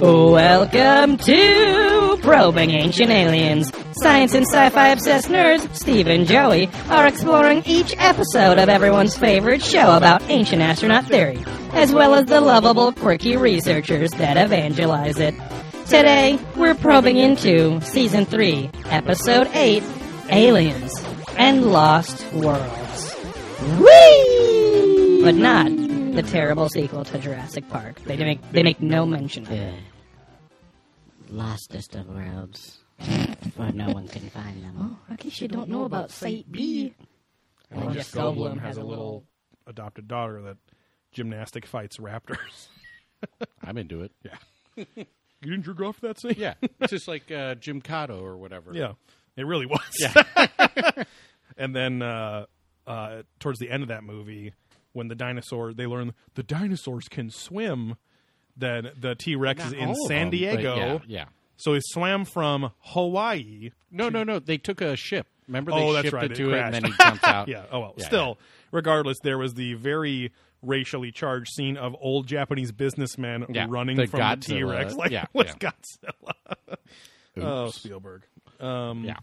[0.00, 3.70] Welcome to Probing Ancient Aliens.
[3.92, 9.62] Science and sci-fi obsessed nerds, Steve and Joey, are exploring each episode of everyone's favorite
[9.62, 11.38] show about ancient astronaut theory,
[11.72, 15.34] as well as the lovable, quirky researchers that evangelize it.
[15.86, 19.82] Today, we're probing into Season 3, Episode 8,
[20.30, 20.92] Aliens
[21.36, 23.14] and Lost Worlds.
[23.78, 25.20] Whee!
[25.22, 25.83] But not
[26.14, 28.00] the terrible sequel to Jurassic Park.
[28.04, 29.74] They make, they make no mention of it.
[31.28, 32.78] Lostest of worlds.
[33.56, 34.98] For no one can find them.
[35.10, 36.94] I guess you don't know about Site B.
[37.70, 39.24] And Jeff Jeff Goldblum Goldblum has has a a little
[39.66, 40.56] adopted daughter that
[41.12, 42.68] gymnastic fights raptors.
[43.64, 44.12] I'm into it.
[44.22, 44.86] yeah.
[45.44, 46.34] You didn't jerk off that scene?
[46.36, 48.72] Yeah, it's just like uh, Jim Cotto or whatever.
[48.72, 48.92] Yeah.
[49.36, 49.80] It really was.
[49.98, 51.04] Yeah.
[51.56, 52.46] and then uh,
[52.86, 54.52] uh, towards the end of that movie,
[54.94, 57.96] when the dinosaur they learn the dinosaurs can swim,
[58.56, 60.76] then the T Rex is in San them, Diego.
[60.76, 61.24] Yeah, yeah.
[61.56, 63.70] So he swam from Hawaii.
[63.90, 64.38] No, no, no.
[64.38, 65.26] They took a ship.
[65.46, 66.30] Remember they oh, that's shipped right.
[66.30, 67.48] it to it, and then he jumps out.
[67.48, 67.64] yeah.
[67.70, 67.94] Oh well.
[67.96, 68.38] Yeah, Still,
[68.72, 74.06] regardless, there was the very racially charged scene of old Japanese businessmen Yeah, running the
[74.06, 75.70] from the T Rex, like Yeah, it was yeah.
[75.70, 76.76] Godzilla.
[77.36, 78.22] oh, Spielberg.
[78.60, 79.16] Um, Yeah,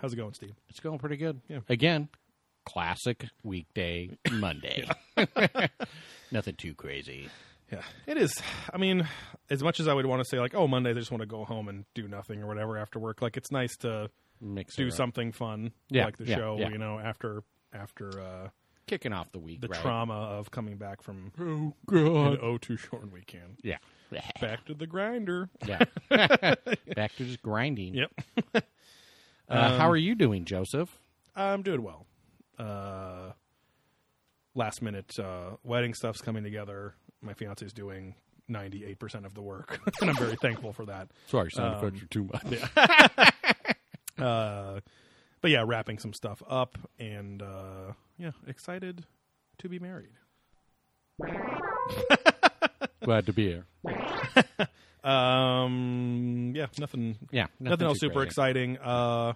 [0.00, 0.54] How's it going, Steve?
[0.68, 1.40] it's going pretty good.
[1.48, 1.60] Yeah.
[1.68, 2.08] Again,
[2.64, 4.88] classic weekday Monday.
[6.32, 7.28] Nothing too crazy.
[7.72, 8.34] Yeah, it is.
[8.72, 9.06] I mean,
[9.48, 11.26] as much as I would want to say like, oh, Monday, I just want to
[11.26, 13.22] go home and do nothing or whatever after work.
[13.22, 16.56] Like, it's nice to Mix do something fun, Yeah, like the yeah, show.
[16.58, 16.70] yeah.
[16.70, 18.48] You know, after after uh,
[18.86, 19.60] kicking off the week.
[19.60, 19.80] the right?
[19.80, 23.58] trauma of coming back from Oh an oh too short weekend.
[23.62, 23.78] Yeah.
[24.40, 25.48] Back to the grinder.
[25.64, 25.84] Yeah.
[26.10, 27.94] Back to just grinding.
[27.94, 28.64] Yep.
[29.48, 30.98] Uh, how are you doing, Joseph?
[31.36, 32.06] I'm doing well.
[32.60, 33.32] Uh,
[34.54, 36.94] last minute uh, wedding stuff's coming together.
[37.22, 38.14] My fiance's doing
[38.50, 41.08] 98% of the work, and I'm very thankful for that.
[41.26, 43.34] Sorry, sound effects are too much.
[44.18, 44.80] Uh,
[45.40, 49.06] but yeah, wrapping some stuff up, and uh, yeah, excited
[49.56, 50.12] to be married.
[53.02, 53.64] Glad to be here.
[55.02, 57.16] Um, yeah, nothing.
[57.30, 58.26] Yeah, nothing, else super crazy.
[58.26, 58.76] exciting.
[58.76, 59.32] Uh,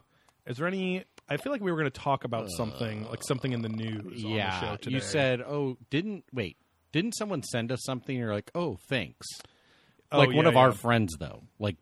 [0.47, 1.05] is there any?
[1.29, 4.01] I feel like we were going to talk about something, like something in the news.
[4.05, 4.95] on the show Yeah, today.
[4.97, 6.57] you said, "Oh, didn't wait?
[6.93, 9.27] Didn't someone send us something?" You're like, "Oh, thanks."
[10.13, 10.75] Oh, like one yeah, of our yeah.
[10.75, 11.43] friends, though.
[11.59, 11.77] Like,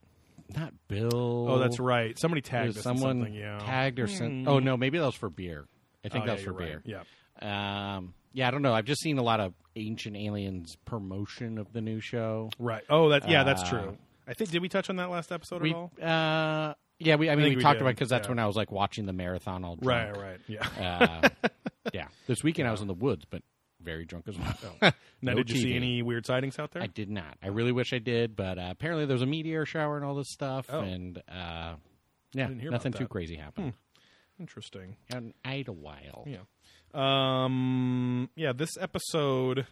[0.57, 1.47] not Bill.
[1.51, 2.19] Oh, that's right.
[2.19, 3.35] Somebody It tagged was us in someone something.
[3.35, 4.47] Yeah, tagged or sent.
[4.49, 5.67] Oh no, maybe that was for beer.
[6.05, 6.83] I think Oh, that yeah, was for you're beer.
[6.87, 7.07] right.
[7.43, 7.97] Yeah.
[7.97, 8.73] Um, yeah, I don't know.
[8.73, 12.51] I've just seen a lot of Ancient Aliens promotion of the new show.
[12.59, 12.83] Right.
[12.89, 13.29] Oh, that.
[13.29, 13.99] Yeah, that's Uh, true.
[14.27, 14.51] I think.
[14.51, 15.93] Did we touch on that last episode We, at all?
[16.01, 16.75] uh,
[17.07, 17.31] yeah, we.
[17.31, 18.33] I mean, think we, we talked did, about because that's yeah.
[18.33, 20.17] when I was like watching the marathon all drunk.
[20.17, 20.23] Right.
[20.23, 20.41] Right.
[20.47, 21.29] Yeah.
[21.33, 21.49] Uh,
[21.93, 23.43] yeah, this weekend I was in the woods, but
[23.81, 24.55] very drunk as well.
[24.83, 24.93] now,
[25.23, 26.83] no did you see any weird sightings out there?
[26.83, 27.37] I did not.
[27.43, 30.15] I really wish I did, but uh, apparently there was a meteor shower and all
[30.15, 30.81] this stuff, Oh.
[30.81, 31.75] and uh,
[32.33, 33.05] yeah, didn't hear about nothing too.
[33.05, 33.13] Hmm.
[33.13, 33.75] crazy happened.
[34.41, 34.97] Interesting.
[35.13, 36.27] And Idlewild.
[36.27, 36.39] Yeah.
[36.95, 38.31] Um.
[38.35, 38.53] Yeah.
[38.53, 39.67] This episode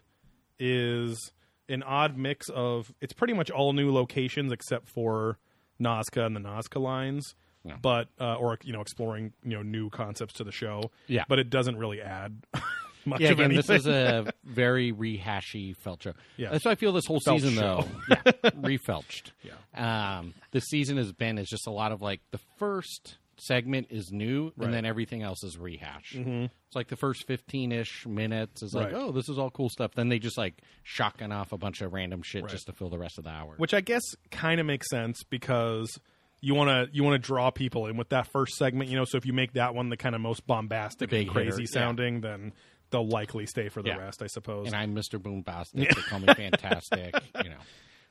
[0.59, 1.33] is
[1.69, 2.93] an odd mix of.
[3.01, 5.39] It's pretty much all new locations except for
[5.81, 7.35] Nazca and the Nazca lines.
[7.65, 7.77] Yeah.
[7.81, 10.91] But uh, or you know exploring you know new concepts to the show.
[11.09, 11.25] Yeah.
[11.29, 12.43] But it doesn't really add
[13.05, 13.57] much Yeah, of again, anything.
[13.77, 16.15] this is a very rehashy felt show.
[16.39, 16.51] Yeah.
[16.51, 17.85] That's why I feel this whole Felch season, show.
[18.09, 18.15] though,
[18.45, 19.33] yeah, refelched.
[19.43, 20.19] Yeah.
[20.19, 24.11] Um, this season has been is just a lot of like the first segment is
[24.13, 24.67] new, Right.
[24.67, 26.13] and then everything else is rehash.
[26.15, 26.51] Mhm.
[26.67, 28.95] It's like the first fifteen ish minutes is like, Right.
[28.95, 29.93] oh, this is all cool stuff.
[29.95, 32.51] Then they just like shotgun off a bunch of random shit Right.
[32.53, 33.55] just to fill the rest of the hour.
[33.57, 35.99] which I guess kind of makes sense because
[36.43, 39.05] you want to you want to draw people in with that first segment, you know.
[39.05, 41.67] So if you make that one the kind of most bombastic and crazy hitter, yeah.
[41.67, 42.53] sounding, then
[42.91, 43.99] they'll likely stay for the Yeah.
[43.99, 44.67] rest, I suppose.
[44.67, 45.19] and I'm Mr.
[45.21, 45.95] Boombastic.
[45.95, 47.15] They call me fantastic.
[47.45, 47.57] you know.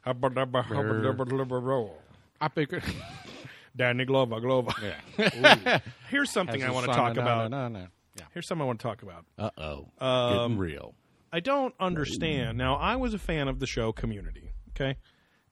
[3.76, 4.72] Danny Glover, Glover.
[5.18, 5.80] Yeah.
[6.10, 7.52] Here's something Has I want to talk no, about.
[7.52, 7.88] No, no, no.
[8.18, 8.26] Yeah.
[8.34, 9.26] Here's something I want to talk about.
[9.38, 9.90] Uh oh.
[10.06, 10.96] Um, Getting real.
[11.32, 12.58] I don't understand.
[12.58, 14.98] Now, I was a fan of the show Community, okay?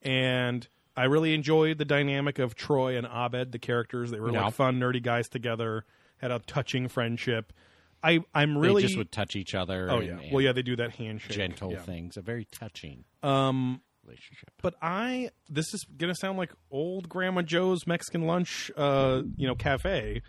[0.02, 4.12] And I really enjoyed the dynamic of Troy and Abed, the characters.
[4.12, 4.46] They were Yeah.
[4.46, 5.86] like fun, nerdy guys together,
[6.18, 7.54] had a touching friendship.
[8.04, 8.82] I, I'm They really.
[8.84, 9.90] just would touch each other.
[9.92, 10.30] oh, and- yeah.
[10.32, 11.36] Well, yeah, they do that handshake.
[11.38, 11.80] gentle yeah.
[11.82, 12.18] things.
[12.18, 14.50] A very touching Um, relationship.
[14.62, 19.56] but I this is gonna sound like old Grandma Joe's Mexican lunch, uh, you know,
[19.56, 20.22] cafe.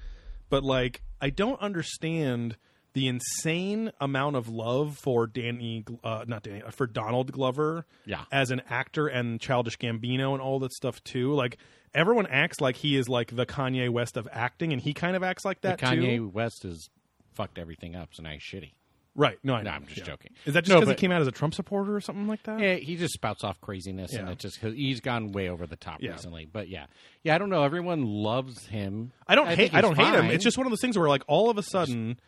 [0.51, 2.57] But like, I don't understand
[2.95, 8.25] the insane amount of love for Danny, uh, not Danny, uh, for Donald Glover, Yeah.
[8.33, 11.35] as an actor and Childish Gambino and all that stuff too.
[11.35, 11.59] Like
[11.95, 15.23] everyone acts like he is like the Kanye West of acting, and he kind of
[15.23, 16.29] acts like that Kanye too.
[16.29, 16.89] West has
[17.35, 18.73] fucked everything up, so now he's shitty.
[19.19, 19.37] Right.
[19.43, 19.77] No, I No, know.
[19.77, 20.05] I'm just Yeah.
[20.05, 20.31] joking.
[20.47, 22.45] Is that just because but- he came out as a Trump supporter or something like
[22.45, 22.61] that?
[22.61, 26.01] Yeah, he just spouts off craziness, and it just he's gone way over the top
[26.01, 26.13] Yeah.
[26.13, 26.47] recently.
[26.47, 26.87] But yeah,
[27.25, 27.65] yeah, I don't know.
[27.65, 29.11] Everyone loves him.
[29.27, 29.75] I don't think hate.
[29.75, 30.27] I don't hate him.
[30.31, 32.21] It's just one of those things where, like, all of a sudden,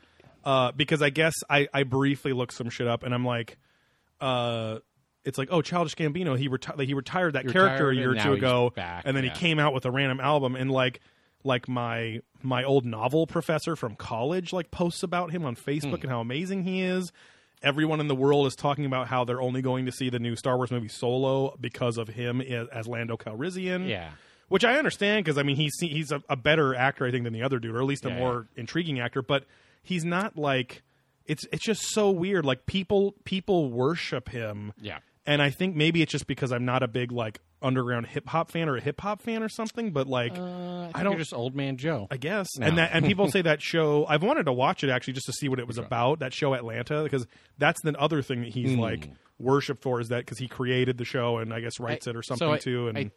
[0.45, 3.57] uh, because I guess I, I briefly looked some shit up, and I'm like,
[4.21, 4.79] uh,
[5.25, 8.15] it's like, oh, Childish Gambino, he reti- he retired that He character a year or
[8.17, 9.33] two ago, back, and then yeah.
[9.33, 11.01] he came out with a random album, and like,
[11.45, 16.03] like my my old novel professor from college like posts about him on Facebook Hmm.
[16.03, 17.13] and how amazing he is.
[17.63, 20.35] Everyone in the world is talking about how they're only going to see the new
[20.35, 23.87] Star Wars movie Solo because of him as, Lando Calrissian.
[23.87, 24.11] Yeah.
[24.49, 27.33] Which I understand because I mean he's he's a, a better actor I think than
[27.35, 29.23] the other dude, or at least a Yeah, more intriguing actor.
[29.23, 29.45] But
[29.83, 30.83] he's not like
[31.27, 32.45] it's it's just so weird.
[32.45, 34.73] Like people people worship him.
[34.81, 34.99] Yeah.
[35.27, 38.51] And I think maybe it's just because I'm not a big like underground hip hop
[38.51, 39.91] fan or a hip hop fan or something.
[39.93, 42.09] But like Uh, I, I don't just old man Joe.
[42.11, 42.49] I guess.
[42.59, 42.67] No.
[42.67, 45.33] And that and people say that show I've wanted to watch it actually just to
[45.33, 47.27] see what it was about, that show Atlanta, because
[47.59, 49.09] that's the other thing that he's like
[49.39, 52.23] worshipped for is that because he created the show and I guess writes it or
[52.23, 52.89] something so I, too.
[52.89, 53.11] And I,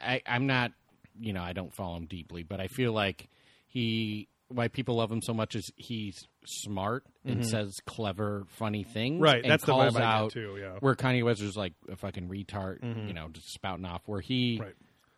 [0.00, 0.72] I, I'm not,
[1.18, 3.28] you know, I don't follow him deeply, but I feel like
[3.66, 4.28] he.
[4.52, 9.14] Why people love him so much is he's smart and says clever, funny things.
[9.14, 9.24] Mm-hmm.
[9.24, 10.76] Right, and that's the calls vibe I get, out too, yeah.
[10.80, 14.02] Where Kanye West is like a fucking retard, you know, just spouting off.
[14.06, 14.74] Where he, right.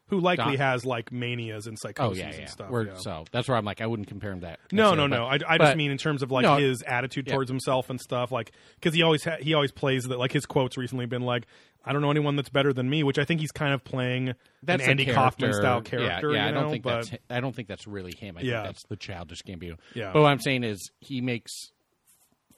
[0.08, 2.36] Who likely has like manias and oh psychoses yeah, yeah.
[2.40, 2.70] and stuff.
[2.70, 2.94] Where- yeah.
[2.96, 4.60] So that's where I'm like, I wouldn't compare him to that.
[4.70, 5.46] No, no, necessarily, no.
[5.46, 7.32] I, I but- just mean in terms of like No, his attitude yeah.
[7.34, 8.30] towards himself and stuff.
[8.30, 10.18] Like because he always ha- he always plays that.
[10.18, 11.46] Like his quotes recently been like,
[11.84, 14.34] "I don't know anyone that's better than me," which I think he's kind of playing
[14.62, 16.30] that's an a Andy Kaufman style character.
[16.32, 17.22] Yeah, yeah you I don't think but, that's.
[17.30, 18.36] I don't think that's really him.
[18.36, 18.62] I Yeah.
[18.62, 19.78] think that's the childish Gambino.
[19.94, 20.12] Yeah.
[20.12, 21.50] But what I'm saying is, he makes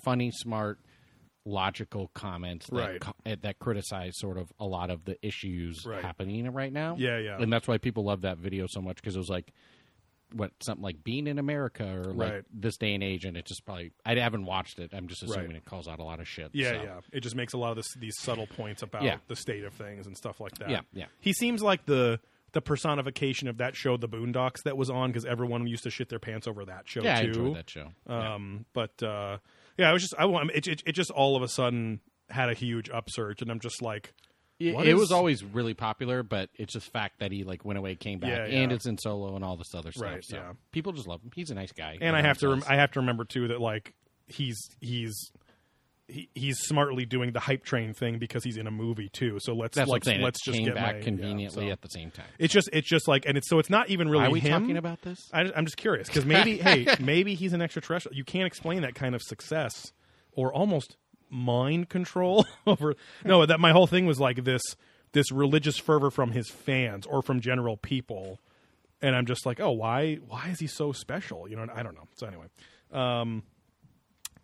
[0.03, 0.79] funny, smart,
[1.47, 3.01] logical comments that Right.
[3.01, 6.03] co- eh, that criticize sort of a lot of the issues Right.
[6.03, 6.97] happening right now.
[6.99, 7.41] Yeah, yeah.
[7.41, 9.53] And that's why people love that video so much because it was like.
[10.33, 12.43] What something like being in America or like Right.
[12.53, 14.93] this day and age, and it just probably I haven't watched it.
[14.93, 15.57] I'm just assuming Right.
[15.59, 16.51] it calls out a lot of shit.
[16.53, 16.83] Yeah, so.
[16.83, 17.01] yeah.
[17.13, 19.19] It just makes a lot of this, these subtle points about Yeah.
[19.29, 20.69] the state of things and stuff like that.
[20.69, 21.07] Yeah, yeah.
[21.21, 22.19] He seems like the
[22.53, 26.09] the personification of that show, The Boondocks, that was on because everyone used to shit
[26.09, 27.29] their pants over that show Yeah, I too.
[27.29, 27.93] enjoyed that show.
[28.09, 29.39] Um, but uh,
[29.79, 30.83] yeah, I was just I want it, it.
[30.87, 32.01] It just all of a sudden
[32.31, 34.13] had a huge upsurge, and I'm just like,
[34.59, 37.65] It, What it is- was always really popular, but it's just fact that he like
[37.65, 40.03] went away, came back, Yeah, and it's in solo and all this other stuff.
[40.03, 40.53] Right, so yeah.
[40.73, 41.31] people just love him.
[41.35, 41.99] He's a nice guy.
[42.01, 43.95] and I have to rem- I have to remember too that like
[44.27, 45.31] he's he's.
[46.09, 49.39] He, he's smartly doing the hype train thing because he's in a movie too.
[49.41, 51.73] So let's That's like what let's just came get back my- yeah, conveniently so.
[51.73, 52.27] at the same time.
[52.39, 54.63] It's just it's just like and it's so it's not even really are we him.
[54.63, 55.19] talking about this?
[55.33, 58.17] I, I'm just curious because maybe hey maybe he's an extraterrestrial.
[58.17, 59.93] You can't explain that kind of success
[60.33, 60.97] or almost
[61.29, 62.95] mind control over.
[63.25, 64.63] No, that my whole thing was like this
[65.13, 68.39] this religious fervor from his fans or from general people,
[69.03, 71.49] and I'm just like, oh, why why is he so special?
[71.49, 72.07] You know, I don't know.
[72.15, 72.47] So anyway,
[72.93, 73.43] um,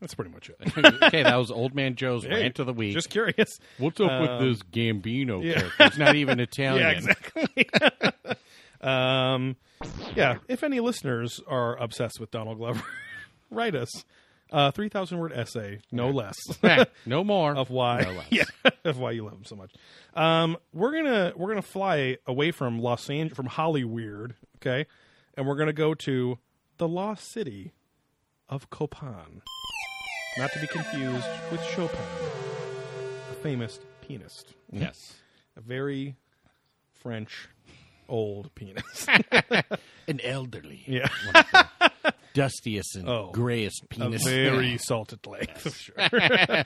[0.03, 0.57] that's pretty much it.
[1.05, 2.93] okay, that was Old Man Joe's Hey, rant of the week.
[2.93, 3.61] Just curious.
[3.79, 5.61] What's up um, with this Gambino yeah.
[5.61, 5.85] character?
[5.85, 6.83] He's not even Italian.
[6.83, 7.69] Yeah, exactly.
[8.81, 9.57] um,
[10.17, 12.83] yeah, if any listeners are obsessed with Donald Glover,
[13.51, 14.05] write us
[14.51, 16.37] a three thousand word essay, no less,
[17.07, 18.27] no more of why, No less.
[18.31, 19.73] yeah, of why you love him so much.
[20.15, 24.87] Um, we're gonna we're gonna fly away from Los Angeles, from Hollyweird, okay,
[25.37, 26.39] and we're gonna go to
[26.79, 27.73] the lost city
[28.49, 29.43] of Copan,
[30.39, 31.99] not to be confused with Chopin,
[33.31, 35.15] a famous pianist Yes,
[35.57, 36.17] a very
[36.95, 37.49] French
[38.09, 39.09] old pianist.
[40.09, 41.09] an elderly, yeah,
[42.35, 43.31] dustiest and Oh.
[43.33, 44.25] grayest a penis.
[44.25, 45.95] very salted length, sure.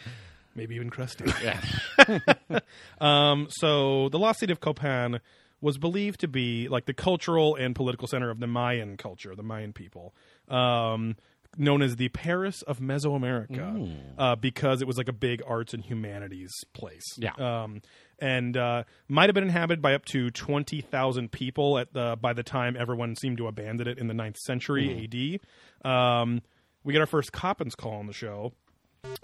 [0.54, 1.24] Maybe even crusty.
[1.42, 1.60] yeah.
[3.00, 5.20] Um, so the lost city of Copan
[5.60, 9.42] was believed to be like the cultural and political center of the Mayan culture, the
[9.42, 10.14] Mayan people.
[10.48, 11.16] Um,
[11.56, 15.84] known as the Paris of Mesoamerica, uh, because it was like a big arts and
[15.84, 17.02] humanities place.
[17.16, 17.32] Yeah.
[17.38, 17.82] um,
[18.18, 22.32] and uh, might have been inhabited by up to twenty thousand people at the by
[22.32, 25.40] the time everyone seemed to abandon it in the 9th century A.D.
[25.84, 26.40] Um,
[26.82, 28.52] we get our first Coppens call on the show.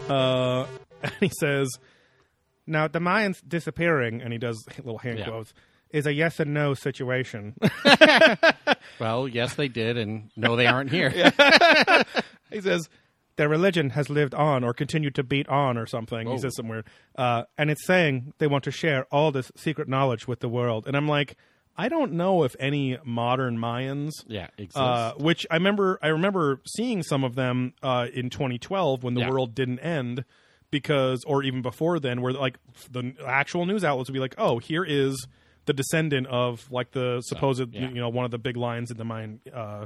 [0.07, 0.65] Uh,
[1.03, 1.69] and he says,
[2.67, 5.25] "Now the Mayans disappearing," and he does little hand Yeah.
[5.29, 5.53] quotes,
[5.93, 7.55] "is a yes and no situation."
[8.99, 11.09] Well, yes, they did, and no, they aren't here.
[12.51, 12.89] he says
[13.37, 16.27] their religion has lived on or continued to beat on or something.
[16.27, 16.37] He Oh.
[16.37, 16.83] says somewhere,
[17.17, 20.85] uh, and it's saying they want to share all this secret knowledge with the world.
[20.85, 21.35] And I'm like,
[21.75, 24.11] I don't know if any modern Mayans.
[24.27, 24.47] Yeah.
[24.75, 29.21] Uh, which I remember, I remember seeing some of them uh, in 2012 when the
[29.21, 29.29] Yeah.
[29.31, 30.23] world didn't end,
[30.69, 32.57] because, or even before then, where like
[32.91, 35.27] the actual news outlets would be like, "Oh, here is
[35.65, 37.89] the descendant of like the supposed, yeah.
[37.89, 39.85] you know, one of the big lines in the Mayan uh, uh,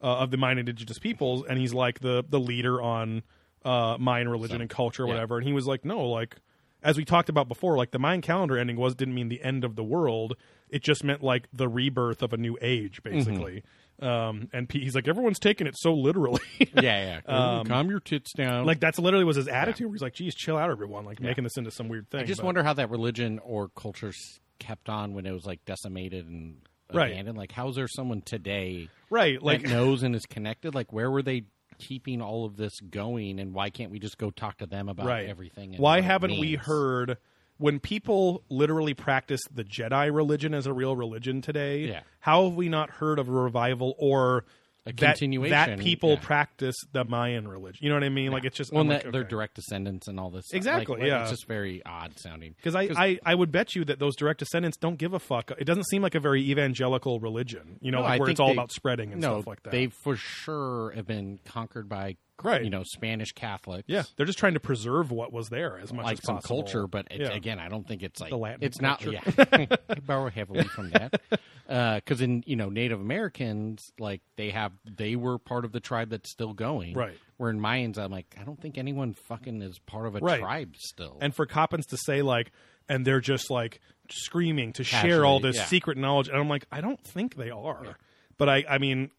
[0.00, 3.22] of the Mayan indigenous peoples, and he's like the the leader on
[3.64, 5.14] uh, Mayan religion So, and culture or yeah.
[5.14, 5.38] whatever.
[5.38, 6.36] And he was like, no, like
[6.82, 9.64] as we talked about before, like the Mayan calendar ending was didn't mean the end
[9.64, 10.36] of the world.
[10.68, 13.62] It just meant like the rebirth of a new age, basically.
[14.00, 16.40] Um, and he's like, everyone's taking it so literally.
[16.58, 17.60] yeah, yeah.
[17.60, 18.66] Ooh, calm your tits down.
[18.66, 19.86] like that's literally was his attitude.
[19.86, 22.20] Where he's like, "Geez, chill out, everyone!" Like making this into some weird thing.
[22.20, 24.12] I just but- wonder how that religion or culture
[24.58, 26.56] kept on when it was like decimated and
[26.92, 27.12] Right.
[27.12, 27.38] abandoned.
[27.38, 29.42] Like, how is there someone today right?
[29.42, 30.74] Like, that knows and is connected?
[30.74, 31.44] Like, where were they
[31.78, 35.06] keeping all of this going, and why can't we just go talk to them about
[35.06, 35.26] right?
[35.28, 35.70] everything?
[35.74, 37.16] and Why haven't we heard
[37.56, 41.86] when people literally practice the Jedi religion as a real religion today?
[41.86, 42.00] Yeah.
[42.20, 44.44] How have we not heard of a revival or
[44.84, 46.20] A that, continuation, that people yeah.
[46.22, 47.78] practice the Mayan religion?
[47.82, 48.32] You know what I mean?
[48.32, 50.46] Like it's just Well, like, that they're direct descendants and all this.
[50.46, 50.56] stuff.
[50.56, 51.22] Exactly, Like, yeah.
[51.22, 52.54] It's just very odd sounding.
[52.56, 55.52] Because I, I, I would bet you that those direct descendants don't give a fuck.
[55.56, 58.48] It doesn't seem like a very evangelical religion, you know, No, like where it's all
[58.48, 59.70] they- about spreading and no, stuff like that.
[59.70, 62.64] they for sure have been conquered by Right.
[62.64, 63.84] you know Spanish Catholics.
[63.88, 66.62] yeah, they're just trying to preserve what was there as much like as some possible.
[66.62, 67.32] culture, but it, Yeah.
[67.32, 69.12] again, I don't think it's like The Latin it's culture.
[69.12, 69.26] not.
[69.36, 71.20] Yeah, I borrow heavily from that
[71.66, 76.10] because in you know Native Americans, like they have they were part of the tribe
[76.10, 76.94] that's still going.
[76.94, 77.16] Right.
[77.36, 80.40] Where in Mayans, I'm like, I don't think anyone fucking is part of a Right.
[80.40, 81.18] tribe still.
[81.20, 82.50] and for Coppens to say like,
[82.88, 85.64] and they're just like screaming to share all this yeah.
[85.66, 87.96] secret knowledge, and I'm like, I don't think they are.
[88.38, 89.10] But I, I mean,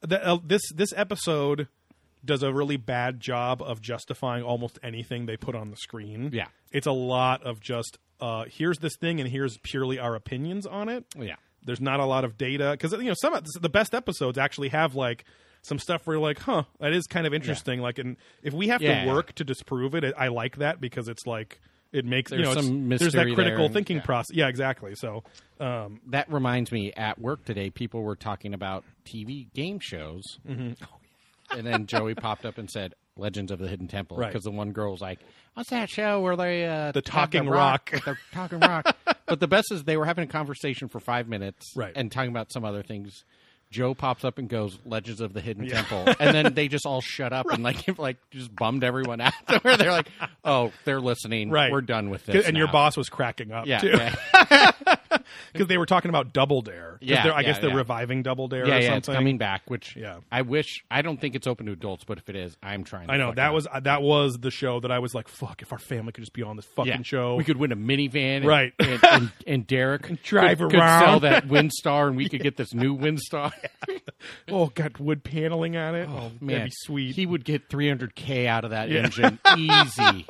[0.00, 1.68] the, uh, this this episode
[2.24, 6.30] does a really bad job of justifying almost anything they put on the screen.
[6.32, 6.46] Yeah.
[6.72, 10.88] it's a lot of just uh, here's this thing, and here's purely our opinions on
[10.88, 11.04] it.
[11.18, 11.34] yeah.
[11.66, 14.68] There's not a lot of data because you know some of the best episodes actually
[14.68, 15.24] have like
[15.62, 17.80] some stuff where you're like, huh, that is kind of interesting.
[17.80, 19.04] Like, and if we have Yeah.
[19.06, 21.58] to work to disprove it, I like that because it's like
[21.90, 24.02] it makes you know some there's that critical there, and- thinking yeah.
[24.02, 24.36] process.
[24.36, 24.94] Yeah, exactly.
[24.94, 25.24] So,
[25.60, 30.72] um, That reminds me, at work today, people were talking about TV game shows, Mm-hmm.
[31.56, 34.28] And then Joey popped up and said, "Legends of the Hidden Temple," Right.
[34.32, 35.18] because the one girl was like,
[35.54, 38.96] "What's that show where they uh, The Talking rock, Rock." the Talking Rock?"
[39.26, 41.92] but the best is they were having a conversation for five minutes, Right.
[41.96, 43.24] and talking about some other things.
[43.70, 47.00] Joe pops up and goes, "Legends of the Hidden Temple," and then they just all
[47.00, 49.32] shut up and like like just bummed everyone out.
[49.62, 50.08] Where they're like,
[50.44, 51.50] "Oh, they're listening.
[51.50, 54.74] right, We're done with this." And your boss was cracking up yeah, too yeah.
[55.52, 56.98] Because they were talking about Double Dare.
[57.00, 57.76] Yeah, I yeah, guess they're yeah.
[57.76, 58.66] reviving Double Dare.
[58.66, 58.96] yeah, or yeah, something.
[58.98, 59.62] it's coming back.
[59.66, 60.18] Which Yeah.
[60.30, 60.84] I wish.
[60.90, 63.08] I don't think it's open to adults, but if it is, I'm trying.
[63.08, 65.28] To I know fuck that was uh, that was the show that I was like,
[65.28, 67.02] fuck, if our family could just be on this fucking yeah.
[67.02, 68.72] show, We could win a minivan, and, Right.
[68.78, 71.04] And, and, and Derek drive could, could around.
[71.04, 73.52] sell that Windstar, and we could get this new Windstar.
[74.48, 76.08] oh, got wood paneling on it.
[76.10, 77.14] Oh, oh, Man, that'd be sweet.
[77.14, 80.26] He would get 300k out of that engine easy.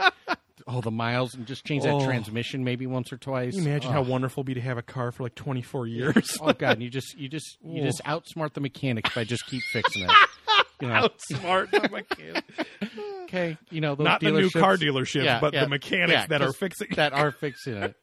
[0.66, 2.04] Oh, the miles, and just change that Oh.
[2.04, 3.54] transmission maybe once or twice.
[3.54, 6.38] Can you imagine how wonderful it'd be to have a car for like 24 years?
[6.40, 10.02] Oh god, you just you just you just outsmart the mechanics by just keep fixing
[10.04, 10.11] it.
[10.80, 12.52] You know, Outsmart the mechanics.
[13.25, 16.26] okay, you know those Not the new car dealerships, Yeah, but yeah, the mechanics yeah,
[16.26, 17.97] that are just- fixing that are fixing it.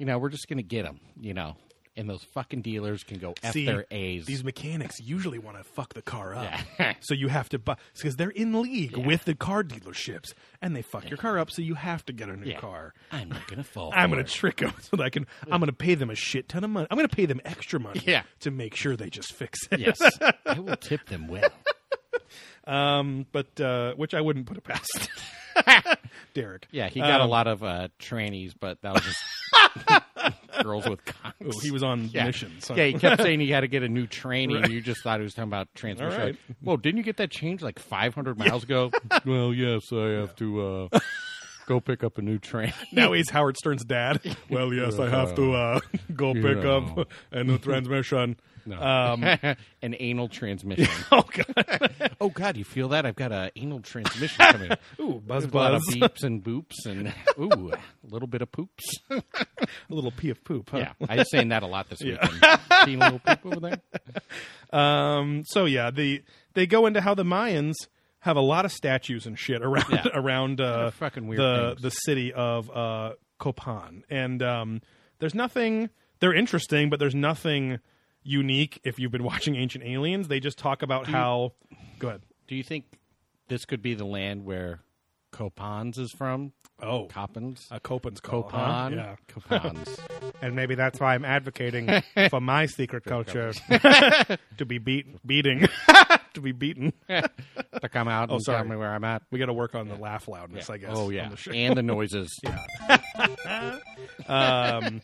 [0.00, 0.98] You know, we're just gonna get them.
[1.20, 1.56] You know,
[1.96, 4.26] and those fucking dealers can go f See, their a's.
[4.26, 6.52] These mechanics usually want to fuck the car up.
[6.78, 6.94] Yeah.
[7.00, 10.82] so you have to buy because they're in league with the car dealerships and they
[10.82, 12.60] fuck your car up so you have to get a new Yeah.
[12.60, 12.94] car.
[13.12, 13.92] I'm not gonna fall.
[13.94, 14.34] I'm going to it.
[14.34, 15.26] trick them so that I can.
[15.50, 16.86] I'm going to pay them a shit ton of money.
[16.90, 18.02] I'm going to pay them extra money.
[18.06, 18.22] Yeah.
[18.40, 19.80] To make sure they just fix it.
[19.80, 19.98] Yes,
[20.46, 21.48] I will tip them well.
[22.66, 23.26] Um.
[23.32, 25.08] But uh, which I wouldn't put it past.
[26.34, 26.66] Derek.
[26.70, 30.02] Yeah, he got a Um, lot of uh, trannies, but that was just
[30.62, 31.36] girls with cocks.
[31.44, 32.24] Oh, he was on yeah.
[32.24, 32.52] mission.
[32.60, 32.74] So.
[32.74, 35.20] Yeah, he kept saying he had to get a new tranny, and you just thought
[35.20, 36.20] he was talking about transmission.
[36.20, 36.36] All right.
[36.62, 38.90] Well, didn't you get that change like 500 miles ago?
[39.24, 40.98] well, yes, I have to uh,
[41.66, 42.72] go pick up a new train.
[42.92, 44.20] now he's Howard Stern's dad.
[44.50, 45.80] Well, yes, I have to uh,
[46.14, 46.76] go pick know.
[46.98, 48.36] up a new transmission.
[48.66, 48.80] No.
[48.82, 49.22] Um,
[49.82, 50.88] An anal transmission.
[51.12, 51.92] oh god.
[52.20, 53.06] oh God, you feel that?
[53.06, 54.70] I've got an anal transmission coming.
[55.00, 55.94] Ooh, buzz There's a lot of buzz.
[55.96, 57.78] beeps and boops, and ooh, a
[58.12, 58.84] little bit of poops.
[59.10, 59.22] a
[59.88, 60.70] little pee of poop.
[60.70, 60.78] Huh?
[60.78, 62.32] Yeah, I was saying that a lot this weekend.
[62.84, 63.80] Seeing a little poop over there.
[64.72, 65.42] Um.
[65.46, 66.22] So yeah, the
[66.54, 67.74] they go into how the Mayans
[68.20, 70.06] have a lot of statues and shit around Yeah.
[70.14, 71.82] around uh, fucking weird the things.
[71.82, 74.82] the city of uh, Copan, and um,
[75.20, 75.90] there's nothing.
[76.18, 77.78] They're interesting, but there's nothing
[78.26, 78.80] unique.
[78.84, 81.52] If you've been watching Ancient Aliens, they just talk about how.
[81.98, 82.22] Go ahead.
[82.48, 82.84] Do you think
[83.48, 84.80] this could be the land where
[85.32, 86.52] Copans is from?
[86.82, 87.68] Oh, Coppens?
[87.70, 88.50] a Copan's call.
[88.50, 88.90] huh?
[88.92, 89.98] Yeah, Copans.
[90.42, 91.88] and maybe that's why I'm advocating
[92.28, 93.54] for my secret culture
[94.58, 95.66] to be beat beating
[96.34, 96.92] to be beaten.
[97.08, 98.58] to come out and sorry.
[98.58, 99.22] tell me where I'm at.
[99.30, 100.90] We got to work on the laugh loudness, I guess.
[100.92, 102.38] Oh on yeah, the and the noises.
[102.42, 103.78] Yeah.
[104.28, 105.00] um,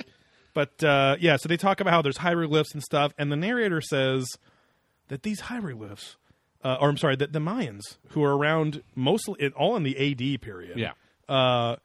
[0.54, 3.80] but uh, yeah, so they talk about how there's hieroglyphs and stuff, and the narrator
[3.80, 4.26] says
[5.08, 6.16] that these hieroglyphs
[6.64, 9.96] uh, or I'm sorry, that the Mayans who are around mostly it, all in the
[9.98, 10.78] AD period.
[10.78, 10.92] Yeah.
[11.28, 11.76] uh,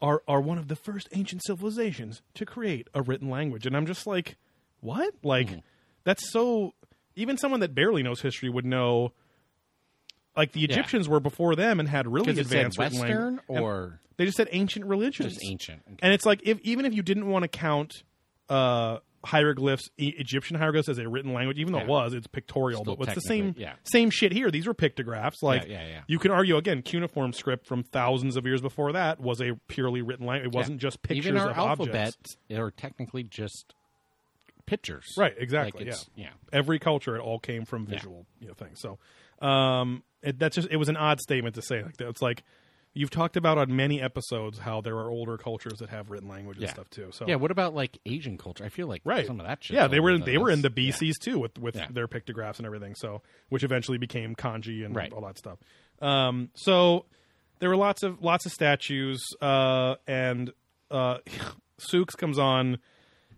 [0.00, 3.86] are are one of the first ancient civilizations to create a written language, and I'm
[3.86, 4.36] just like,
[4.80, 5.14] what?
[5.22, 5.58] Like, Mm-hmm.
[6.04, 6.74] that's so.
[7.16, 9.12] Even someone that barely knows history would know.
[10.38, 13.40] Like the Egyptians were before them and had really Because it said advanced written Western
[13.48, 13.62] language.
[13.62, 15.34] Or they just said ancient religions.
[15.34, 15.82] just ancient.
[15.86, 15.98] Okay.
[16.00, 18.04] And it's like if even if you didn't want to count
[18.48, 22.82] uh, hieroglyphs, e- Egyptian hieroglyphs as a written language, even though it was, it's pictorial.
[22.82, 23.72] Still but it's the same yeah.
[23.82, 24.50] same shit here.
[24.50, 25.42] These were pictographs.
[25.42, 26.00] Like yeah, yeah.
[26.06, 30.02] you can argue again, cuneiform script from thousands of years before that was a purely
[30.02, 30.54] written language.
[30.54, 32.36] It wasn't just pictures Even our of alphabets objects.
[32.52, 33.74] are technically just
[34.66, 35.14] pictures.
[35.16, 35.84] Right, exactly.
[35.84, 36.24] Like yeah.
[36.24, 36.30] yeah.
[36.52, 38.80] Every culture, it all came from visual you know, things.
[38.80, 38.98] So,
[39.42, 42.08] um, it, that's just it was an odd statement to say like that.
[42.08, 42.42] It's like
[42.94, 46.56] you've talked about on many episodes how there are older cultures that have written language
[46.56, 46.72] and Yeah.
[46.72, 47.10] stuff too.
[47.12, 47.36] So Yeah.
[47.36, 48.64] What about like Asian culture?
[48.64, 49.74] I feel like right some of that shit.
[49.76, 51.86] yeah they were in, they were in the bcs too with with Yeah.
[51.90, 55.12] their pictographs and everything so which eventually became kanji and Right.
[55.12, 55.58] all that stuff
[56.00, 57.04] um so
[57.60, 60.52] there were lots of lots of statues uh and
[60.90, 61.18] uh
[61.78, 62.78] Sooks comes on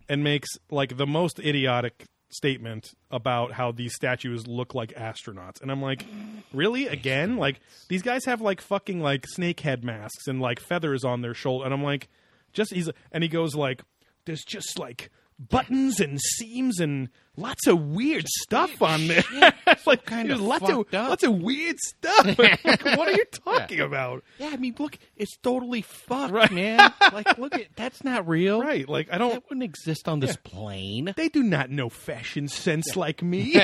[0.09, 5.61] and makes like the most idiotic statement about how these statues look like astronauts.
[5.61, 6.05] And i'm like
[6.53, 6.87] really?
[6.87, 7.37] Again?
[7.37, 11.35] Like these guys have like fucking like snake head masks and like feathers on their
[11.35, 11.65] shoulder.
[11.65, 12.09] And i'm like
[12.53, 13.83] just he's and he goes like
[14.25, 17.09] there's just like buttons and seams and
[17.41, 19.23] lots of weird stuff on there
[19.87, 21.09] like kinda there's lots fucked of up.
[21.11, 25.37] lots of weird stuff like, what are you talking about Yeah, I mean, look, it's
[25.39, 26.51] totally fucked, Right.
[26.53, 26.93] man.
[27.13, 28.61] like, look at that's not real.
[28.61, 31.13] right like i don't That wouldn't exist on this plane.
[31.17, 33.61] they do not know fashion sense like me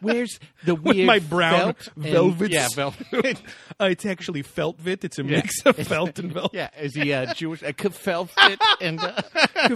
[0.00, 3.40] Where's the with weird my brown felt and- velvet Yeah, velvet.
[3.80, 5.04] uh, it's actually feltvit.
[5.04, 6.54] It's a mix of felt and velvet.
[6.54, 7.62] yeah, is he uh, Jewish?
[7.62, 9.22] A velvet and uh,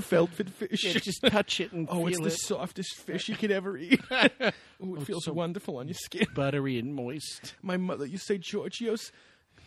[0.00, 0.84] feltvit fish.
[0.84, 2.32] yeah, just touch it and oh, feel it's the it.
[2.40, 4.00] softest fish you could ever eat.
[4.84, 6.26] Ooh, it feels wonderful on your skin.
[6.34, 7.54] buttery and moist.
[7.62, 9.10] My mother used to say, Georgios,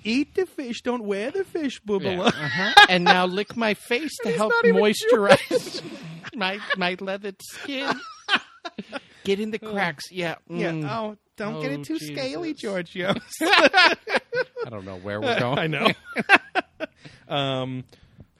[0.03, 2.21] eat the fish, don't wear the fish, Yeah.
[2.21, 2.73] Uh-huh.
[2.89, 5.81] and now lick my face to help moisturize
[6.35, 7.89] my my leathered skin.
[9.23, 10.11] Get in the cracks.
[10.11, 10.35] Yeah.
[10.49, 10.71] Yeah.
[10.71, 10.89] mm.
[10.89, 13.17] Oh, don't get Oh, it too scaly, Georgios.
[13.41, 13.95] I
[14.69, 15.59] don't know where we're going.
[15.59, 15.87] I know.
[17.27, 17.83] um,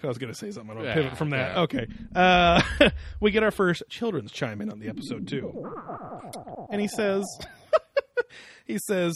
[0.03, 0.71] I was going to say something.
[0.77, 1.55] I'm going to pivot from that.
[1.55, 1.61] yeah.
[1.63, 1.87] Okay.
[2.15, 2.61] Uh,
[3.19, 5.51] we get our first Childress' chime in on the episode too,
[6.71, 7.25] and he says,
[8.65, 9.15] he says,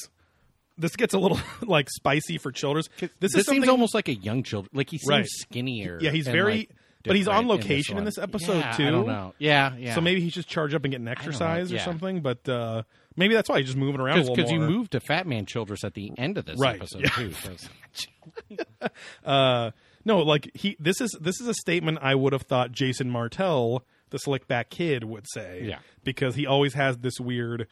[0.77, 2.89] this gets a little like spicy for Childress.
[2.99, 4.67] This, This, is seems almost like a young child.
[4.73, 5.25] Like he seems Right.
[5.27, 5.99] skinnier.
[6.01, 6.69] Yeah, he's very- like,
[7.05, 8.05] but he's on location in one.
[8.05, 8.87] this episode, Yeah, too.
[8.87, 9.33] I don't know.
[9.37, 9.93] Yeah, yeah.
[9.93, 12.21] So maybe he should charge up and get an exercise or something.
[12.21, 12.83] But uh,
[13.17, 14.69] maybe that's why he's just moving around a little because you more.
[14.69, 17.09] moved to Fat Man Childress at the end of this Right, episode yeah.
[17.09, 17.33] too.
[17.43, 18.89] 'cause-
[19.25, 19.71] Uh,
[20.05, 20.75] no, like he.
[20.79, 24.69] This is this is a statement I would have thought Jason Martell, the slick back
[24.69, 25.63] kid, would say.
[25.63, 25.79] Yeah.
[26.03, 27.67] because he always has this weird,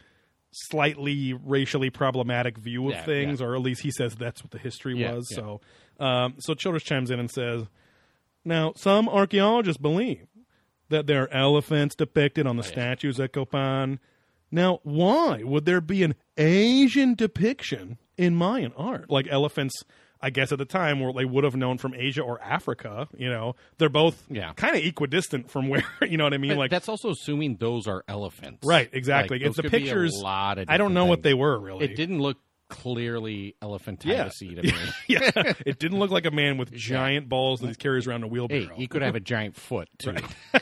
[0.51, 3.45] slightly racially problematic view of Yeah, things, yeah.
[3.47, 5.33] or at least he says that's what the history Yeah, was.
[5.33, 5.61] So,
[5.99, 7.67] um, so Childress chimes in and says,
[8.45, 10.27] "Now, some archaeologists believe
[10.89, 13.99] that there are elephants depicted on the statues at Copan.
[14.53, 19.09] Now, why would there be an Asian depiction in Mayan art?
[19.09, 19.85] Like elephants,
[20.21, 23.07] I guess at the time were they would have known from Asia or Africa.
[23.17, 24.53] You know, they're both Yeah.
[24.53, 26.51] kind of equidistant from where you know what I mean.
[26.51, 28.65] But like that's also assuming those are elephants.
[28.65, 29.39] right, exactly.
[29.39, 30.13] Like, it's the be a pictures.
[30.21, 31.85] lot I don't know what they were really.
[31.85, 32.37] It didn't look
[32.69, 34.73] clearly elephantitis to me.
[35.07, 35.31] yeah,
[35.65, 38.31] it didn't look like a man with giant balls that he carries around a Hey,
[38.31, 38.75] wheelbarrow.
[38.75, 40.15] he could have a giant foot too.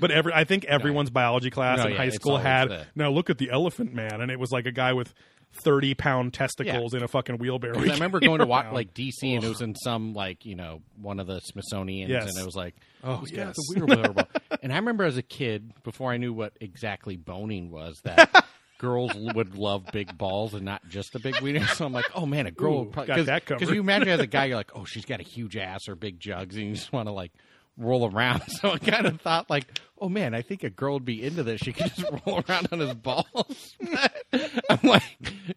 [0.00, 2.68] But every, I think everyone's biology class No, in yeah, high school had.
[2.68, 5.12] the- Now look at the elephant man, and it was like a guy with
[5.52, 7.74] thirty pound testicles in a fucking wheelbarrow.
[7.74, 10.54] 'Cause I remember going to watch like DC, and it was in some like you
[10.54, 12.28] know one of the Smithsonian's, Yes.
[12.30, 13.56] and it was like, Oh, yes.
[13.56, 14.14] the wheelbarrow.
[14.62, 18.44] and I remember as a kid, before I knew what exactly boning was, that
[18.78, 21.66] girls would love big balls and not just a big wiener.
[21.66, 23.58] So I'm like, oh man, a girl Ooh, would probably got that covered.
[23.60, 25.96] Because you imagine as a guy, you're like, oh, she's got a huge ass or
[25.96, 27.32] big jugs, and you just want to like
[27.78, 28.42] roll around.
[28.60, 29.66] So I kind of thought like,
[30.00, 31.60] oh man, I think a girl would be into this.
[31.60, 33.76] She could just roll around on his balls.
[34.70, 35.02] I'm like,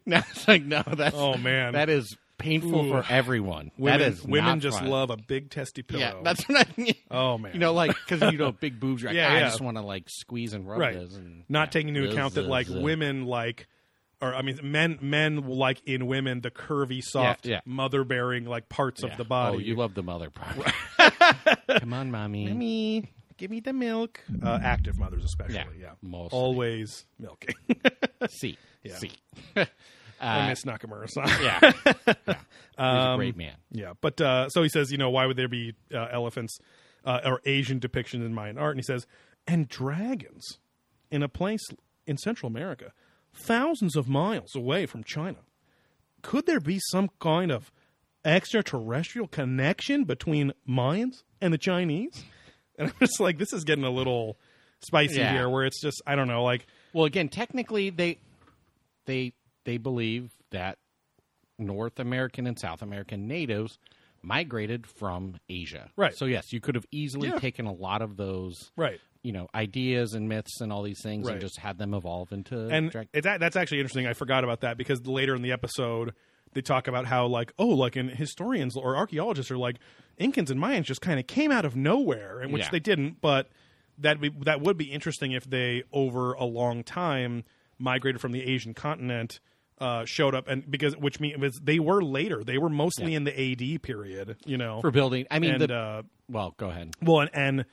[0.06, 1.72] now it's like, no, that's Oh, man.
[1.74, 2.90] that is painful Ooh.
[2.90, 3.70] for everyone.
[3.78, 4.88] women, that is women just fun.
[4.88, 6.00] love a big testy pillow.
[6.00, 6.94] Yeah, that's what I mean.
[7.10, 7.52] Oh, man.
[7.52, 9.02] you know, like because you know big boobs.
[9.02, 9.48] You're like, Yeah, "Ah, I yeah.
[9.48, 10.94] just want to like squeeze and rub right.
[10.98, 11.70] this, and Not yeah.
[11.70, 13.66] taking into account that like women like.
[14.22, 17.60] Or I mean, men men like in women the curvy, soft, yeah.
[17.66, 19.10] mother bearing like parts Yeah.
[19.10, 19.56] of the body.
[19.56, 20.72] Oh, you love the mother part.
[21.80, 22.52] Come on, mommy.
[22.52, 24.20] me, give me the milk.
[24.42, 25.56] Uh, active mothers, especially.
[25.56, 26.38] Yeah, Yeah, mostly.
[26.38, 27.54] always milking.
[28.30, 28.96] See, Yeah.
[28.96, 29.10] see.
[30.20, 31.26] I miss Nakamura-san.
[31.42, 31.72] Yeah, yeah.
[32.26, 32.34] He's
[32.78, 33.56] Um, a great man.
[33.72, 36.58] Yeah, but uh, so he says, you know, why would there be uh, elephants
[37.04, 38.76] uh, or Asian depictions in Mayan art?
[38.76, 39.06] And he says,
[39.48, 40.58] and dragons
[41.10, 41.62] in a place
[42.06, 42.92] in Central America.
[43.34, 45.38] Thousands of miles away from China.
[46.22, 47.72] Could there be some kind of
[48.24, 52.24] extraterrestrial connection between Mayans and the Chinese?
[52.78, 54.38] And I'm just like, this is getting a little
[54.80, 55.32] spicy Yeah.
[55.32, 58.18] here, where it's just, I don't know, like, Well, again, technically, they
[59.06, 59.32] they
[59.64, 60.78] they believe that
[61.58, 63.78] North American and South American natives
[64.22, 65.90] migrated from Asia.
[65.96, 66.14] Right.
[66.16, 67.38] So yes, you could have easily Yeah.
[67.38, 69.00] taken a lot of those, right.
[69.22, 71.32] You know, ideas and myths and all these things, Right.
[71.34, 72.68] and just had them evolve into.
[72.68, 74.06] and drag- it's, that's actually interesting.
[74.06, 76.14] I forgot about that because later in the episode
[76.54, 79.76] they talk about how like oh like and historians or archaeologists are like
[80.20, 82.68] Incans and Mayans just kind of came out of nowhere, and which Yeah.
[82.72, 83.20] they didn't.
[83.20, 83.48] But
[83.98, 87.44] that be, that would be interesting if they over a long time
[87.78, 89.40] migrated from the Asian continent.
[89.78, 93.16] Uh, showed up and because which means they were later they were mostly Yeah.
[93.16, 95.26] in the AD period you know for building.
[95.28, 96.94] I mean, and the, uh, well, go ahead.
[97.02, 97.64] well, and, and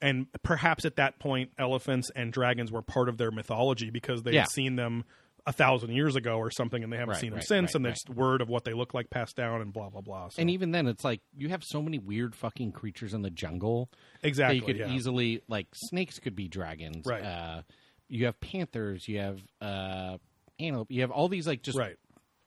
[0.00, 4.32] and perhaps at that point, elephants and dragons were part of their mythology because they
[4.32, 4.40] Yeah.
[4.40, 5.04] had seen them
[5.46, 7.74] a thousand years ago or something, and they haven't Right, seen them right, since, right,
[7.76, 10.28] and there's word of what they look like passed down, and blah blah blah.
[10.30, 13.30] So, And even then, it's like you have so many weird fucking creatures in the
[13.30, 13.90] jungle.
[14.22, 14.90] exactly, you could yeah.
[14.90, 17.04] easily like snakes could be dragons.
[17.06, 17.22] Right.
[17.22, 17.62] Uh,
[18.08, 19.06] you have panthers.
[19.06, 20.16] You have uh,
[20.58, 20.90] antelope.
[20.90, 21.96] You have all these like just right,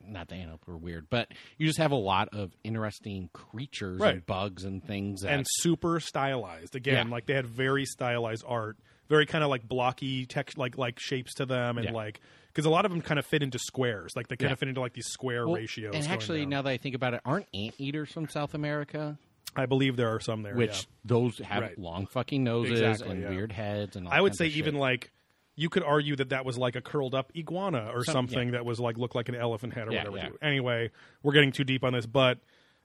[0.06, 4.16] not the antelope are weird, but you just have a lot of interesting creatures Right.
[4.16, 5.22] and bugs and things.
[5.22, 6.76] That, and super stylized.
[6.76, 7.12] Again, Yeah.
[7.14, 8.78] like they had very stylized art,
[9.10, 11.94] very kind of like blocky text, like like shapes to them, and Yeah.
[11.94, 14.54] like because a lot of them kind of fit into squares, like they kind Yeah.
[14.54, 15.94] of fit into like these square Well, ratios.
[15.96, 19.18] And actually, now that I think about it, aren't anteaters from South America?
[19.56, 21.80] I believe there are some there, Which those have Right.
[21.80, 25.12] long fucking noses Exactly, and weird heads and all I would say even like
[25.60, 28.52] you could argue that that was like a curled up iguana or Some- something yeah.
[28.54, 30.36] that was like looked like an elephant head or Yeah, whatever.
[30.42, 30.48] yeah.
[30.48, 30.92] Anyway,
[31.24, 32.40] we're getting too deep on this, but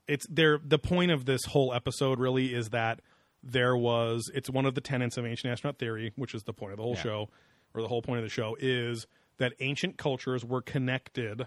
[0.08, 0.58] it's there.
[0.64, 3.00] The point of this whole episode really is that
[3.42, 4.30] there was.
[4.34, 6.82] It's one of the tenets of ancient astronaut theory, which is the point of the
[6.82, 7.02] whole Yeah.
[7.02, 7.28] show,
[7.74, 9.06] or the whole point of the show is
[9.38, 11.46] that ancient cultures were connected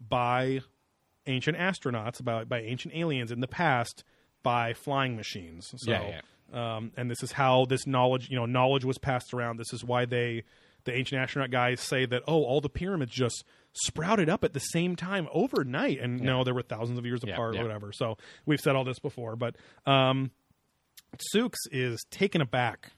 [0.00, 0.60] by
[1.26, 4.04] ancient astronauts, by by ancient aliens in the past
[4.42, 5.72] by flying machines.
[5.76, 6.20] So, Yeah,
[6.52, 9.56] Um, and this is how this knowledge, you know, knowledge was passed around.
[9.58, 10.44] This is why they,
[10.84, 14.60] the ancient astronaut guys, say that oh, all the pyramids just sprouted up at the
[14.60, 17.60] same time overnight, and no, there were thousands of years Yeah, apart yeah.
[17.60, 17.92] or whatever.
[17.92, 20.30] So we've said all this before, but um,
[21.34, 22.92] Sooks is taken aback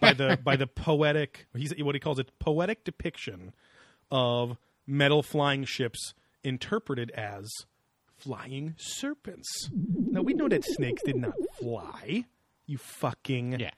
[0.00, 3.52] by the by the poetic he's what he calls it poetic depiction
[4.10, 7.48] of metal flying ships interpreted as
[8.16, 9.70] flying serpents.
[9.72, 12.26] Now we know that snakes did not fly.
[12.72, 13.70] You fucking yeah,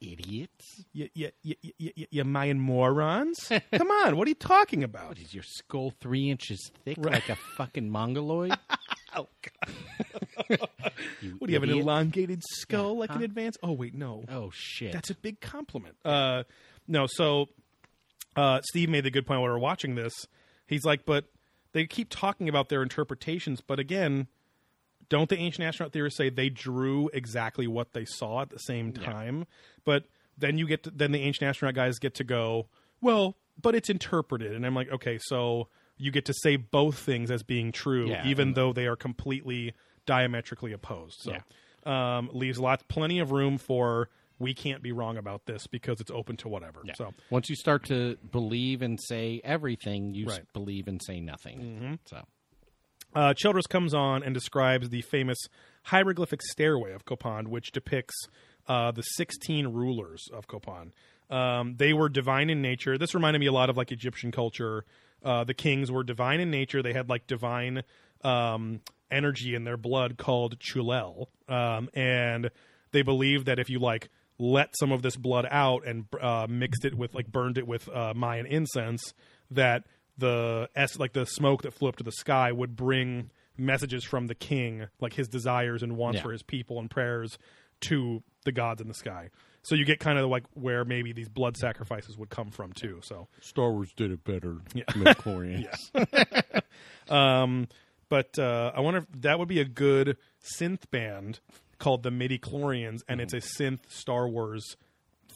[0.00, 0.84] idiots.
[0.92, 3.38] you, you, you, you, you, you Mayan morons.
[3.72, 5.20] Come on, what are you talking about?
[5.20, 8.58] Is your skull three inches thick like a fucking mongoloid?
[9.16, 9.26] Oh,
[11.20, 13.56] you What do you have an elongated skull like an advance?
[13.60, 14.22] Oh wait, no.
[14.28, 14.92] Oh shit!
[14.92, 15.96] That's a big compliment.
[16.04, 16.44] Uh,
[16.86, 17.46] no, so
[18.36, 20.12] uh, Steve made the good point while we were watching this.
[20.68, 21.24] He's like, but
[21.72, 24.28] they keep talking about their interpretations, but again,
[25.10, 28.92] don't the ancient astronaut theorists say they drew exactly what they saw at the same
[28.92, 29.46] time?
[29.84, 30.04] But
[30.38, 32.68] then you get to, then the ancient astronaut guys get to go,
[33.02, 35.68] well, but it's interpreted, and I'm like, okay, so
[35.98, 39.74] you get to say both things as being true, Yeah, even though they are completely
[40.06, 41.20] diametrically opposed.
[41.20, 42.16] So Yeah.
[42.18, 46.10] um, leaves lots, plenty of room for we can't be wrong about this because it's
[46.10, 46.80] open to whatever.
[46.84, 46.94] Yeah.
[46.96, 50.50] So once you start to believe and say everything, you Right.
[50.54, 51.98] believe and say nothing.
[52.06, 52.24] So
[53.14, 55.38] uh, Childress comes on and describes the famous
[55.84, 58.14] hieroglyphic stairway of Copan, which depicts
[58.68, 60.92] uh, the 16 rulers of Copan.
[61.30, 62.98] Um, they were divine in nature.
[62.98, 64.84] This reminded me a lot of like Egyptian culture.
[65.24, 66.82] Uh, the kings were divine in nature.
[66.82, 67.82] They had like divine
[68.22, 72.50] um, energy in their blood called chulel, um, and
[72.92, 76.84] they believed that if you like let some of this blood out and uh, mixed
[76.84, 79.12] it with like burned it with uh, Mayan incense,
[79.50, 79.84] that
[80.20, 84.26] the s like the smoke that flew up to the sky would bring messages from
[84.28, 86.22] the king, like his desires and wants Yeah.
[86.22, 87.36] for his people and prayers
[87.82, 89.30] to the gods in the sky.
[89.62, 93.00] So you get kind of like where maybe these blood sacrifices would come from too.
[93.02, 94.58] So Star Wars did it better.
[94.74, 95.66] Midichlorians.
[97.08, 97.66] Um,
[98.08, 100.16] but uh, I wonder if that would be a good
[100.58, 101.40] synth band
[101.78, 104.76] called the Midi Chlorians, and it's a synth Star Wars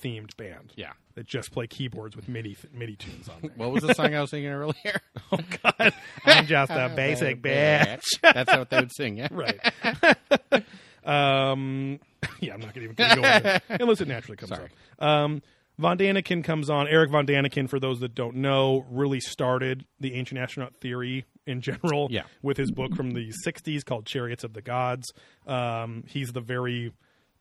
[0.02, 0.72] themed band.
[0.76, 0.92] Yeah.
[1.14, 3.36] that just play keyboards with MIDI MIDI tunes on.
[3.42, 3.50] There.
[3.56, 4.74] What was the song I was singing earlier?
[5.32, 5.92] Oh God,
[6.26, 8.02] I'm just a basic bitch.
[8.22, 9.16] That's what they would sing.
[9.16, 9.28] Yeah.
[9.32, 9.58] right.
[11.04, 11.98] um,
[12.40, 14.68] yeah, I'm not going to even go there unless it naturally comes Sorry.
[14.98, 15.02] up.
[15.06, 15.42] Um,
[15.78, 16.86] Von Daniken comes on.
[16.88, 21.60] Eric Von Daniken, for those that don't know, really started the ancient astronaut theory in
[21.60, 22.22] general Yeah.
[22.42, 25.12] with his book from the 60s called Chariots of the Gods.
[25.46, 26.92] Um, he's the very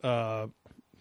[0.04, 0.48] uh,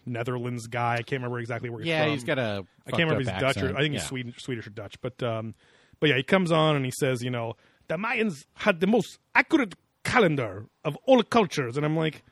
[0.05, 0.93] Netherlands guy.
[0.95, 2.11] I can't remember exactly where he's Yeah, from.
[2.13, 2.65] he's got a.
[2.85, 3.75] I can't remember if he's Dutch or.
[3.77, 3.99] I think yeah.
[3.99, 5.55] he's Swedish, Swedish or Dutch, but um,
[5.99, 7.53] but yeah, he comes on and he says, you know,
[7.87, 12.23] the Mayans had the most accurate calendar of all cultures, and I'm like,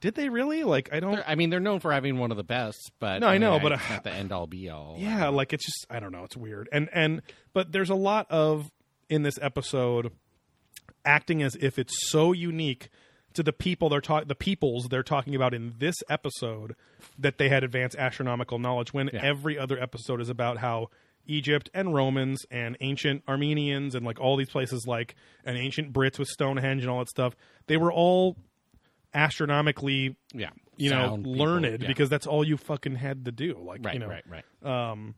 [0.00, 0.64] did they really?
[0.64, 1.12] Like, I don't.
[1.16, 3.40] They're- I mean, they're known for having one of the best, but No, I mean,
[3.42, 4.96] know, but, uh, not the end all be all.
[4.98, 7.20] yeah like it's just i don't know it's weird and and
[7.52, 8.70] but there's a lot of
[9.10, 10.12] in this episode
[11.04, 12.88] acting as if it's so unique
[13.38, 16.74] to the people they're talking the peoples they're talking about in this episode
[17.16, 19.20] that they had advanced astronomical knowledge when Yeah.
[19.22, 20.88] every other episode is about how
[21.24, 26.18] Egypt and Romans and ancient Armenians and like all these places like and ancient Brits
[26.18, 27.36] with Stonehenge and all that stuff
[27.68, 28.36] they were all
[29.14, 30.50] astronomically yeah.
[30.76, 31.88] you know Sound people, learned yeah.
[31.88, 34.90] because that's all you fucking had to do like right, you know right, right.
[34.90, 35.14] Um,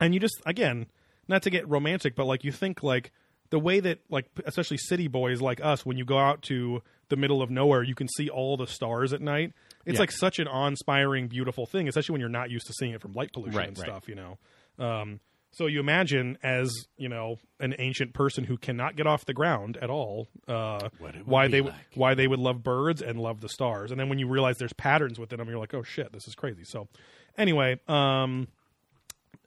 [0.00, 0.86] and you just again
[1.28, 3.10] not to get romantic but like you think like
[3.50, 7.16] the way that like especially city boys like us when you go out to the
[7.16, 9.52] middle of nowhere you can see all the stars at night
[9.86, 10.00] it's Yeah.
[10.00, 13.12] like such an awe-inspiring beautiful thing especially when you're not used to seeing it from
[13.12, 13.86] light pollution Right, and right.
[13.86, 14.38] stuff you know
[14.78, 19.32] um, so you imagine as you know an ancient person who cannot get off the
[19.34, 21.74] ground at all uh, What it would why they like.
[21.94, 24.72] why they would love birds and love the stars and then when you realize there's
[24.74, 26.88] patterns within them you're like oh shit this is crazy so
[27.36, 28.48] anyway um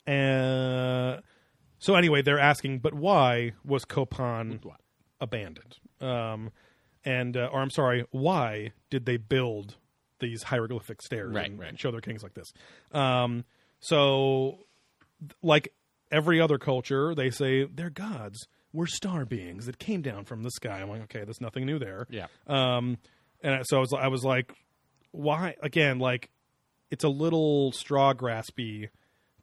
[0.08, 1.18] uh,
[1.80, 4.60] so anyway, they're asking, but why was Copan
[5.20, 5.78] abandoned?
[6.00, 6.52] Um,
[7.06, 9.76] and uh, or I'm sorry, why did they build
[10.20, 11.70] these hieroglyphic stairs Right, and, right.
[11.70, 12.54] and show their kings like this?
[12.92, 13.44] Um,
[13.80, 14.60] so,
[15.42, 15.74] like
[16.12, 20.52] every other culture, they say their gods were star beings that came down from the
[20.52, 20.80] sky.
[20.82, 22.08] I'm like, okay, there's nothing new there.
[22.10, 22.28] Yeah.
[22.48, 22.98] Um,
[23.44, 24.54] and so I was, I was like,
[25.12, 25.56] why?
[25.62, 26.30] Again, like,
[26.90, 28.90] it's a little straw graspy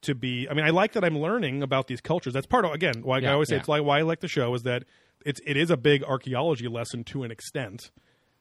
[0.03, 0.49] to be.
[0.49, 2.33] I mean, I like that I'm learning about these cultures.
[2.33, 3.61] That's part of again why I always say yeah.
[3.61, 4.85] it's like why I like the show is that
[5.25, 7.91] it's it is a big archaeology lesson to an extent.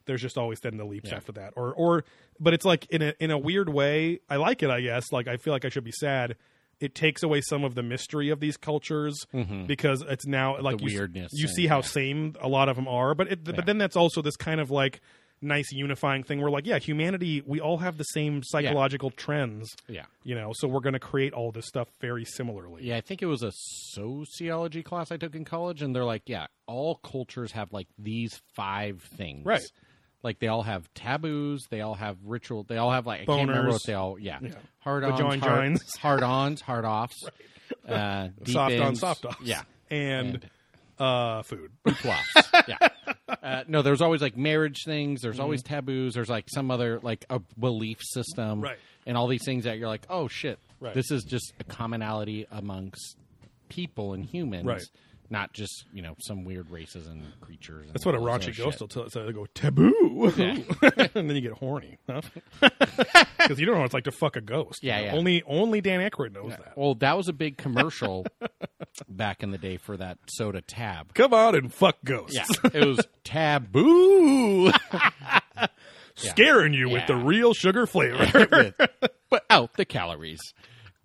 [0.05, 1.17] There's just always then the leaps Yeah.
[1.17, 2.05] after that, or or
[2.39, 4.19] but it's like in a in a weird way.
[4.29, 4.69] I like it.
[4.69, 6.35] I guess like I feel like I should be sad.
[6.79, 9.65] It takes away some of the mystery of these cultures mm-hmm.
[9.65, 11.81] because it's now like The you, weirdness You see how yeah.
[11.81, 13.53] same a lot of them are, but it, Yeah.
[13.55, 15.01] but then that's also this kind of like
[15.41, 20.05] nice unifying thing where like yeah humanity we all have the same psychological trends Yeah.
[20.23, 23.21] you know so we're going to create all this stuff very similarly Yeah, I think
[23.21, 27.51] it was a sociology class I took in college, and they're like, yeah, all cultures
[27.51, 29.45] have like these five things.
[29.45, 29.61] Right.
[30.23, 33.47] Like they all have taboos, they all have ritual, they all have like I can't
[33.49, 34.39] remember what they all yeah.
[34.41, 34.51] Yeah.
[34.79, 37.23] Hard ons, hard, hard ons, hard offs,
[37.87, 39.61] uh, deep soft on soft offs Yeah.
[39.91, 40.49] and,
[40.99, 42.25] uh food Plus.
[42.67, 42.77] yeah.
[43.27, 45.21] Uh, no, there's always like marriage things.
[45.21, 46.13] There's always taboos.
[46.13, 48.63] There's like some other like a belief system, Mm-hmm.
[48.63, 48.77] Right.
[49.05, 50.93] And all these things that you're like, oh shit, Right.
[50.93, 53.15] this is just a commonality amongst
[53.69, 54.83] people and humans, Right.
[55.29, 57.85] Not just you know some weird races and creatures.
[57.87, 58.79] And that's what a raunchy ghost shit.
[58.79, 62.21] will tell so they go taboo and then you get horny huh?
[62.61, 65.11] because you don't know what it's like to fuck a ghost Yeah, you know?
[65.11, 65.17] yeah.
[65.17, 68.25] only only dan Aykroyd knows that Well, that was a big commercial
[69.09, 71.13] back in the day for that soda tab.
[71.13, 74.71] come on and fuck ghosts Yeah, it was taboo.
[76.15, 78.73] scaring you with the real sugar flavor
[79.29, 80.39] but out the calories.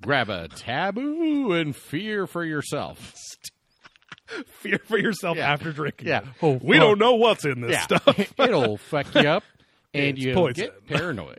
[0.01, 3.15] Grab a taboo and fear for yourself.
[4.61, 5.53] fear for yourself Yeah.
[5.53, 6.23] after drinking Yeah.
[6.43, 9.45] Oh, we don't know what's in this Yeah, stuff it'll fuck you up,
[9.95, 10.65] and It's you poison.
[10.67, 11.39] get paranoid.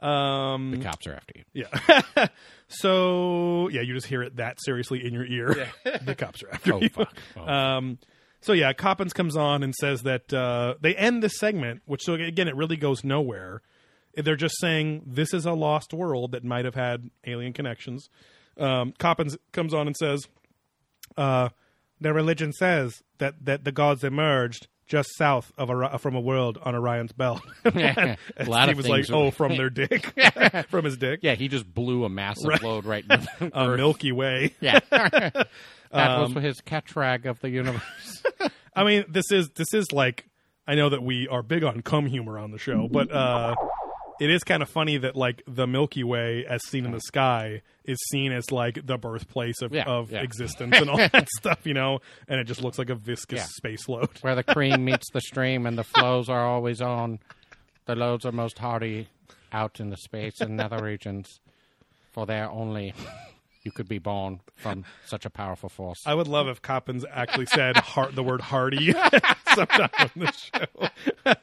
[0.00, 1.44] um The cops are after you.
[1.52, 2.26] Yeah.
[2.68, 5.68] so yeah, you just hear it that seriously in your ear.
[5.84, 6.88] the cops are after Oh you.
[6.88, 7.12] fuck!
[7.36, 7.98] Oh, Um,
[8.40, 12.14] so yeah, Coppens comes on and says that uh, they end this segment, which so
[12.14, 13.60] again it really goes nowhere.
[14.16, 18.08] They're just saying this is a lost world that might have had alien connections.
[18.56, 20.26] Um, Coppens comes on and says,
[21.16, 21.48] uh,
[22.00, 26.58] "Their religion says that that the gods emerged just south of Ori- from a world
[26.62, 30.12] on Orion's belt." A lot Steve of was like, are- "Oh, from their dick,
[30.68, 34.12] from his dick, yeah, he just blew a massive load right in the a Milky
[34.12, 35.46] Way." Yeah, that
[35.92, 38.22] Um, was his catch rag of the universe.
[38.76, 40.26] I mean, this is this is like
[40.66, 43.54] I know that we are big on cum humor on the show, but uh,
[44.20, 47.62] it is kind of funny that like the Milky Way, as seen in the sky,
[47.84, 50.20] is seen as like the birthplace of, Yeah, of yeah.
[50.20, 52.00] existence and all that stuff, you know.
[52.28, 53.46] And it just looks like a viscous Yeah.
[53.46, 54.10] space load.
[54.20, 57.18] Where the cream meets the stream and the flows are always on,
[57.86, 59.08] the loads are most hardy
[59.52, 61.40] out in the space and nether regions,
[62.12, 62.94] for there only
[63.62, 66.02] you could be born from such a powerful force.
[66.06, 68.92] I would love if Coppens actually said heart, the word "hardy"
[69.54, 71.34] sometime on the show,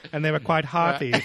[0.12, 1.12] and they were quite hearty.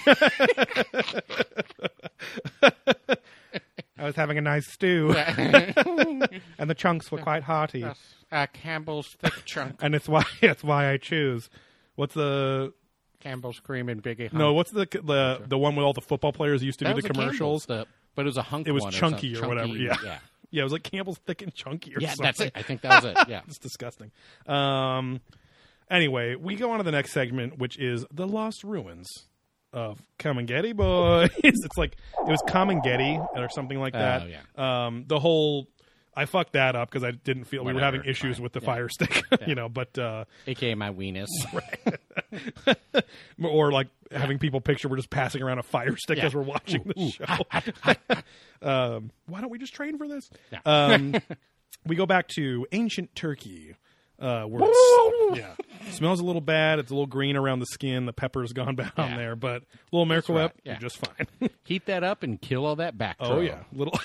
[3.98, 7.84] I was having a nice stew, and the chunks were quite hearty,
[8.32, 11.50] uh, Campbell's thick chunk, and it's why it's why I choose.
[11.96, 12.72] What's the
[13.20, 14.32] Campbell's cream and Biggie.
[14.32, 14.54] no?
[14.54, 17.08] What's the the the one with all the football players used to That do the
[17.08, 17.66] commercials?
[17.66, 18.66] The- but it was a hunk.
[18.68, 19.44] It was one or chunky something.
[19.44, 19.96] or whatever, Chunky, yeah.
[20.04, 20.18] yeah.
[20.52, 22.24] Yeah, it was like Campbell's thick and chunky or Yeah, something.
[22.24, 22.52] that's it.
[22.56, 23.16] I think that was it.
[23.28, 23.42] Yeah.
[23.46, 24.10] It's disgusting.
[24.48, 25.20] Um,
[25.88, 29.06] anyway, we go on to the next segment, which is the lost ruins
[29.72, 31.30] of Kamengeti Boys.
[31.44, 31.92] it's like
[32.26, 34.22] it was Kamengeti or something like that.
[34.22, 34.86] Oh, yeah.
[34.86, 35.68] Um, the whole
[36.14, 38.42] I fucked that up because I didn't feel we were having issues fine.
[38.42, 38.66] with the Yeah.
[38.66, 39.68] fire stick, you know.
[39.68, 41.28] But uh, AKA my weenus.
[43.42, 46.26] or like having people picture we're just passing around a fire stick Yeah.
[46.26, 48.68] as we're watching the show.
[48.68, 50.28] um, why don't we just train for this?
[50.52, 50.58] Yeah.
[50.64, 51.14] Um,
[51.86, 53.76] we go back to ancient Turkey.
[54.18, 55.54] Uh, where it's, yeah,
[55.92, 56.78] smells a little bad.
[56.78, 58.04] It's a little green around the skin.
[58.04, 59.16] The pepper's gone down Yeah.
[59.16, 60.72] there, but a little Miracle right, Whip, yeah.
[60.72, 61.26] you're just fine.
[61.64, 63.16] Heat that up and kill all that back.
[63.20, 63.98] oh yeah, little.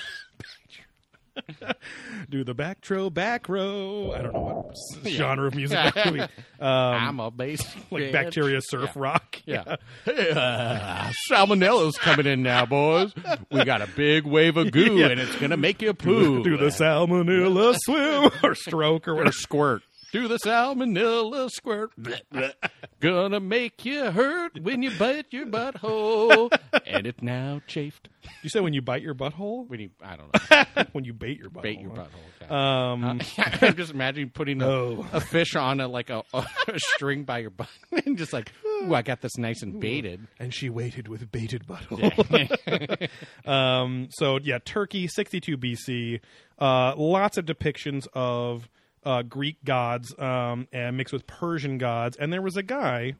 [2.30, 4.12] Do the back row, back row.
[4.16, 4.70] I don't know what
[5.06, 6.20] s- genre of music that could be.
[6.58, 7.62] Um, I'm a bass.
[7.90, 8.12] like bitch.
[8.12, 9.02] bacteria surf Yeah.
[9.02, 9.42] rock.
[9.44, 9.76] Yeah.
[10.06, 13.12] Hey, uh, salmonella's coming in now, boys.
[13.52, 15.08] We got a big wave of goo, Yeah.
[15.08, 16.42] and it's gonna make you poo.
[16.42, 19.82] Do the salmonella swim or stroke or or squirt.
[20.16, 21.90] Do the salmonella squirt.
[22.00, 22.52] Bleh, bleh.
[23.00, 26.50] Gonna make you hurt when you bite your butthole,
[26.86, 28.08] and it now chafed.
[28.42, 29.68] You say when you bite your butthole?
[29.68, 31.62] When you, I don't know, when you bait your butthole.
[31.62, 32.50] bait your butthole.
[32.50, 33.04] Um,
[33.38, 35.06] I'm just imagining putting a, Oh.
[35.12, 36.46] a fish on a like a, a
[36.78, 37.68] string by your butt,
[38.06, 40.26] and just like, ooh, I got this nice and baited.
[40.40, 43.08] and she waited with baited butthole.
[43.46, 46.20] um, so yeah, Turkey, 62 BC.
[46.58, 48.66] Uh, lots of depictions of
[49.06, 52.16] uh, Greek gods um, and mixed with Persian gods.
[52.18, 53.14] And there was a guy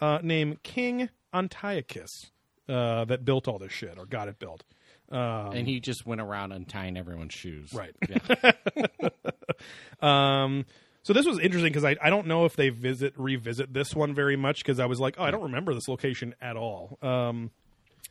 [0.00, 2.30] uh, named King Antiochus
[2.68, 4.64] uh, that built all this shit or got it built.
[5.10, 7.72] Um, And he just went around untying everyone's shoes.
[7.72, 7.94] Right.
[8.08, 8.50] Yeah.
[10.00, 10.64] Um,
[11.02, 14.14] so this was interesting because I, I don't know if they visit revisit this one
[14.14, 16.98] very much because I was like, oh, I don't remember this location at all.
[17.02, 17.50] Um,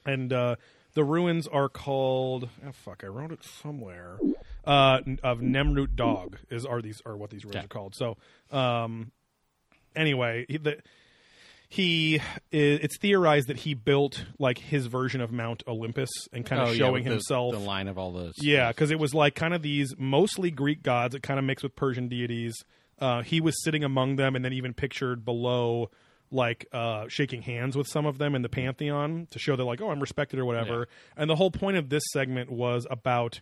[0.05, 0.55] and uh,
[0.93, 4.19] the ruins are called oh fuck, I wrote it somewhere.
[4.65, 7.59] Uh, of Nemrut Dog is are these are what these Okay.
[7.59, 7.95] are called.
[7.95, 8.17] So
[8.51, 9.11] um,
[9.95, 10.77] anyway, he, the,
[11.69, 16.69] he it's theorized that he built like his version of Mount Olympus and kind of
[16.69, 18.33] Oh, showing with the- himself the line of all those.
[18.41, 21.63] yeah, because it was like kind of these mostly Greek gods It kind of mixed
[21.63, 22.55] with Persian deities.
[22.99, 25.89] Uh, he was sitting among them, and then even pictured below,
[26.31, 29.79] like uh, shaking hands with some of them in the pantheon to show that, like,
[29.81, 30.87] oh, I'm respected or whatever.
[31.15, 33.39] And the whole point of this segment was about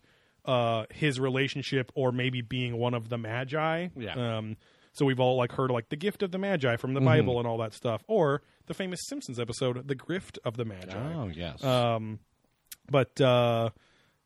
[0.47, 3.89] uh, his relationship or maybe being one of the magi.
[3.95, 4.37] Yeah.
[4.37, 4.57] Um,
[4.93, 7.03] so we've all like heard like the gift of the magi from Mm-hmm.
[7.03, 10.65] the Bible and all that stuff, or the famous Simpsons episode, the grift of the
[10.65, 11.13] magi.
[11.13, 11.63] Oh yes.
[11.63, 12.19] Um,
[12.89, 13.69] but uh,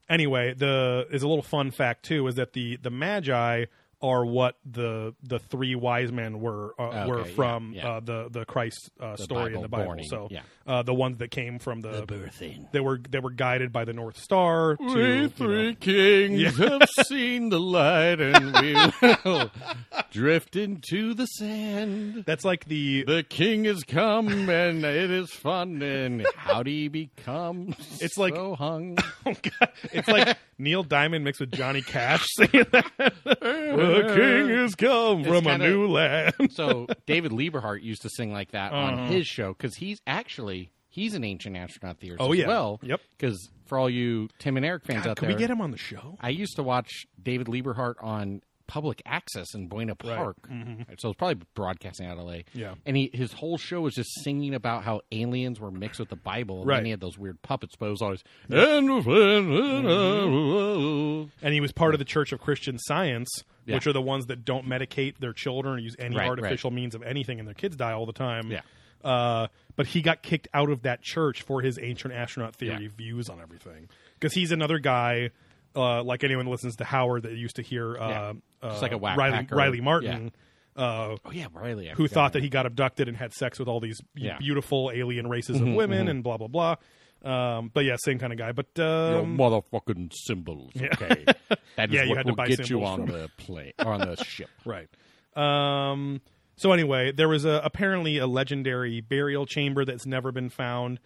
[0.10, 3.66] anyway, the is a little fun fact too is that the the magi
[4.02, 7.88] are what the the three wise men were uh, Okay, were from yeah.
[7.88, 9.86] Uh, the the Christ uh, The story in the Bible.
[9.86, 10.42] borning, so yeah.
[10.66, 12.72] uh, the ones that came from the, birthing.
[12.72, 14.76] they were they were guided by the North Star.
[14.76, 18.74] To, we you know- three kings have seen the light, and we
[19.24, 19.52] will
[20.12, 22.24] drift into the sand.
[22.26, 25.82] that's like the The king has come, and it is fun.
[25.82, 27.76] And how do you become?
[28.00, 28.98] It's like- so hung.
[29.26, 32.92] oh God, it's like Neil Diamond mixed with Johnny Cash singing that.
[33.92, 36.34] The king has come from a kinda- new land.
[36.52, 39.02] so David Liebe Hart used to sing like that Uh-huh.
[39.02, 42.48] on his show because he's actually he's an ancient astronaut theorist Oh, as yeah.
[42.48, 42.80] well.
[42.84, 43.02] Yep.
[43.18, 45.72] Because for all you Tim and Eric fans out can there, we get him on
[45.72, 46.18] the show?
[46.20, 50.38] I used to watch David Liebe Hart on public access in Buena Park.
[50.98, 52.36] So it's probably broadcasting out of LA.
[52.36, 52.60] Mm-hmm.
[52.60, 52.76] Yeah.
[52.86, 56.16] And he his whole show was just singing about how aliens were mixed with the
[56.16, 56.60] Bible.
[56.60, 56.76] And Right.
[56.78, 58.90] then he had those weird puppets, but it was always and
[61.42, 63.30] and he was part of the Church of Christian Science,
[63.66, 63.76] Yeah.
[63.76, 66.96] which are the ones that don't medicate their children or use any Right, artificial means
[66.96, 68.50] of anything, and their kids die all the time.
[68.52, 68.62] Yeah.
[69.04, 72.90] Uh, but he got kicked out of that church for his ancient astronaut theory Yeah.
[72.98, 75.30] views on everything, because he's another guy.
[75.74, 78.34] Uh, like anyone that listens to Howard that used to hear uh, Yeah.
[78.62, 79.48] uh, like a Riley.
[79.50, 80.34] Riley Martin,
[80.76, 81.90] uh, Oh yeah, Riley.
[81.90, 84.32] I who thought that he got abducted and had sex with all these Yeah.
[84.34, 86.76] Mm-hmm, beautiful alien races of women and blah blah blah.
[87.24, 88.52] Um, but yeah, same kind of guy.
[88.52, 90.72] But Your um, motherfucking symbols.
[90.76, 91.26] Okay,
[91.76, 93.94] that is Yeah, you what had to will get you on from- the plane or
[93.94, 94.50] on the ship.
[94.66, 94.88] Right.
[95.36, 96.22] Um,
[96.58, 101.00] so anyway, there was a apparently a legendary burial chamber that's never been found.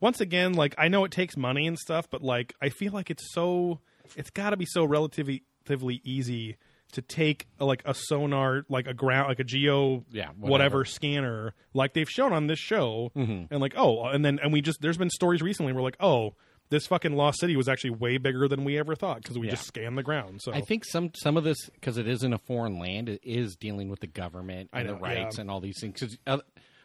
[0.00, 3.10] Once again, like I know it takes money and stuff, but like I feel like
[3.10, 3.80] it's so
[4.14, 6.56] it's got to be so relatively relatively easy
[6.92, 10.84] to take uh, like a sonar, like a ground, like a geo, Yeah, whatever, whatever.
[10.84, 14.80] scanner, like they've shown on this show, and like oh, and then and we just
[14.80, 16.34] there's been stories recently where like oh.
[16.68, 19.52] This fucking lost city was actually way bigger than we ever thought because we Yeah.
[19.52, 20.40] just scanned the ground.
[20.42, 23.20] So I think some some of this because it is in a foreign land, it
[23.22, 25.42] is dealing with the government and know, the rights yeah.
[25.42, 26.00] and all these things.
[26.00, 26.42] 'Cause oth-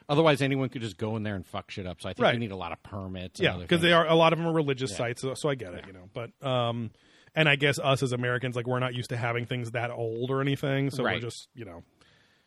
[0.07, 1.99] otherwise, anyone could just go in there and fuck shit up.
[1.99, 2.33] So I think Right.
[2.35, 3.39] you need a lot of permits.
[3.39, 4.97] and yeah because they are a lot of them are religious Yeah.
[4.97, 6.91] sites so, so i get it you know but um
[7.35, 10.29] and I guess us as Americans, like we're not used to having things that old
[10.31, 11.15] or anything, so Right.
[11.15, 11.83] we're just you know.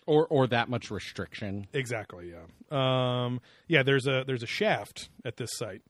[0.06, 1.66] Or or that much restriction.
[1.72, 3.24] exactly yeah.
[3.24, 5.80] Um yeah there's a there's a shaft at this site.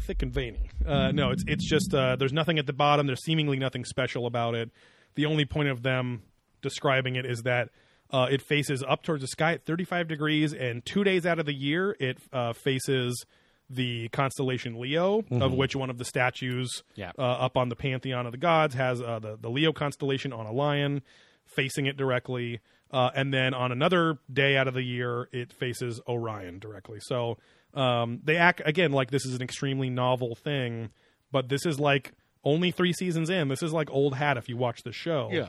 [0.00, 0.70] Thick and veiny.
[0.86, 3.06] Uh no it's it's just uh there's nothing at the bottom.
[3.06, 4.70] There's seemingly nothing special about it.
[5.14, 6.22] The only point of them
[6.62, 7.68] describing it is that
[8.10, 11.46] uh, it faces up towards the sky at 35 degrees, and two days out of
[11.46, 13.24] the year, it uh, faces
[13.70, 17.12] the constellation Leo, of which one of the statues Yeah.
[17.18, 20.46] uh, up on the pantheon of the gods has uh, the the Leo constellation on
[20.46, 21.02] a lion
[21.46, 22.60] facing it directly,
[22.90, 26.98] uh, and then on another day out of the year, it faces Orion directly.
[27.00, 27.38] So
[27.74, 30.90] um, they act again like this is an extremely novel thing,
[31.32, 32.12] but this is like
[32.44, 33.48] only three seasons in.
[33.48, 35.48] This is like old hat if you watch the show Yeah,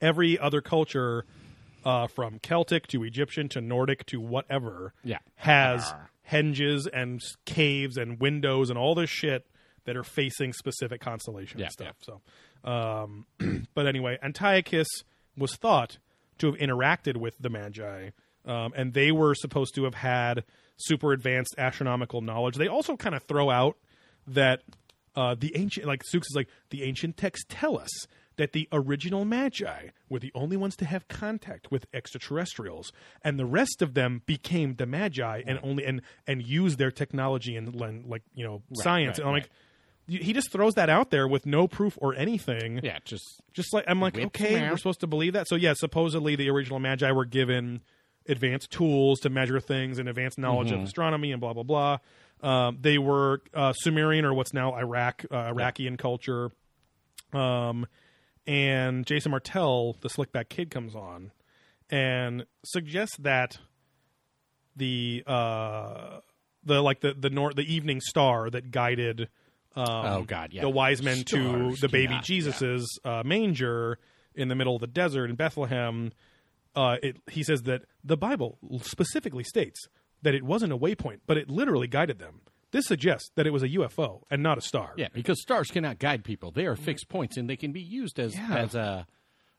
[0.00, 1.24] every other culture,
[1.84, 5.18] uh, from Celtic to Egyptian to Nordic to whatever, Yeah.
[5.36, 5.94] has
[6.30, 9.46] henges and caves and windows and all this shit
[9.84, 11.96] that are facing specific constellations Yeah, and stuff.
[12.02, 12.20] So,
[12.70, 13.26] um,
[13.74, 14.88] but anyway, Antiochus
[15.36, 15.98] was thought
[16.38, 18.10] to have interacted with the Magi,
[18.44, 20.44] um, and they were supposed to have had
[20.76, 22.56] super advanced astronomical knowledge.
[22.56, 23.76] They also kind of throw out
[24.26, 24.62] that
[25.14, 28.06] uh, the ancient, like Sukes is like, the ancient texts tell us
[28.36, 33.46] that the original Magi were the only ones to have contact with extraterrestrials, and the
[33.46, 38.22] rest of them became the Magi and only and and used their technology and like
[38.34, 39.18] you know science.
[39.18, 39.42] right, and I'm right.
[40.08, 42.78] like, he just throws that out there with no proof or anything.
[42.82, 45.48] Yeah, just Just like I'm like, okay, we're supposed to believe that.
[45.48, 47.80] So yeah, supposedly the original Magi were given
[48.28, 50.80] advanced tools to measure things and advanced knowledge Mm-hmm.
[50.80, 51.98] of astronomy and blah blah blah.
[52.42, 56.50] Um, they were uh, Sumerian or what's now Iraq, uh, Iraqian culture.
[57.32, 57.86] Um,
[58.46, 61.32] and Jason Martell, the Slickback Kid, comes on
[61.90, 63.58] and suggests that
[64.76, 66.20] the uh,
[66.64, 69.28] the like the the nor- the evening star that guided
[69.74, 70.62] um, Oh, God, yeah.
[70.62, 73.98] the wise men to the baby cannot- Jesus's uh, manger
[74.34, 76.12] in the middle of the desert in Bethlehem.
[76.74, 79.80] Uh, it, he says that the Bible specifically states
[80.22, 82.40] that it wasn't a waypoint, but it literally guided them.
[82.72, 84.92] This suggests that it was a UFO and not a star.
[84.96, 86.50] yeah, because stars cannot guide people.
[86.50, 88.56] They are fixed points, and they can be used as Yeah.
[88.56, 89.06] as a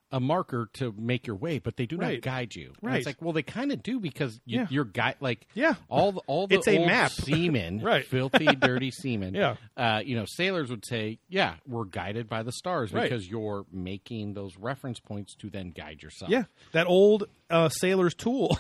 [0.10, 2.14] a marker to make your way, but they do Right.
[2.14, 2.68] not guide you.
[2.82, 2.98] And Right.
[3.00, 4.68] it's like, well, they kind of do because you, Yeah.
[4.70, 5.74] your guy, like, Yeah.
[5.90, 7.12] all the, all the It's a old map.
[7.28, 8.06] seamen, Right.
[8.06, 9.34] filthy, dirty seamen.
[9.36, 9.58] Yeah.
[9.76, 13.04] uh, you know, sailors would say, yeah, we're guided by the stars Right.
[13.04, 16.32] because you're making those reference points to then guide yourself.
[16.32, 18.58] Yeah, that old uh, sailor's tool.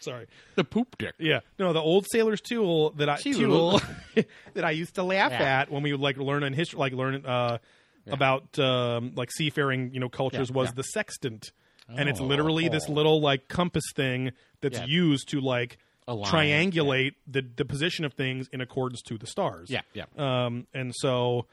[0.00, 0.26] Sorry.
[0.56, 1.14] the poop dick.
[1.18, 3.80] Yeah, no, the old sailor's tool that I Tool.
[4.54, 5.60] that I used to laugh Yeah.
[5.60, 7.58] at when we would like learn in history, like learn uh,
[8.06, 10.74] about um, like seafaring, you know, cultures Yeah, was yeah.
[10.76, 11.52] the sextant,
[11.88, 12.24] and it's Oh.
[12.24, 14.86] literally this little like compass thing that's Yeah.
[14.86, 15.78] used to like
[16.08, 19.70] Align, triangulate the the position of things in accordance to the stars.
[19.70, 20.04] Yeah, yeah.
[20.16, 21.46] Um, and so,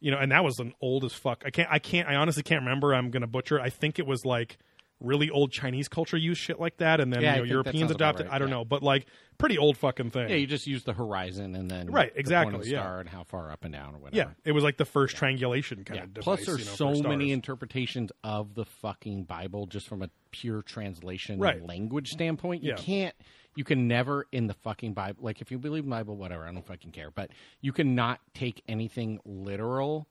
[0.00, 1.42] you know, and that was an old as fuck.
[1.46, 2.94] I can't, I can't, I honestly can't remember.
[2.94, 3.58] I'm gonna butcher.
[3.58, 3.62] it.
[3.62, 4.58] I think it was like
[5.00, 8.26] really old Chinese culture used shit like that, and then Yeah, you know, Europeans adopted.
[8.26, 8.54] right, I don't yeah.
[8.54, 10.30] know, but like pretty old fucking thing.
[10.30, 13.00] Yeah, you just use the horizon and then Right, the exactly, point of the yeah.
[13.00, 14.16] and how far up and down or whatever.
[14.16, 16.04] Yeah, it was like the first triangulation kind Yeah.
[16.04, 16.24] of device.
[16.24, 20.62] Plus, there's you know, so many interpretations of the fucking Bible just from a pure
[20.62, 21.56] translation Right.
[21.58, 22.62] and language standpoint.
[22.62, 22.76] You Yeah.
[22.76, 23.14] can't.
[23.56, 25.22] You can never in the fucking Bible.
[25.22, 26.44] Like if you believe in the Bible, whatever.
[26.46, 27.10] I don't fucking care.
[27.10, 27.30] But
[27.60, 30.08] you cannot take anything literal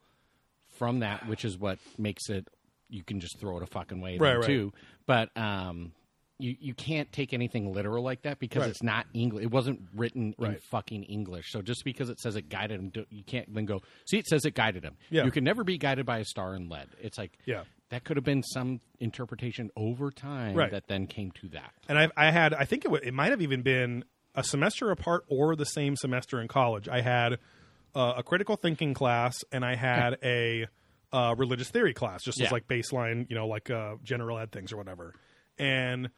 [0.78, 2.48] from that, which is what makes it.
[2.90, 4.46] You can just throw it a fucking way Right, right.
[4.46, 4.72] too.
[5.06, 5.94] But um,
[6.40, 8.70] you you can't take anything literal like that because Right.
[8.70, 9.44] it's not English.
[9.44, 11.52] It wasn't written in fucking English.
[11.52, 13.82] So just because it says it guided him, you can't then go.
[14.06, 14.96] See, it says it guided him.
[15.10, 15.26] Yeah.
[15.26, 16.88] You can never be guided by a star and lead.
[17.02, 17.64] It's like Yeah.
[17.90, 20.72] that could have been some interpretation over time Right.
[20.72, 21.74] that then came to that.
[21.88, 24.04] and I, I had I think it, w- it might have even been
[24.36, 26.90] a semester apart or the same semester in college.
[26.90, 27.34] I had
[27.96, 30.66] uh, a critical thinking class and I had a
[31.14, 32.52] uh, religious theory class, just as Yeah.
[32.52, 35.14] like baseline, you know, like uh, general ed things or whatever.
[35.58, 36.10] And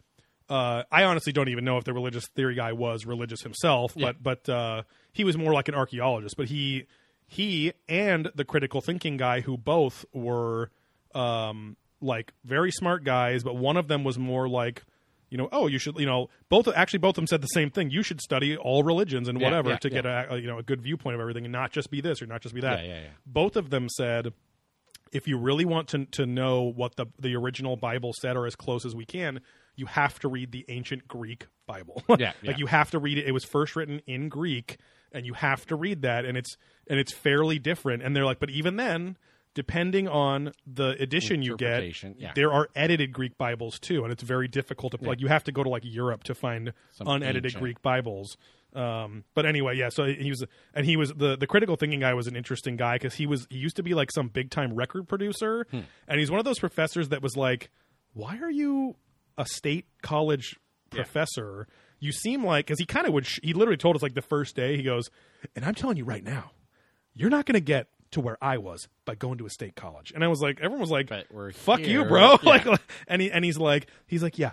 [0.49, 4.13] uh, I honestly don't even know if the religious theory guy was religious himself, Yeah.
[4.13, 6.37] but but uh, he was more like an archaeologist.
[6.37, 6.85] But he
[7.27, 10.69] he and the critical thinking guy, who both were
[11.13, 14.83] um, like very smart guys, but one of them was more like,
[15.29, 17.69] you know, oh, you should, you know, both actually both of them said the same
[17.71, 17.89] thing.
[17.89, 20.59] You should study all religions and Yeah, whatever yeah, to get a, a you know
[20.59, 22.83] a good viewpoint of everything, and not just be this or not just be that.
[22.83, 23.09] Yeah, yeah, yeah.
[23.25, 24.31] Both of them said,
[25.11, 28.55] if you really want to to know what the the original Bible said, or as
[28.55, 29.41] close as we can,
[29.75, 32.03] you have to read the ancient Greek Bible.
[32.09, 32.31] Yeah, yeah.
[32.43, 33.25] like you have to read it.
[33.25, 34.77] It was first written in Greek,
[35.11, 38.03] and you have to read that, and it's and it's fairly different.
[38.03, 39.17] And they're like, but even then,
[39.53, 41.83] depending on the edition you get,
[42.19, 42.31] yeah.
[42.35, 45.19] there are edited Greek Bibles too, and it's very difficult to like.
[45.19, 47.61] You have to go to like Europe to find Some unedited ancient.
[47.61, 48.37] Greek Bibles.
[48.75, 49.89] Um, but anyway, yeah.
[49.89, 52.95] So he was, and he was the the critical thinking guy was an interesting guy
[52.95, 56.29] because he was he used to be like some big time record producer, and he's
[56.29, 57.69] one of those professors that was like,
[58.13, 58.95] why are you
[59.37, 60.57] a state college
[60.89, 61.67] professor?
[61.99, 63.25] You seem like because he kind of would.
[63.25, 65.09] Sh- he literally told us like the first day he goes,
[65.55, 66.51] and I'm telling you right now,
[67.13, 70.11] you're not going to get to where I was by going to a state college.
[70.13, 71.09] And I was like, everyone was like,
[71.55, 72.37] fuck you, bro.
[72.43, 72.49] Yeah.
[72.49, 74.51] like, and he and he's like, he's like, yeah.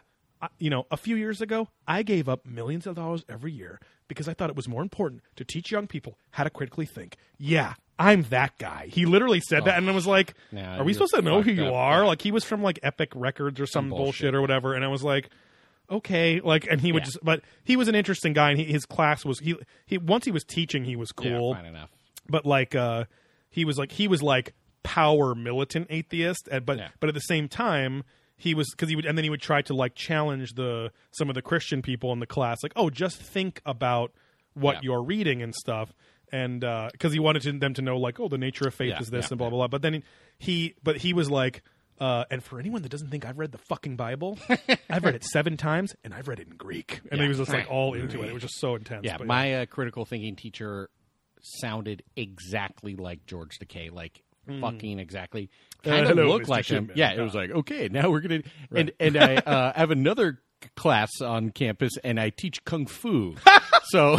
[0.59, 3.78] You know, a few years ago, I gave up millions of dollars every year
[4.09, 7.16] because I thought it was more important to teach young people how to critically think.
[7.38, 8.88] Yeah, I'm that guy.
[8.90, 11.53] He literally said that, and I was like, Nah, "Are we supposed to know who
[11.53, 11.74] you up.
[11.74, 12.09] are?" Yeah.
[12.09, 14.05] Like he was from like Epic Records or some bullshit.
[14.05, 14.34] bullshit.
[14.34, 15.28] or whatever, and I was like,
[15.90, 17.07] "Okay." Like, and he would Yeah.
[17.07, 19.55] just, but he was an interesting guy, and he, his class was he
[19.86, 21.90] he once he was teaching, he was cool Yeah, enough.
[22.28, 23.05] but like uh
[23.51, 28.03] he was like he was like power militant atheist but but at the same time
[28.43, 31.28] he was because he would and then he would try to like challenge the some
[31.28, 34.12] of the christian people in the class like oh just think about
[34.55, 34.80] what Yeah.
[34.84, 35.93] you're reading and stuff
[36.32, 36.61] and
[36.93, 39.11] because he wanted to, them to know like oh the nature of faith Yeah, is
[39.11, 40.03] this yeah, and blah blah blah but then
[40.38, 41.62] he but he was like
[42.01, 44.36] uh, and for anyone that doesn't think I've read the fucking Bible,
[44.90, 47.01] I've read it seven times and I've read it in Greek.
[47.12, 48.28] And he was just like all into it.
[48.28, 49.05] It was just so intense.
[49.05, 50.90] Yeah, But my uh, critical thinking teacher
[51.43, 54.22] sounded exactly like George Takei, like
[54.61, 55.49] fucking exactly.
[55.83, 56.18] Kind of Hmm.
[56.18, 56.49] hello, looked Mr.
[56.49, 56.91] like him.
[56.95, 58.43] Yeah, it was like okay, now we're gonna
[58.74, 60.41] and and I uh, have another
[60.76, 63.35] class on campus, and I teach kung fu.
[63.85, 64.18] so.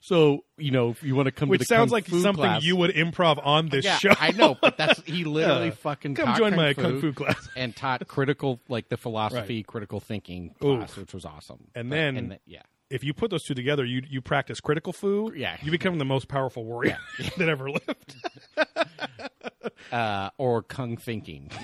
[0.00, 2.20] So you know, if you want to come, which to the sounds kung like fu
[2.22, 4.14] something class, you would improv on this yeah, show.
[4.18, 5.70] I know, but that's he literally Yeah.
[5.74, 7.48] fucking Come join kung my fu kung fu class.
[7.56, 9.66] and taught critical, like the philosophy, Right.
[9.66, 11.68] critical thinking class, which was awesome.
[11.74, 14.60] And But- then- and th- yeah, if you put those two together, you you practice
[14.60, 15.32] critical fu.
[15.34, 15.56] Yeah.
[15.62, 16.98] you become the most powerful warrior
[17.36, 18.16] that ever lived.
[19.92, 21.50] uh, or kung thinking.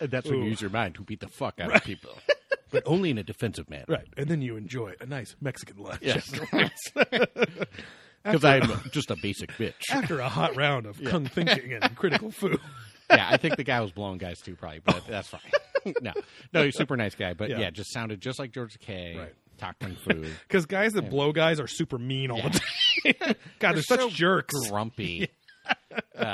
[0.00, 2.12] That's when you use your mind to beat the fuck out of people,
[2.70, 3.84] but only in a defensive manner.
[3.86, 6.00] right, and then you enjoy a nice Mexican lunch.
[6.00, 6.30] Yes,
[8.24, 9.90] because I'm just a basic bitch.
[9.90, 12.58] After a hot round of kung thinking and critical fu.
[13.10, 15.42] yeah, I think the guy was blowing guys too, probably, but that's fine.
[16.02, 16.12] no,
[16.52, 17.58] no, he's a super nice guy, but Yeah.
[17.60, 19.16] yeah, just sounded just like George K.
[19.18, 19.34] Right.
[19.58, 20.24] Talk kung fu.
[20.48, 22.48] Because guys that blow guys are super mean all Yeah.
[22.48, 23.34] the time.
[23.58, 24.54] God, they're such so jerks.
[24.68, 25.28] grumpy.
[26.18, 26.24] Uh,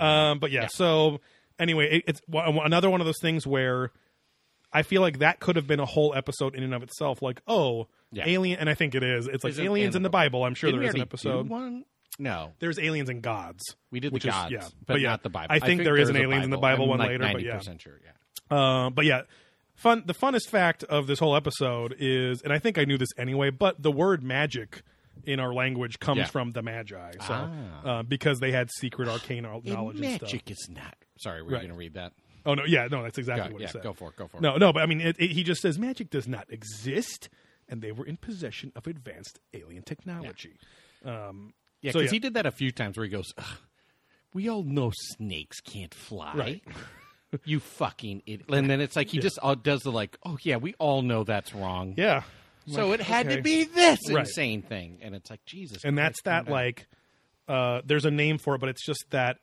[0.00, 1.20] Um, but yeah, so
[1.58, 3.90] anyway, it, it's another one of those things where
[4.72, 7.20] I feel like that could have been a whole episode in and of itself.
[7.22, 8.24] Like, oh, Yeah.
[8.26, 9.26] alien, and I think it is.
[9.26, 10.44] It's like Is it aliens in in the Bible.
[10.44, 11.48] I'm sure didn't there is an episode.
[11.48, 11.84] One?
[12.18, 13.74] No, There's aliens and gods.
[13.90, 15.54] we did the which is- gods, yeah, but, yeah, not the Bible.
[15.54, 17.56] I think there is an aliens in the Bible I'm one like later, but yeah.
[17.56, 18.10] 90% sure, yeah.
[18.52, 19.22] Uh, but yeah,
[19.74, 20.02] fun.
[20.06, 23.50] The funnest fact of this whole episode is, and I think I knew this anyway,
[23.50, 24.82] but the word magic
[25.24, 26.24] in our language comes Yeah.
[26.26, 27.12] from the Magi.
[27.12, 27.84] So Ah.
[27.98, 29.66] uh, because they had secret arcane knowledge
[30.00, 30.22] and stuff.
[30.22, 30.96] magic is not.
[31.18, 31.58] Sorry, we're Right.
[31.60, 32.12] going to read that.
[32.44, 33.82] Oh no, yeah, no, that's exactly Go, what yeah, he said.
[33.82, 34.16] go for it.
[34.16, 34.40] Go for it.
[34.40, 37.28] No, no, but I mean, it, it, he just says magic does not exist,
[37.68, 40.58] and they were in possession of advanced alien technology.
[41.04, 42.16] Um, Yeah, So, because yeah.
[42.16, 43.58] he did that a few times where he goes, "Ugh,
[44.32, 46.62] "We all know snakes can't fly." Right.
[47.44, 48.46] you fucking idiot.
[48.50, 51.24] And then it's like he just uh, does the like, "Oh yeah, we all know
[51.24, 52.22] that's wrong." yeah,
[52.66, 53.36] So Like, it had okay.
[53.36, 54.20] to be this Right.
[54.26, 55.84] insane thing, and it's like Jesus.
[55.84, 56.86] and that's Christ, calm that like
[57.48, 59.38] uh, there's a name for it, but it's just that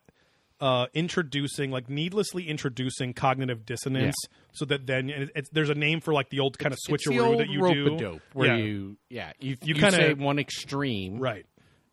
[0.60, 4.14] uh, introducing like needlessly introducing cognitive dissonance,
[4.52, 6.86] so that then and it, it's, there's a name for like the old kind It's
[6.88, 10.38] of switcheroo that you do, where yeah, you yeah you You you, kinda- say one
[10.38, 11.46] extreme, right.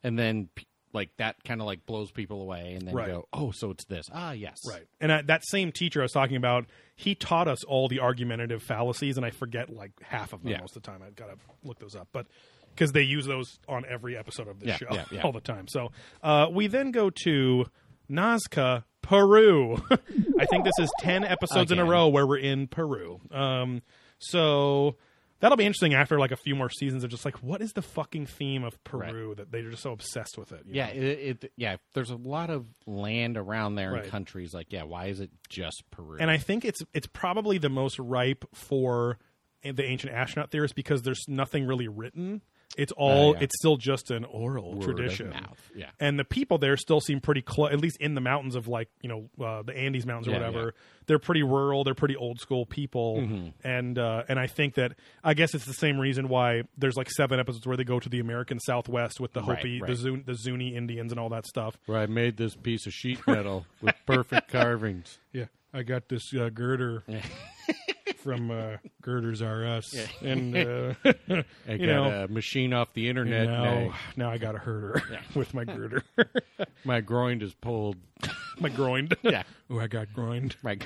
[0.03, 0.49] and then
[0.97, 3.07] like that kind of like blows people away, and then Right.
[3.07, 4.85] you go, "Oh, so it's this." Ah, yes, Right.
[4.99, 8.61] And uh, that same teacher I was talking about, he taught us all the argumentative
[8.63, 10.59] fallacies, and I forget like half of them Yeah.
[10.61, 11.01] most of the time.
[11.05, 12.07] I've got to look those up.
[12.11, 12.25] But
[12.71, 15.67] because they use those on every episode of this Yeah, show yeah, all the time.
[15.67, 15.91] So
[16.21, 17.65] uh, we then go to
[18.09, 19.77] Nazca, Peru.
[20.39, 23.19] I think this is 10 episodes in a row where we're in Peru.
[23.31, 23.81] Um,
[24.19, 24.95] so.
[25.39, 27.81] That'll be interesting after like a few more seasons of just like what is the
[27.81, 30.61] fucking theme of Peru that they're just so obsessed with it.
[30.65, 30.93] you Yeah, know?
[30.93, 31.75] it, it yeah.
[31.93, 34.05] There's a lot of land around there Right.
[34.05, 34.83] in countries like yeah.
[34.83, 36.17] Why is it just Peru?
[36.19, 39.17] and I think it's it's probably the most ripe for
[39.63, 42.41] the ancient astronaut theorists because there's nothing really written.
[42.77, 43.39] It's all Oh, yeah.
[43.41, 45.33] it's still just an oral Word tradition.
[45.75, 45.89] yeah.
[45.99, 48.87] And the people there still seem pretty close, at least in the mountains of like
[49.01, 50.63] you know uh, the Andes mountains or Yeah, whatever.
[50.65, 50.81] yeah.
[51.07, 51.83] They're pretty rural.
[51.83, 53.47] They're pretty old school people, Mm-hmm.
[53.67, 54.91] and uh, and I think that
[55.23, 58.09] I guess it's the same reason why there's like seven episodes where they go to
[58.09, 59.95] the American Southwest with the Right, Hopi, the right.
[59.97, 61.77] Zuni, the Zuni Indians, and all that stuff.
[61.87, 65.17] where I made this piece of sheet metal with perfect carvings.
[65.33, 67.03] Yeah, I got this uh, girder
[68.27, 72.23] from uh, Girders R Us, and uh, I You got know.
[72.23, 73.47] a machine off the internet.
[73.47, 75.01] now, and now I got a herder
[75.33, 76.03] with my girder,
[76.83, 77.95] my groin is pulled.
[78.59, 79.15] my groined.
[79.23, 79.43] Yeah.
[79.69, 80.57] oh, I got groined.
[80.61, 80.77] My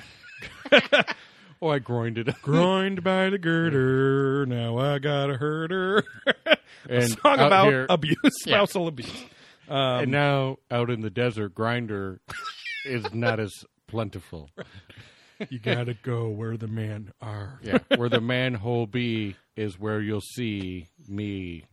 [1.60, 2.32] Oh, I grinded.
[2.42, 4.46] Grind by the girder.
[4.46, 6.04] Now I got a herder.
[6.46, 6.56] a
[6.88, 9.24] And song out about here- abuse, spousal abuse.
[9.68, 12.20] and now out in the desert, grinder
[12.84, 13.52] is not as
[13.88, 14.48] plentiful.
[15.50, 17.58] You gotta go where the men are.
[17.62, 21.64] Yeah, where the manhole be is where you'll see me.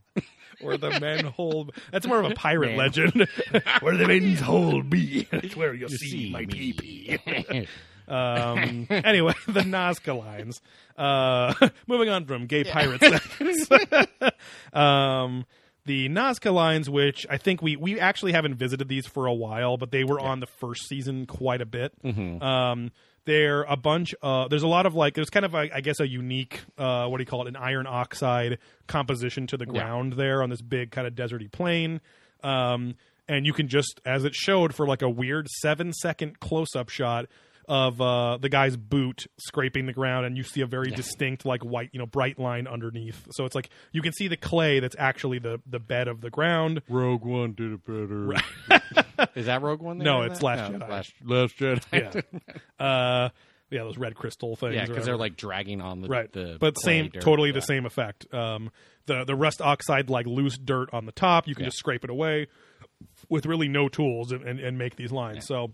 [0.61, 1.71] Where the men hold.
[1.91, 2.77] That's more of a pirate Man.
[2.77, 3.27] legend.
[3.81, 5.27] where the men's hold be.
[5.31, 6.73] That's where you'll You see, my me.
[6.73, 7.67] pee
[8.09, 10.61] Um, anyway, the Nazca lines.
[10.97, 11.53] Uh,
[11.87, 13.69] moving on from gay pirate sex.
[14.73, 15.45] um,
[15.85, 19.77] the Nazca lines, which I think we we actually haven't visited these for a while,
[19.77, 21.93] but they were on the first season quite a bit.
[22.03, 22.91] Um,
[23.29, 24.15] they're a bunch.
[24.21, 25.13] Uh, there's a lot of like.
[25.13, 26.61] There's kind of a, I guess a unique.
[26.77, 27.47] Uh, what do you call it?
[27.47, 28.57] An iron oxide
[28.87, 32.01] composition to the ground there on this big kind of deserty plain.
[32.43, 32.95] Um,
[33.27, 36.89] and you can just, as it showed, for like a weird seven second close up
[36.89, 37.27] shot
[37.69, 41.63] of uh, the guy's boot scraping the ground, and you see a very distinct, like
[41.63, 43.27] white, you know, bright line underneath.
[43.31, 46.31] So it's like you can see the clay that's actually the the bed of the
[46.31, 46.81] ground.
[46.89, 48.33] Rogue One did it better.
[49.35, 49.99] is that Rogue One?
[49.99, 50.45] No, it's that?
[50.45, 50.89] Last No, Jedi.
[50.89, 52.23] Last, Last Jedi.
[52.79, 53.29] Yeah, uh,
[53.69, 54.73] yeah, those red crystal things.
[54.73, 57.21] yeah, because they're like dragging on the right, the but clay same, dirt.
[57.21, 58.25] totally the same effect.
[58.33, 58.71] Um,
[59.05, 61.47] the the rust oxide like loose dirt on the top.
[61.47, 61.67] You can Yeah.
[61.67, 62.47] just scrape it away
[63.29, 65.45] with really no tools and, and, and make these lines.
[65.45, 65.73] So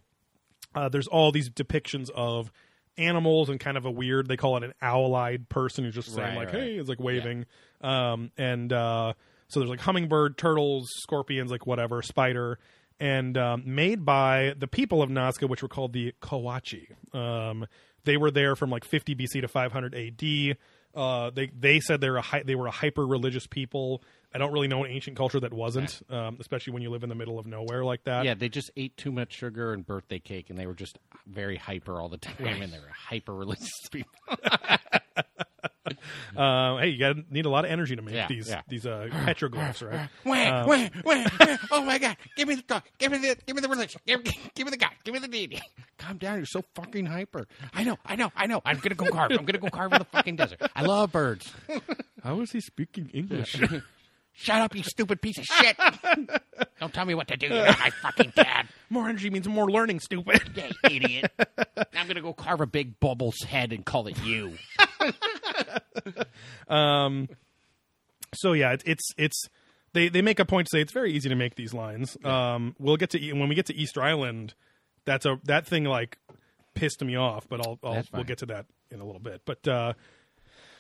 [0.76, 2.52] uh, there's all these depictions of
[2.98, 6.30] animals and kind of a weird they call it an owl-eyed person who's just saying
[6.30, 6.64] Right, like right.
[6.64, 7.46] hey it's like waving
[7.82, 9.12] um and uh
[9.50, 12.58] so there's like hummingbird turtles scorpions like whatever spider
[12.98, 16.88] and um, made by the people of Nazca, which were called the Cahuachi.
[17.14, 17.66] Um,
[18.06, 20.58] they were there from like 50 BC to 500 AD.
[20.96, 24.02] Uh, they they said they're a hy- they were a hyper religious people.
[24.36, 27.10] I don't really know an ancient culture that wasn't, um, especially when you live in
[27.10, 28.26] the middle of nowhere like that.
[28.26, 31.56] Yeah, they just ate too much sugar and birthday cake, and they were just very
[31.56, 34.12] hyper all the time, and they were hyper religious people.
[36.36, 38.62] Uh, hey, you gotta need a lot of energy to make Yeah, these yeah.
[38.68, 40.10] these uh, petroglyphs, right?
[40.26, 41.58] Wah, wah, wah.
[41.72, 42.18] Oh my god!
[42.36, 42.84] Give me the God!
[42.98, 44.02] Give me the give me the religion!
[44.06, 44.92] Give, give me the God!
[45.06, 45.62] Give me the deity!
[45.98, 46.38] Calm down!
[46.38, 47.48] You're so fucking hyper.
[47.74, 48.62] I know, I know, I know.
[48.66, 49.32] I'm gonna go carve.
[49.32, 50.60] I'm gonna go carve in the fucking desert.
[50.76, 51.54] I love birds.
[52.24, 53.56] How is he speaking English?
[54.38, 55.78] Shut up, you stupid piece of shit!
[56.80, 57.48] Don't tell me what to do.
[57.54, 58.68] You're not my fucking dad.
[58.90, 60.42] more energy means more learning, stupid.
[60.56, 61.32] You idiot.
[61.96, 64.58] I'm gonna go carve a big bubble's head and call it you.
[66.68, 67.30] um,
[68.34, 69.50] so yeah, it's it's it's
[69.94, 72.18] they they make a point to say it's very easy to make these lines.
[72.24, 74.54] Um, we'll get to when we get to Easter Island.
[75.06, 76.18] That's a that thing like
[76.74, 79.42] pissed me off, but I'll, I'll we'll get to that in a little bit.
[79.46, 79.94] But uh,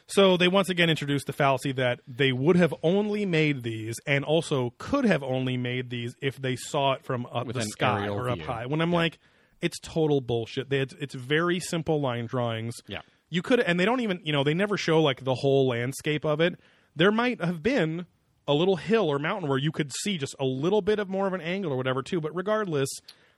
[0.08, 4.24] so they once again introduced the fallacy that they would have only made these, and
[4.24, 8.08] also could have only made these if they saw it from up With the sky
[8.08, 8.45] or up view.
[8.45, 8.66] high.
[8.66, 9.18] When I'm like,
[9.62, 10.70] it's total bullshit.
[10.70, 12.76] They, it's, it's very simple line drawings.
[12.88, 13.01] Yeah.
[13.30, 16.24] You could, and they don't even, you know, they never show like the whole landscape
[16.24, 16.60] of it.
[16.95, 18.06] There might have been
[18.47, 21.26] a little hill or mountain where you could see just a little bit of more
[21.26, 22.22] of an angle or whatever too.
[22.22, 22.89] But regardless,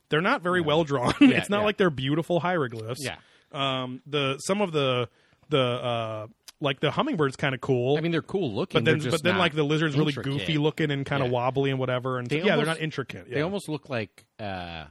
[0.09, 1.13] they're not very well drawn.
[1.21, 1.65] it's not yeah.
[1.65, 2.99] like they're beautiful hieroglyphs.
[3.03, 3.15] Yeah.
[3.53, 4.01] Um.
[4.05, 5.07] The some of the
[5.49, 6.27] the uh
[6.59, 7.97] like the hummingbird's kind of cool.
[7.97, 8.83] I mean, they're cool looking.
[8.83, 11.33] but then but then like the lizard's really goofy looking and kind of Yeah.
[11.33, 12.17] wobbly and whatever.
[12.19, 13.27] And They yeah, they're not intricate.
[13.27, 13.35] Yeah.
[13.35, 14.85] They almost look like uh,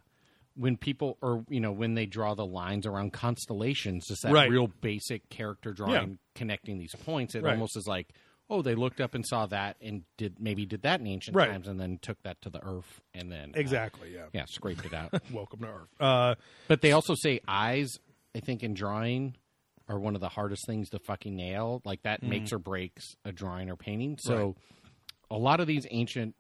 [0.54, 4.50] when people, or you know, when they draw the lines around constellations, just that Right.
[4.50, 6.16] real basic character drawing Yeah.
[6.34, 7.34] connecting these points.
[7.34, 7.52] It Right.
[7.52, 8.08] almost is like,
[8.48, 11.50] oh, they looked up and saw that, and did maybe did that in ancient Right.
[11.50, 14.14] times, and then took that to the earth, and then uh, exactly.
[14.14, 14.26] Yeah.
[14.32, 15.12] yeah, scraped it out.
[15.32, 15.88] Welcome to Earth.
[16.00, 16.34] Uh.
[16.68, 17.98] but they also say eyes.
[18.36, 19.34] I think in drawing
[19.88, 21.80] are one of the hardest things to fucking nail.
[21.84, 22.30] Like that Mm-hmm.
[22.30, 24.18] makes or breaks a drawing or painting.
[24.20, 24.56] So
[25.30, 26.34] a lot of these ancient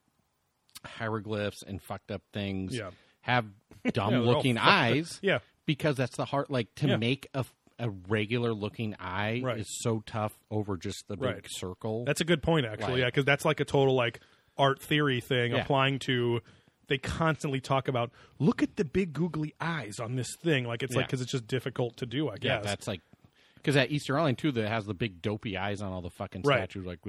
[0.84, 2.90] hieroglyphs and fucked up things Yeah.
[3.22, 3.46] have
[3.92, 5.18] dumb Yeah, looking eyes.
[5.22, 5.38] Yeah.
[5.64, 6.96] Because that's the hard like to Yeah.
[6.96, 7.44] make a
[7.78, 9.58] a regular looking eye Right.
[9.58, 11.46] is so tough over just the big Right.
[11.46, 12.06] circle.
[12.06, 12.92] That's a good point, actually.
[12.92, 12.98] Right.
[13.00, 14.20] Yeah, because that's like a total like
[14.56, 15.58] art theory thing Yeah.
[15.62, 16.40] applying to.
[16.88, 20.64] They constantly talk about look at the big googly eyes on this thing.
[20.64, 22.30] Like it's like because it's just difficult to do.
[22.30, 23.02] I guess yeah, that's like
[23.66, 26.42] because at Easter Island too, that has the big dopey eyes on all the fucking
[26.44, 26.58] Right.
[26.58, 26.86] statues.
[26.86, 27.00] Like,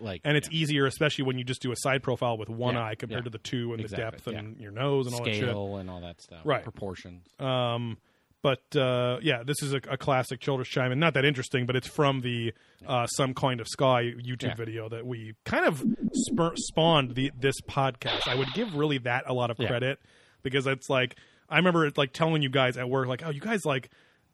[0.00, 2.84] like, and it's easier, especially when you just do a side profile with one Yeah,
[2.86, 3.24] eye compared yeah.
[3.24, 4.62] to the two and Exactly, the depth and yeah.
[4.64, 5.42] your nose and all that shit.
[5.44, 6.64] scale and all that stuff, Right.
[6.64, 7.24] Proportions.
[7.38, 7.96] Um,
[8.42, 11.76] but uh, yeah, this is a, a classic Childress chime, and not that interesting, but
[11.76, 12.52] it's from the
[12.86, 14.54] uh, some kind of sky YouTube Yeah.
[14.56, 15.84] video that we kind of
[16.14, 18.26] spur- spawned the this podcast.
[18.26, 19.68] I would give really that a lot of Yeah.
[19.68, 20.00] credit
[20.42, 21.16] because it's like
[21.48, 23.90] I remember it like telling you guys at work, like, oh, you guys like.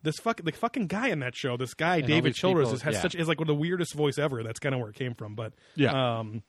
[0.07, 2.95] This fuck the fucking guy in that show, this guy all David Childress, people- has
[2.95, 3.01] yeah.
[3.03, 4.43] such is like one of the weirdest voice ever.
[4.43, 6.19] That's kind of where it came from, but Yeah.
[6.21, 6.43] um,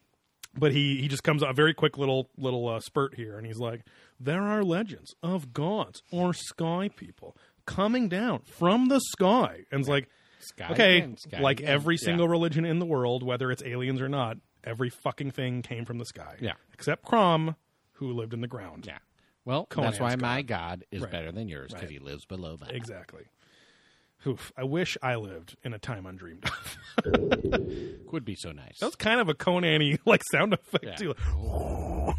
[0.56, 3.58] but he he just comes a very quick little little uh, spurt here, and he's
[3.60, 3.82] like,
[4.20, 7.36] "There are legends of gods or sky people,
[7.66, 10.08] coming down from the sky, and it's like,
[10.40, 11.72] Sky okay, again, like again.
[11.74, 12.06] every Yeah.
[12.06, 15.98] single religion in the world, whether it's aliens or not, every fucking thing came from
[15.98, 16.38] the sky.
[16.40, 16.54] Yeah.
[16.74, 17.56] except Crom,
[17.94, 18.86] who lived in the ground.
[18.88, 19.00] Yeah.
[19.46, 20.22] Well, that's why God.
[20.22, 21.12] my God is Right.
[21.12, 21.92] better than yours because Right.
[21.92, 22.74] he lives below that.
[22.76, 23.26] exactly.
[24.26, 26.78] Oof, I wish I lived in a time undreamed of.
[28.12, 28.80] Would be so nice.
[28.80, 30.96] That was kind of a Conan-y like sound effect Yeah.
[30.96, 31.16] too.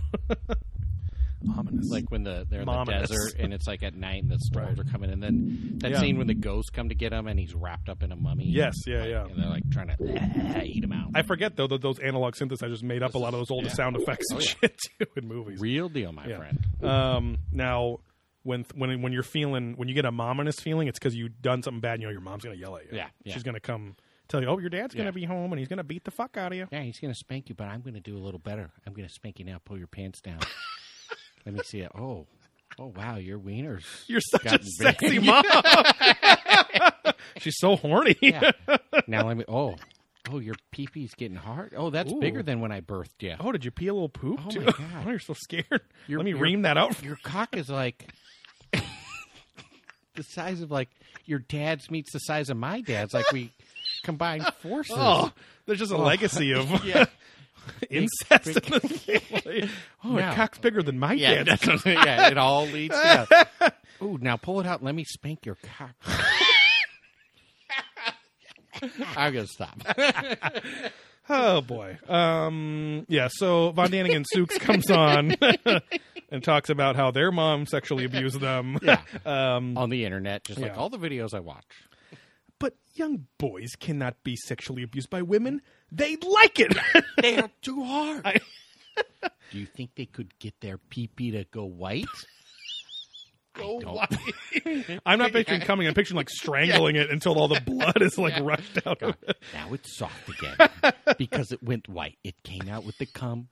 [1.57, 1.88] Ominous.
[1.88, 3.11] like when the they're in the Mominous.
[3.11, 6.01] desert and it's like at night and the storms are coming and then that Yeah.
[6.01, 8.46] scene when the ghosts come to get him and he's wrapped up in a mummy.
[8.49, 9.24] Yes, yeah, Like, yeah.
[9.24, 11.11] And they're like trying to eat him out.
[11.14, 13.94] I forget though that those analog synthesizers made up a lot of those old sound
[13.96, 15.61] effects and shit too in movies.
[15.61, 16.38] Real deal, my Yeah.
[16.38, 16.59] friend.
[16.82, 17.99] Um, now,
[18.49, 21.62] when when when you're feeling when you get a ominous feeling, it's because you've done
[21.62, 21.94] something bad.
[21.94, 22.96] and You know your mom's gonna yell at you.
[22.96, 23.34] Yeah, yeah.
[23.34, 23.94] she's gonna come
[24.28, 25.11] tell you, "Oh, your dad's gonna Yeah.
[25.12, 27.49] be home and he's gonna beat the fuck out of you." Yeah, he's gonna spank
[27.49, 28.70] you, but I'm gonna do a little better.
[28.86, 29.59] I'm gonna spank you now.
[29.64, 30.40] Pull your pants down.
[31.46, 31.90] Let me see it.
[31.94, 32.26] Oh,
[32.78, 34.99] oh wow, your wiener's You're such a gotten big.
[35.01, 35.44] sexy mom.
[37.38, 38.16] she's so horny.
[38.20, 38.51] Yeah.
[39.07, 39.44] now let me.
[39.49, 39.76] Oh,
[40.30, 41.72] oh, your pee pee's getting hard.
[41.76, 42.20] Oh, that's Ooh.
[42.20, 43.34] bigger than when I birthed you.
[43.40, 44.61] Oh, did you pee a little poop Oh too?
[44.61, 45.05] my God.
[45.07, 45.80] oh, you're so scared.
[46.07, 47.03] Your- Let me your- ream that out.
[47.03, 48.12] Your cock is like
[50.19, 50.89] the size of like
[51.25, 53.14] your dad's meets the size of my dad's.
[53.14, 53.53] Like we
[54.03, 54.95] combined forces.
[54.99, 55.33] Oh,
[55.66, 57.07] there's just a legacy of yeah.
[57.91, 59.71] incest in the family.
[60.05, 61.61] Oh, Now- your cock's bigger than my Yeah, dad's.
[61.62, 61.93] definitely.
[61.95, 63.47] yeah, it all leads together.
[64.03, 64.79] Ooh, now pull it out.
[64.81, 65.95] and Let me spank your cock.
[69.16, 69.81] I'm gonna stop.
[71.29, 71.99] Oh boy.
[72.09, 75.35] Um yeah, so Von Daniken Sooks comes on
[76.31, 78.79] and talks about how their mom sexually abused them.
[78.83, 80.79] Yeah, Um on the internet, just like Yeah.
[80.79, 81.64] all the videos I watch.
[82.59, 85.62] but young boys cannot be sexually abused by women.
[85.93, 86.76] They like it.
[87.22, 88.22] They are too hard.
[88.26, 88.41] I-
[89.51, 92.07] Do you think they could get their pee pee to go white?
[93.55, 95.01] Go white.
[95.05, 95.89] I'm not picturing coming.
[95.89, 99.01] I'm picturing like strangling it until all the blood is like rushed out.
[99.01, 100.68] Now it's soft again
[101.18, 102.18] because it went white.
[102.22, 103.49] It came out with the cum,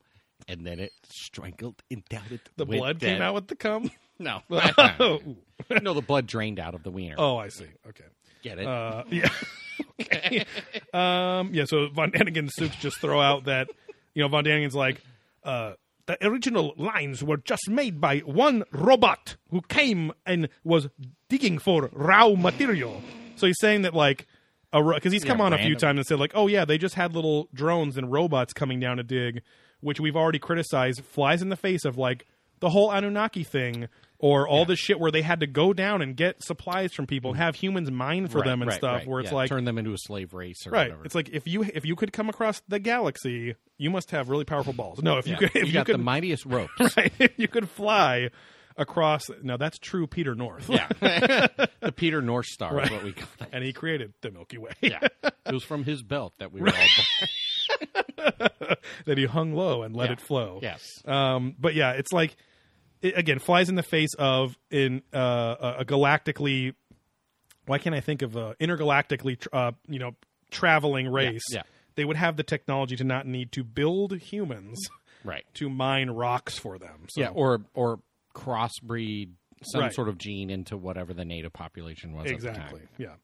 [0.49, 2.41] and then it strangled and down it.
[2.57, 3.91] The blood came out with the cum.
[4.19, 5.21] No, oh,
[5.83, 7.17] no, the blood drained out of the wiener.
[7.19, 7.67] oh, I see.
[7.87, 8.07] Okay.
[8.43, 8.67] Get it?
[8.67, 9.29] Uh, yeah.
[10.01, 10.45] okay.
[10.95, 11.67] Um, yeah.
[11.67, 13.69] So Von Daniken Sooks just throw out that
[14.15, 15.03] you know Von Daniken's like
[15.45, 15.75] uh,
[16.07, 20.89] the original lines were just made by one robot who came and was
[21.29, 23.03] digging for raw material.
[23.35, 24.27] So he's saying that like
[24.73, 26.95] because he's come Yeah, on a few times and said like, oh yeah, they just
[26.95, 29.43] had little drones and robots coming down to dig,
[29.81, 32.27] which we've already criticized flies in the face of like
[32.61, 33.89] the whole Anunnaki thing.
[34.19, 37.33] Or all this shit where they had to go down and get supplies from people,
[37.33, 37.43] mm-hmm.
[37.43, 38.97] have humans mine for Right, them and right, stuff.
[39.01, 39.07] right.
[39.07, 40.85] Where it's Yeah, like, turn them into a slave race or right?
[40.89, 41.05] whatever.
[41.05, 44.47] It's like if you if you could come across the galaxy, you must have really
[44.47, 45.03] powerful balls.
[45.03, 46.71] No, if you could, if you you, got could, the mightiest rope.
[46.97, 48.31] right, if you could fly
[48.79, 49.29] across.
[49.43, 50.71] Now that's true, Peter North.
[50.71, 50.89] yeah,
[51.81, 53.49] the Peter North Star is what we call it.
[53.53, 54.73] and he created the Milky Way.
[54.81, 57.27] Yeah, it was from his belt that we were all.
[59.07, 60.13] that he hung low and let Yeah.
[60.15, 60.59] it flow.
[60.63, 60.83] Yes.
[61.05, 62.37] Um, but yeah, it's like
[63.03, 66.75] it, again flies in the face of in uh, a, galactically.
[67.67, 70.15] Why can't I think of a intergalactically uh, you know
[70.51, 71.43] traveling race?
[71.53, 71.63] yeah.
[71.97, 74.79] They would have the technology to not need to build humans
[75.25, 75.45] Right.
[75.55, 77.07] to mine rocks for them.
[77.09, 78.01] So, Yeah, or or
[78.35, 79.31] crossbreed
[79.63, 79.93] some Right.
[79.95, 82.31] sort of gene into whatever the native population was.
[82.31, 82.83] Exactly.
[82.99, 83.15] Yeah.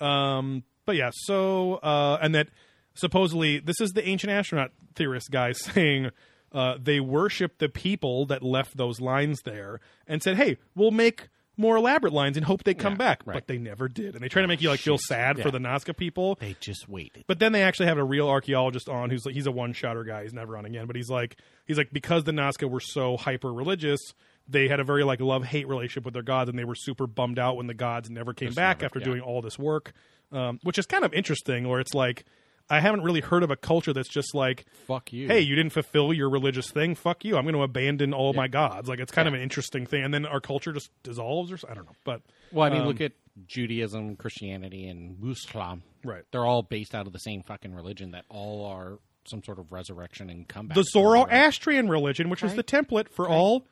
[0.00, 2.48] Um, but yeah, so uh, and that
[2.94, 6.10] supposedly this is the ancient astronaut theorist guy saying
[6.52, 11.28] uh, they worship the people that left those lines there and said, "Hey, we'll make."
[11.58, 13.34] More elaborate lines and hope they come Yeah, back, right.
[13.34, 15.44] but they never did, and they try to make you like feel sad Yeah.
[15.44, 16.38] for the Nazca people.
[16.40, 17.24] They just waited.
[17.26, 20.02] But then they actually have a real archaeologist on who's like he's a one shotter
[20.02, 20.22] guy.
[20.22, 20.86] He's never on again.
[20.86, 21.36] But he's like
[21.66, 24.00] he's like because the Nazca were so hyper religious,
[24.48, 27.06] they had a very like love hate relationship with their gods, and they were super
[27.06, 29.04] bummed out when the gods never came back never- after yeah.
[29.04, 29.92] doing all this work.
[30.32, 31.66] Um, which is kind of interesting.
[31.66, 32.24] Or it's like
[32.72, 35.28] I haven't really heard of a culture that's just like, Fuck you.
[35.28, 36.94] hey, you didn't fulfill your religious thing.
[36.94, 37.36] Fuck you.
[37.36, 38.88] I'm going to abandon all my gods.
[38.88, 40.02] Like it's kind of an interesting thing.
[40.02, 41.96] And then our culture just dissolves, or I don't know.
[42.04, 43.12] But Well, I mean, um, look at
[43.46, 45.82] Judaism, Christianity, and Muslim.
[46.04, 46.22] Right.
[46.30, 49.70] They're all based out of the same fucking religion that all are some sort of
[49.70, 50.76] resurrection and comeback.
[50.76, 50.84] the?
[50.84, 53.66] Zoroastrian religion, which is the template for all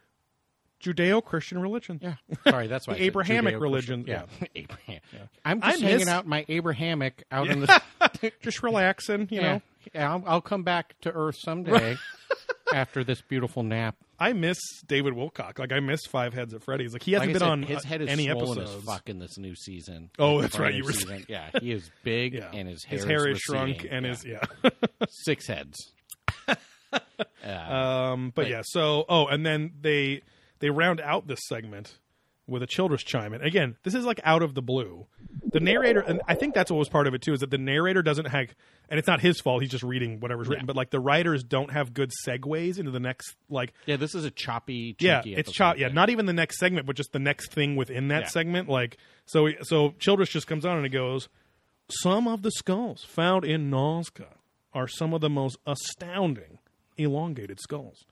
[0.83, 1.99] Judeo-Christian religion.
[2.03, 2.14] Yeah.
[2.49, 4.03] Sorry, that's why The I said Abrahamic Judeo-Christian.
[4.03, 4.47] religion, Yeah.
[4.55, 5.01] Abraham.
[5.45, 7.81] I'm just I hanging out my Abrahamic out in the.
[8.43, 9.53] just relaxing, you yeah.
[9.55, 9.62] know.
[9.95, 11.97] Yeah, I'll, I'll come back to Earth someday
[12.74, 13.97] after this beautiful nap.
[14.18, 15.59] I miss David Wilcock.
[15.59, 16.93] Like I miss Five Heads at Freddy's.
[16.93, 18.74] Like he hasn't Like I been said, on his uh, head is any swollen episodes.
[18.76, 20.11] as fuck in this new season.
[20.18, 21.24] Oh, Like, that's right, you were season.
[21.28, 23.91] Yeah, he is big Yeah, and his hair his hair is, is shrunk receding.
[23.93, 24.11] and Yeah.
[24.12, 24.70] his yeah.
[25.09, 25.93] six heads.
[27.45, 30.20] Um, but yeah, so oh, and then they
[30.61, 31.98] they round out this segment
[32.46, 33.40] with a Childress chime in.
[33.42, 35.06] Again, this is like out of the blue.
[35.52, 37.58] The narrator, and I think that's what was part of it too, is that the
[37.58, 38.48] narrator doesn't have,
[38.88, 39.62] and it's not his fault.
[39.62, 42.98] He's just reading whatever's written, but like the writers don't have good segues into the
[42.98, 44.96] next, like, Yeah, this is a choppy.
[44.98, 45.52] yeah, it's episode.
[45.52, 45.78] chop.
[45.78, 48.28] Yeah, not even the next segment, but just the next thing within that Yeah.
[48.28, 48.68] segment.
[48.68, 48.96] Like,
[49.26, 51.28] so, so Childress just comes on and he goes,
[51.88, 54.38] "Some of the skulls found in Nazca
[54.74, 56.58] are some of the most astounding
[56.96, 58.04] elongated skulls,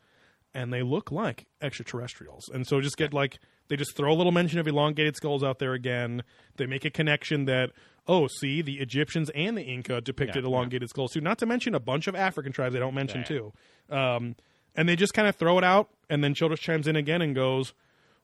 [0.55, 3.39] and they look like extraterrestrials." And so, just get like
[3.69, 6.23] they just throw a little mention of elongated skulls out there again.
[6.57, 7.71] They make a connection that.
[8.11, 11.21] Oh, see, the Egyptians and the Inca depicted Yeah, elongated skulls too.
[11.21, 13.25] Not to mention a bunch of African tribes they don't mention Yeah.
[13.27, 13.53] too.
[13.91, 14.35] Um,
[14.75, 17.35] and they just kind of throw it out, and then Childress chimes in again and
[17.35, 17.75] goes,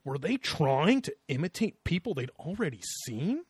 [0.02, 3.42] "Were they trying to imitate people they'd already seen?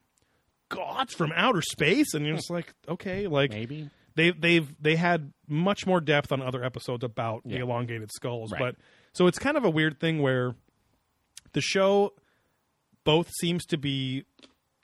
[0.71, 3.91] Gods from outer space?" And you're just like, okay, like Maybe.
[4.17, 8.61] They they've they had much more depth on other episodes about the elongated skulls, Right.
[8.61, 8.77] but
[9.13, 10.55] so it's kind of a weird thing where
[11.53, 12.13] the show
[13.05, 14.25] both seems to be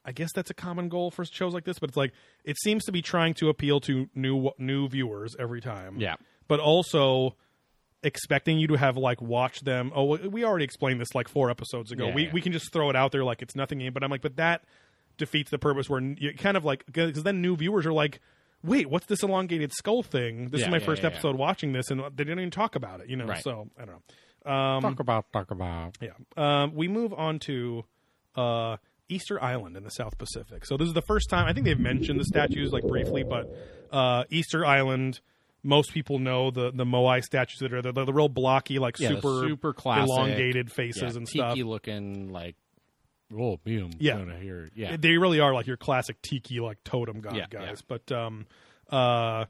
[0.05, 2.13] I guess that's a common goal for shows like this, but it's like
[2.45, 6.01] it seems to be trying to appeal to new new viewers every time.
[6.01, 6.17] Yeah.
[6.49, 7.37] But also
[8.03, 9.93] expecting you to have like watched them.
[9.95, 12.09] Oh, we already explained this like four episodes ago.
[12.09, 12.33] Yeah, we yeah.
[12.33, 13.89] we can just throw it out there like it's nothing.
[13.93, 14.65] But I'm like, but that
[15.19, 15.89] defeats the purpose.
[15.89, 18.21] Where you kind of like because then new viewers are like,
[18.63, 20.49] wait, what's this elongated skull thing?
[20.49, 21.15] This is my yeah, first yeah, yeah.
[21.15, 23.09] episode watching this, and they didn't even talk about it.
[23.09, 23.43] You know, Right.
[23.43, 23.97] so I don't
[24.45, 24.51] know.
[24.53, 25.99] Um, talk about talk about.
[26.01, 26.11] yeah.
[26.37, 27.85] Um, we move on to
[28.37, 28.77] uh,
[29.09, 30.65] Easter Island in the South Pacific.
[30.65, 33.51] So this is the first time I think they've mentioned the statues like briefly, but
[33.93, 35.21] uh, Easter Island.
[35.63, 38.99] Most people know the the Moai statues that are the, the, the real blocky, like
[38.99, 41.59] Yeah, super super classic, elongated faces yeah, and tiki stuff.
[41.59, 42.57] looking like.
[43.37, 43.93] Oh, boom!
[43.99, 44.25] Yeah.
[44.75, 47.83] Yeah, They really are like your classic tiki like totem god Yeah, guys.
[47.83, 48.47] But um,
[48.91, 49.45] uh,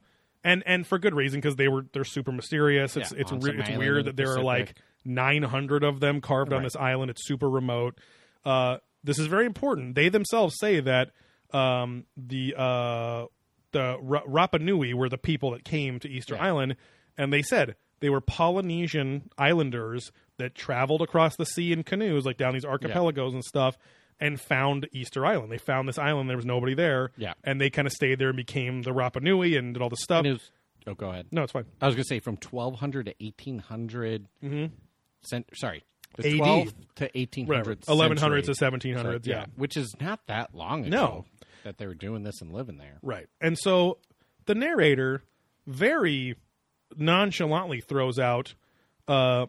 [0.44, 2.96] and and for good reason because they were they're super mysterious.
[2.96, 4.74] It's Yeah, it's on re- some it's island in weird the that there are like
[4.74, 4.82] Pacific.
[5.06, 6.64] 900 of them carved on Right.
[6.64, 7.10] this island.
[7.10, 7.98] It's super remote.
[8.44, 9.94] Uh, this is very important.
[9.94, 11.10] They themselves say that
[11.52, 13.26] um, the uh,
[13.72, 16.36] the Ra- Rapa Nui were the people that came to Easter.
[16.38, 16.76] Island,
[17.16, 22.36] and they said they were Polynesian islanders that traveled across the sea in canoes, like
[22.36, 23.78] down these archipelagos and stuff,
[24.18, 25.50] and found Easter Island.
[25.50, 26.28] They found this island.
[26.28, 27.32] There was nobody there, Yeah.
[27.44, 29.96] and they kind of stayed there and became the Rapa Nui and did all the
[29.96, 30.24] stuff.
[30.26, 30.50] Was-
[30.86, 31.26] oh, go ahead.
[31.32, 31.64] no, it's fine.
[31.80, 34.26] I was going to say from 1200 to 1800.
[35.22, 35.84] Cent, sorry,
[36.16, 36.34] the AD.
[36.40, 37.48] 12th to 1800.
[37.86, 38.92] Whatever, 1100s to century.
[38.94, 39.24] 1700s.
[39.24, 39.46] So, yeah.
[39.56, 40.96] which is not that long ago.
[40.96, 41.24] No.
[41.64, 42.98] that they were doing this and living there.
[43.02, 43.26] Right.
[43.40, 43.98] And so
[44.46, 45.22] the narrator
[45.66, 46.36] very
[46.96, 48.54] nonchalantly throws out
[49.08, 49.46] uh,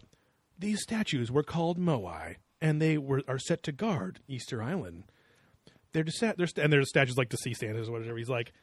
[0.61, 5.03] these statues were called Moai, and they were are set to guard Easter Island.
[5.91, 8.17] They're just they're and there's statues like the sea standards or whatever.
[8.17, 8.53] He's like,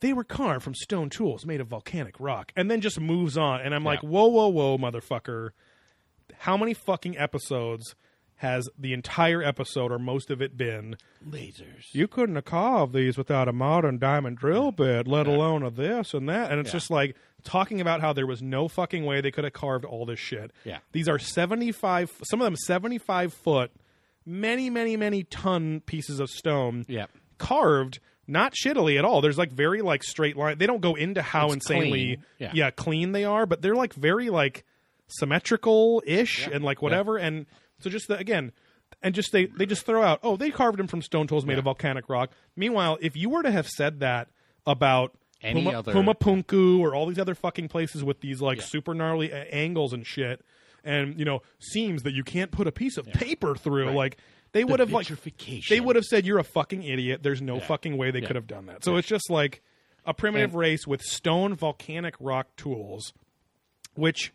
[0.00, 3.60] they were carved from stone tools made of volcanic rock, and then just moves on.
[3.60, 5.50] And I'm like, whoa, whoa, whoa, motherfucker!
[6.38, 7.94] How many fucking episodes
[8.40, 10.96] has the entire episode or most of it been?
[11.26, 11.86] Lasers.
[11.92, 16.12] you couldn't have carved these without a modern diamond drill bit, let alone a this
[16.14, 16.50] and that.
[16.50, 16.72] And it's Yeah.
[16.72, 20.04] just like talking about how there was no fucking way they could have carved all
[20.04, 20.50] this shit.
[20.64, 20.78] Yeah.
[20.92, 23.70] These are 75, some of them 75 foot,
[24.24, 27.06] many, many, many ton pieces of stone Yeah.
[27.38, 28.00] carved.
[28.28, 29.20] Not shittily at all.
[29.20, 30.58] There's like very like straight line.
[30.58, 32.52] They don't go into how It's insanely clean.
[32.54, 32.70] Yeah.
[32.72, 34.64] clean they are, but they're like very like
[35.08, 36.54] symmetrical ish Yeah.
[36.56, 37.16] and like whatever.
[37.16, 37.46] And
[37.80, 38.52] so just the, again,
[39.02, 41.54] and just they they just throw out, oh, they carved him from stone tools made
[41.54, 41.58] Yeah.
[41.58, 42.30] of volcanic rock.
[42.56, 44.28] Meanwhile, if you were to have said that
[44.66, 48.64] about Any Puma, other- Pumapunku or all these other fucking places with these like Yeah.
[48.64, 50.40] super gnarly a- angles and shit,
[50.84, 53.94] and you know seams that you can't put a piece of paper through, Right.
[53.94, 54.16] like
[54.52, 55.08] they would have like
[55.68, 57.22] they would have said you're a fucking idiot.
[57.22, 57.66] There's no Yeah.
[57.66, 58.26] fucking way they Yeah.
[58.28, 58.84] could have done that.
[58.84, 59.62] So it's just like
[60.06, 63.12] a primitive And- race with stone volcanic rock tools,
[63.94, 64.32] which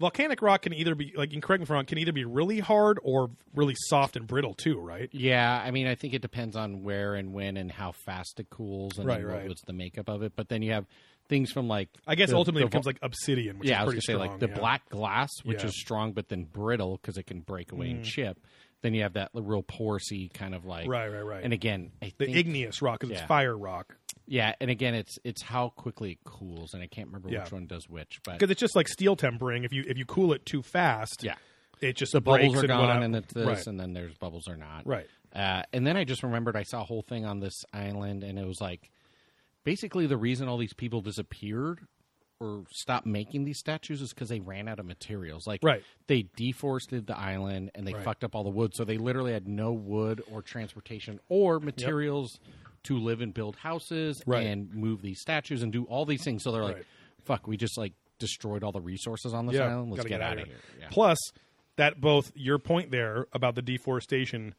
[0.00, 2.24] volcanic rock can either be like, and correct me if I'm wrong, can either be
[2.24, 5.08] really hard or really soft and brittle too, right?
[5.12, 8.50] Yeah, I mean, I think it depends on where and when and how fast it
[8.50, 9.48] cools and Right, right.
[9.48, 10.32] was the makeup of it.
[10.36, 10.86] But then you have
[11.28, 13.80] things from like I guess the- ultimately the it becomes like obsidian, which yeah, is
[13.80, 14.58] I was gonna say like the yeah.
[14.58, 15.68] black glass, which Yeah.
[15.68, 18.04] is strong but then brittle because it can break away and mm.
[18.04, 18.38] chip.
[18.82, 21.42] Then you have that real porosy kind of like Right, right, right.
[21.42, 23.96] And again, I the think, igneous rock because it's fire rock.
[24.26, 27.42] Yeah, and again, it's it's how quickly it cools, and I can't remember Yeah.
[27.44, 29.64] which one does which, but Because it's just like steel tempering.
[29.64, 31.34] If you if you cool it too fast, yeah,
[31.80, 33.66] it just the bubbles are gone, and it's this, right.
[33.66, 35.06] and then there's bubbles or not, Right.
[35.34, 38.38] Uh, and then I just remembered I saw a whole thing on this island, and
[38.38, 38.90] it was like
[39.64, 41.80] basically the reason all these people disappeared
[42.40, 45.46] or stopped making these statues is because they ran out of materials.
[45.46, 45.82] Like Right.
[46.08, 48.04] they deforested the island and they Right.
[48.04, 52.38] fucked up all the wood, so they literally had no wood or transportation or materials
[52.84, 54.46] to live and build houses Right.
[54.46, 56.42] and move these statues and do all these things.
[56.42, 56.86] So they're like, Right.
[57.24, 59.90] "Fuck, we just like destroyed all the resources on this yeah, island.
[59.90, 60.88] Let's gotta get, out of here." Yeah.
[60.90, 61.18] Plus,
[61.76, 64.54] that both your point there about the deforestation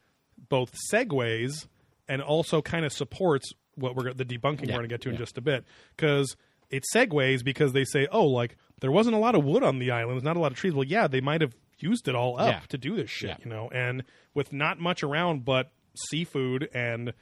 [0.50, 1.66] both segues
[2.08, 5.16] and also kind of supports what we're the debunking we're going to get to in
[5.16, 5.64] just a bit
[5.96, 6.36] because
[6.70, 9.90] it segues because they say, oh, like there wasn't a lot of wood on the
[9.90, 10.74] island, There's not a lot of trees.
[10.74, 12.60] Well, yeah, they might have used it all up Yeah.
[12.68, 13.36] to do this shit, Yeah.
[13.44, 14.02] you know, and
[14.34, 15.72] with not much around but
[16.10, 17.12] seafood and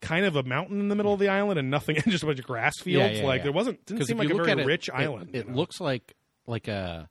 [0.00, 2.38] kind of a mountain in the middle of the island and nothing, just a bunch
[2.38, 3.20] of grass fields.
[3.20, 5.30] like there wasn't didn't seem like a very it, rich it- island.
[5.32, 5.56] It, you know?
[5.56, 6.14] looks like
[6.46, 7.04] like uh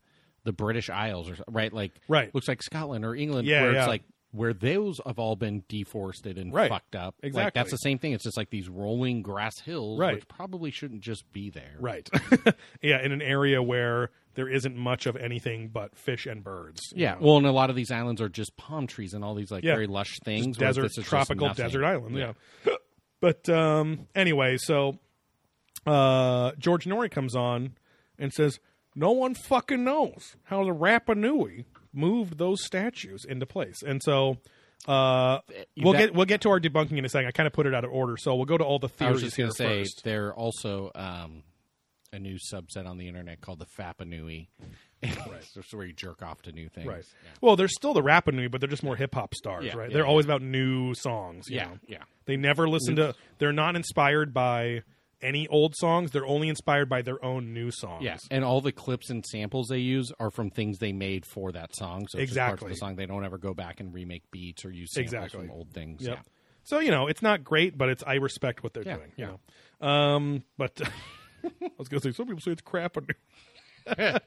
[0.44, 2.34] the British Isles or right, like Right.
[2.36, 3.80] looks like Scotland or England, Yeah, where yeah.
[3.80, 4.04] it's like
[4.36, 6.70] where those have all been deforested and Right.
[6.70, 7.16] fucked up.
[7.24, 7.60] Like Exactly.
[7.60, 8.14] that's the same thing.
[8.14, 10.16] It's just like these rolling grass hills, Right.
[10.16, 11.76] which probably shouldn't just be there.
[11.80, 12.10] Right.
[12.82, 16.82] yeah, in an area where there isn't much of anything but fish and birds.
[16.94, 17.14] Yeah.
[17.14, 17.20] know.
[17.22, 19.64] Well, and a lot of these islands are just palm trees and all these like
[19.64, 19.74] Yeah.
[19.76, 20.58] very lush things.
[20.58, 22.18] Just desert, tropical desert island.
[22.18, 22.34] Yeah.
[23.22, 25.00] But um, anyway, so
[25.86, 27.76] uh, George Noory comes on
[28.20, 28.60] and says,
[28.96, 31.66] "No one fucking knows how the Rapa Nui
[31.96, 34.38] moved those statues into place," and so.
[34.88, 35.40] Uh,
[35.78, 37.28] we'll bet- get we'll get to our debunking in a second.
[37.28, 38.92] I kind of put it out of order, so we'll go to all the I
[38.92, 40.02] theories was just here going to say first.
[40.04, 41.42] they're also um,
[42.14, 44.48] a new subset on the internet called the Fapanui.
[45.02, 45.44] Right.
[45.54, 46.86] so where you jerk off to new things.
[46.88, 47.04] Right.
[47.24, 47.30] Yeah.
[47.42, 49.90] Well, they're still the Rapa Nui, but they're just more hip hop stars, Yeah, right?
[49.90, 50.10] yeah, they're yeah.
[50.10, 51.46] always about new songs.
[51.50, 51.80] you Yeah, know?
[51.88, 52.04] yeah.
[52.26, 53.16] They never listen to.
[53.40, 54.82] They're not inspired by
[55.22, 56.12] any old songs.
[56.12, 58.04] They're only inspired by their own new songs.
[58.04, 61.52] Yeah, and all the clips and samples they use are from things they made for
[61.52, 62.08] that song.
[62.10, 62.70] So it's just parts Exactly.
[62.72, 62.96] the song.
[62.96, 65.42] They don't ever go back and remake beats or use samples Exactly.
[65.48, 66.02] from old things.
[66.04, 66.16] Yep.
[66.18, 66.22] Yeah.
[66.64, 69.12] So you know, it's not great, but it's I respect what they're Yeah, doing.
[69.18, 69.28] You
[69.82, 70.80] know, um, but
[71.44, 72.98] I was going to say some people say it's crap.
[73.88, 74.20] uh,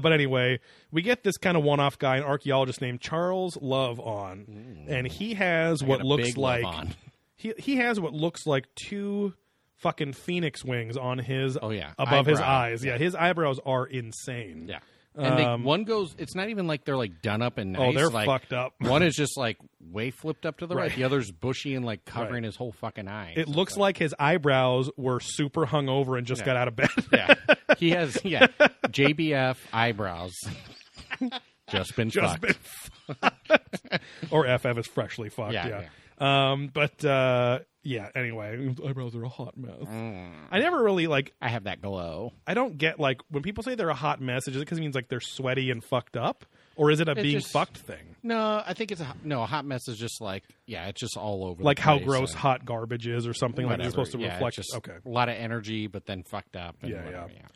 [0.00, 0.60] but anyway,
[0.92, 5.34] we get this kind of one-off guy, an archaeologist named Charles Love, on, and he
[5.34, 6.64] has what looks like
[7.36, 9.32] he he has what looks like two
[9.78, 11.92] fucking phoenix wings on his Oh, yeah.
[11.98, 12.84] above his eyes.
[12.84, 14.66] Yeah, his eyebrows are insane.
[14.68, 14.78] Yeah.
[15.18, 16.14] And Um, they, one goes.
[16.18, 17.82] It's not even like they're like done up and nice.
[17.82, 18.74] Oh, they're like, fucked up.
[18.80, 20.88] One is just like way flipped up to the right.
[20.90, 20.94] Right.
[20.96, 23.32] The other's bushy and like covering his whole fucking eye.
[23.34, 26.90] It looks like his eyebrows were super hungover and just got out of bed.
[27.12, 27.34] yeah.
[27.78, 28.48] He has yeah
[28.88, 30.34] JBF eyebrows.
[31.70, 32.58] just been just fucked.
[33.08, 34.00] been
[34.30, 35.54] or FF is freshly fucked.
[35.54, 35.82] Yeah.
[36.20, 38.08] Yeah, Um, but uh, yeah.
[38.14, 39.72] Anyway, eyebrows are a hot mess.
[39.82, 40.30] Mm.
[40.50, 41.32] I never really like.
[41.40, 42.32] I have that glow.
[42.46, 44.48] I don't get like when people say they're a hot mess.
[44.48, 46.44] Is it because it means like they're sweaty and fucked up,
[46.76, 48.16] or is it a It being just- fucked thing?
[48.22, 49.42] No, I think it's a no.
[49.42, 51.62] A hot mess is just like yeah, it's just all over.
[51.62, 53.86] Like how place gross and hot garbage is, or something like whatever.
[53.86, 54.56] it's supposed to yeah, reflect.
[54.56, 54.96] Just okay.
[55.04, 56.76] a lot of energy, but then fucked up.
[56.82, 57.46] And Yeah, whatever, yeah.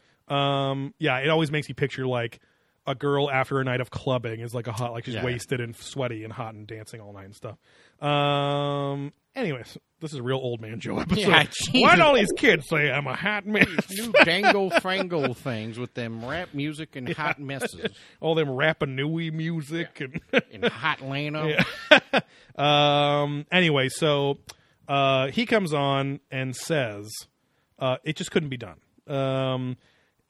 [0.70, 2.38] Um, yeah, it always makes you picture like
[2.86, 5.24] a girl after a night of clubbing is like a hot, like she's Yeah.
[5.24, 7.58] wasted and sweaty and hot and dancing all night and stuff.
[8.00, 11.20] Um, anyways, this is a real old man Joe episode.
[11.20, 11.96] Yeah, Why Jesus.
[11.96, 13.68] do all these kids say I'm a hot mess?
[13.90, 17.90] New dangle fangle things with them rap music and hot messes
[18.20, 20.20] all them Rapanui music and
[20.50, 21.62] in hot Lano.
[22.56, 23.46] um.
[23.52, 24.38] Anyway, so
[24.88, 27.08] uh, he comes on and says
[27.78, 28.78] uh, it just couldn't be done.
[29.06, 29.76] Um,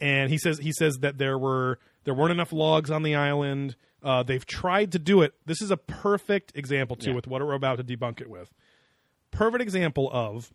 [0.01, 3.77] and he says he says that there were there weren't enough logs on the island.
[4.03, 5.34] Uh, they've tried to do it.
[5.46, 7.16] This is a perfect example too Yeah.
[7.16, 8.51] with what we're about to debunk it with.
[9.30, 10.51] Perfect example of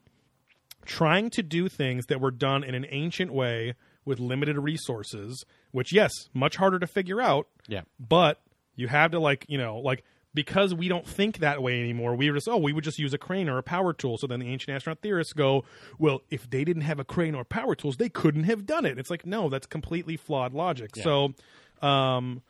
[0.85, 3.73] trying to do things that were done in an ancient way
[4.03, 7.81] with limited resources, which yes, much harder to figure out Yeah.
[7.99, 8.41] but
[8.75, 12.29] you have to like you know like because we don't think that way anymore we
[12.29, 14.41] were just oh we would just use a crane or a power tool so then
[14.41, 15.63] the ancient astronaut theorists go
[15.97, 18.99] well if they didn't have a crane or power tools they couldn't have done it
[18.99, 21.33] it's like no that's completely flawed logic so
[21.81, 22.41] um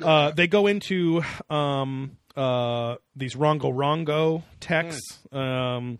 [0.00, 5.98] uh they go into um uh these rongo rongo texts um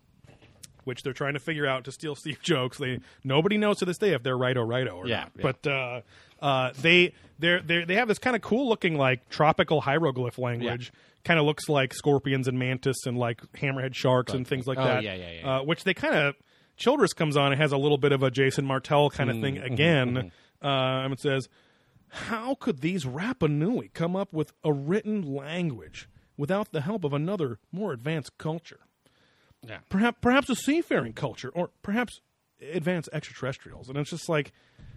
[0.84, 2.78] which they're trying to figure out to steal Steve jokes.
[2.78, 5.30] They nobody knows to this day if they're righto righto or Yeah, not.
[5.36, 5.43] yeah.
[5.43, 6.01] But uh,
[6.45, 10.93] uh, they they they they have this kind of cool looking like tropical hieroglyph language.
[11.22, 14.82] Kind of looks like scorpions and mantis and like hammerhead sharks and things like Oh,
[14.84, 15.05] that.
[15.05, 15.57] yeah, yeah, yeah.
[15.59, 16.34] Uh, which they kind of
[16.78, 19.57] Childress comes on and has a little bit of a Jason Martell kind of thing
[19.59, 20.32] Mm-hmm, again.
[20.62, 21.49] Um, it says,
[22.12, 27.12] "How could these Rapa Nui come up with a written language without the help of
[27.12, 28.80] another more advanced culture?"
[29.66, 29.78] Yeah.
[29.88, 32.20] perhaps perhaps a seafaring culture or perhaps
[32.60, 34.52] advanced extraterrestrials and it's just like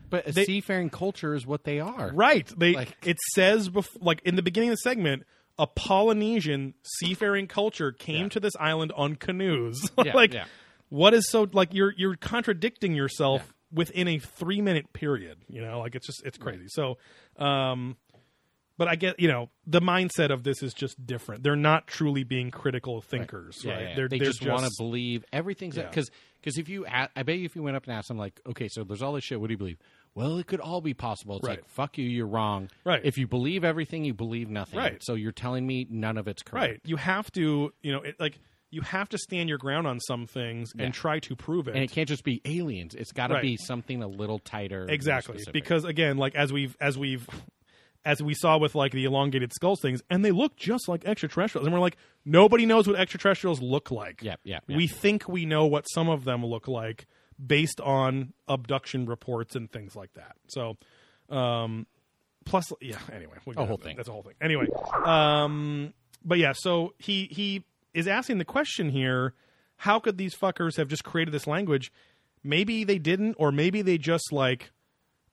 [0.10, 2.12] But a They- seafaring culture is what they are.
[2.14, 3.70] right they Like- it says
[4.02, 5.24] like in the beginning of the segment
[5.60, 8.30] a polynesian seafaring culture came Yeah.
[8.30, 10.46] to this island on canoes Yeah, like yeah.
[10.90, 13.54] what is so like you're you're contradicting yourself.
[13.76, 16.98] Within a 3 minute period you know like it's just it's crazy so
[17.38, 17.98] um
[18.78, 21.44] but I get, you know, the mindset of this is just different.
[21.44, 23.82] They're not truly being critical thinkers, Yeah, right?
[23.84, 23.96] yeah.
[23.96, 25.84] They're, they they're just, want to believe everything's Yeah.
[25.88, 26.12] because
[26.42, 28.68] because if you I bet you if you went up and asked them like okay
[28.68, 29.78] so there's all this shit what do you believe
[30.14, 31.38] well, it could all be possible.
[31.38, 31.58] It's Right.
[31.60, 32.70] like, fuck you, you're wrong.
[32.86, 33.00] Right.
[33.04, 34.80] If you believe everything, you believe nothing.
[34.80, 35.02] Right.
[35.02, 36.72] So you're telling me none of it's correct.
[36.72, 36.82] Right.
[36.86, 38.40] You have to, you know, it, like
[38.72, 40.86] you have to stand your ground on some things Yeah.
[40.86, 41.76] and try to prove it.
[41.76, 42.94] And it can't just be aliens.
[42.96, 43.42] It's got to Right.
[43.44, 44.86] be something a little tighter.
[44.90, 47.28] exactly because again, like as we've as we've
[48.04, 51.66] as we saw with like the elongated skulls things, and they look just like extraterrestrials,
[51.66, 54.22] and we're like, nobody knows what extraterrestrials look like.
[54.22, 54.60] Yeah, yeah.
[54.68, 54.78] yep.
[54.78, 57.08] We think we know what some of them look like
[57.44, 60.36] based on abduction reports and things like that.
[60.50, 60.78] So,
[61.30, 61.88] um,
[62.46, 63.00] plus, yeah.
[63.12, 63.96] Anyway, A whole thing.
[63.98, 64.36] That's a whole thing.
[64.40, 64.68] Anyway,
[65.04, 65.94] um,
[66.24, 66.54] but yeah.
[66.56, 67.64] So he he
[67.96, 69.34] is asking the question here:
[69.78, 71.92] How could these fuckers have just created this language?
[72.44, 74.72] Maybe they didn't, or maybe they just like.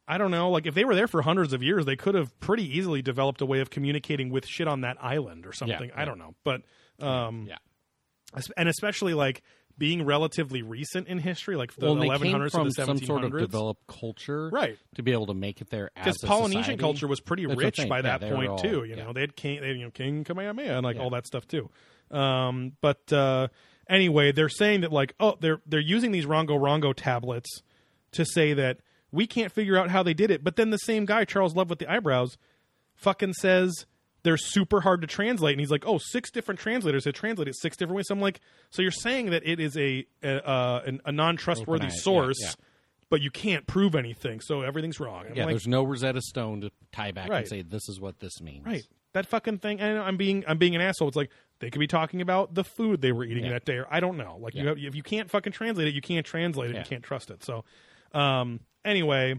[0.09, 0.51] I don't know.
[0.51, 3.41] Like, if they were there for hundreds of years, they could have pretty easily developed
[3.41, 5.93] a way of communicating with shit on that island or something.
[5.95, 6.05] I yeah.
[6.07, 6.35] don't know.
[6.43, 6.63] But,
[7.01, 7.57] um, yeah.
[8.57, 9.43] and especially like
[9.79, 12.87] being relatively recent in history, like the Well, 1100s came from to the 1700s.
[12.87, 14.77] some sort of developed culture, Right.
[14.97, 16.81] To be able to make it there because Polynesian society.
[16.81, 18.83] culture was pretty That's rich by Yeah, that point all- too.
[18.85, 19.05] You yeah.
[19.05, 21.03] know, they had king, they had, you know, King Kamehameha and like Yeah.
[21.03, 21.71] all that stuff too.
[22.13, 23.49] Um, but uh,
[23.89, 27.63] anyway, they're saying that like, oh, they're they're using these Rongo Rongo tablets
[28.13, 28.79] to say that
[29.11, 30.43] we can't figure out how they did it.
[30.45, 32.37] But then the same guy, Charles Love with the eyebrows,
[32.95, 33.87] fucking says
[34.23, 37.59] they're super hard to translate, and he's like, oh, six different translators have translated it
[37.61, 38.07] six different ways.
[38.09, 38.41] So I'm like,
[38.71, 42.01] so you're saying that it is a a, uh, an- a non trustworthy eye, yeah,
[42.01, 42.39] source.
[42.41, 42.53] yeah.
[43.11, 45.27] But you can't prove anything, so everything's wrong.
[45.29, 47.41] I'm Yeah, like, there's no Rosetta Stone to tie back Right.
[47.41, 48.65] and say this is what this means.
[48.65, 48.87] Right.
[49.15, 49.81] That fucking thing.
[49.81, 51.09] And I'm being I'm being an asshole.
[51.09, 53.51] It's like they could be talking about the food they were eating Yeah.
[53.53, 54.39] that day, or I don't know.
[54.41, 54.69] Like you Yeah.
[54.71, 56.75] have, if you can't fucking translate it, you can't translate it.
[56.75, 56.81] Yeah.
[56.81, 57.45] You can't trust it.
[57.45, 57.65] So,
[58.13, 59.39] um, anyway,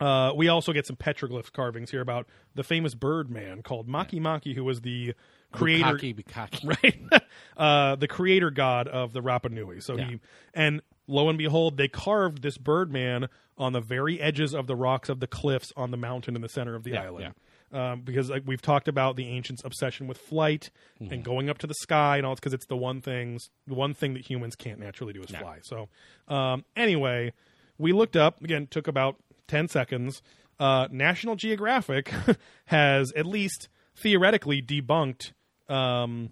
[0.00, 4.54] uh, we also get some petroglyph carvings here about the famous bird man called Makemake,
[4.54, 5.14] who was the
[5.52, 6.82] creator Bukkake, bukkake.
[7.12, 7.22] right?
[7.56, 9.80] uh, the creator god of the Rapa Nui.
[9.80, 10.20] So he
[10.52, 14.76] and lo and behold, they carved this bird man on the very edges of the
[14.76, 17.34] rocks of the cliffs on the mountain in the center of the Yeah, island.
[17.72, 21.66] Um, because like we've talked about the ancients' obsession with flight and going up to
[21.66, 24.54] the sky and all, it's because it's the one things, the one thing that humans
[24.54, 25.40] can't naturally do is No.
[25.40, 25.58] fly.
[25.62, 25.88] So
[26.28, 27.32] um, anyway,
[27.76, 28.68] we looked up again.
[28.68, 29.16] Took about
[29.48, 30.22] ten seconds.
[30.60, 32.10] Uh, National Geographic
[32.66, 35.32] has at least theoretically debunked
[35.68, 36.30] um,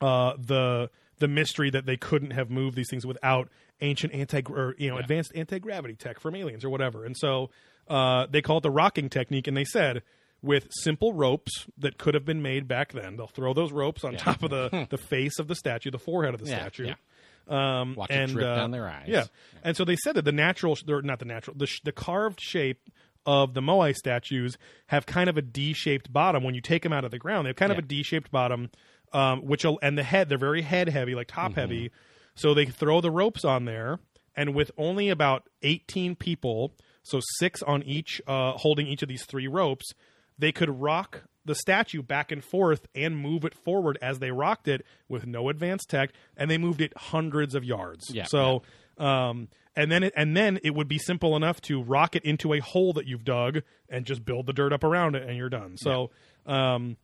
[0.00, 3.48] uh, the the mystery that they couldn't have moved these things without
[3.80, 7.04] ancient anti or you know advanced anti gravity tech from aliens or whatever.
[7.04, 7.50] And so
[7.88, 10.02] uh, they call it the rocking technique, and they said
[10.42, 14.16] with simple ropes that could have been made back then, they'll throw those ropes on
[14.16, 16.86] top of the the face of the statue, the forehead of the Yeah, statue.
[16.86, 16.94] yeah.
[17.48, 19.06] Um, Watch it and, drip uh, down their eyes.
[19.08, 19.24] Yeah,
[19.64, 22.40] and so they said that the natural, or not the natural, the, sh- the carved
[22.40, 22.88] shape
[23.26, 26.44] of the Moai statues have kind of a D-shaped bottom.
[26.44, 28.70] When you take them out of the ground, they have kind of a D-shaped bottom,
[29.12, 31.60] um, which and the head they're very head heavy, like top Mm-hmm.
[31.60, 31.90] heavy.
[32.36, 33.98] So they throw the ropes on there,
[34.36, 36.72] and with only about eighteen people,
[37.02, 39.92] so six on each, uh, holding each of these three ropes,
[40.40, 44.68] they could rock the statue back and forth and move it forward as they rocked
[44.68, 48.10] it with no advanced tech, and they moved it hundreds of yards.
[48.12, 48.62] Yeah, so,
[48.98, 52.52] um, and then it, and then it would be simple enough to rock it into
[52.52, 55.48] a hole that you've dug and just build the dirt up around it, and you're
[55.48, 55.76] done.
[55.76, 56.10] So,
[56.46, 56.96] um,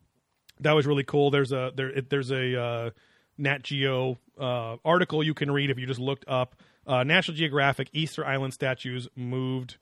[0.61, 1.30] that was really cool.
[1.30, 2.91] There's a there it, there's a uh,
[3.39, 6.57] Nat Geo uh, article you can read if you just looked up
[6.87, 9.76] uh, National Geographic Easter Island statues moved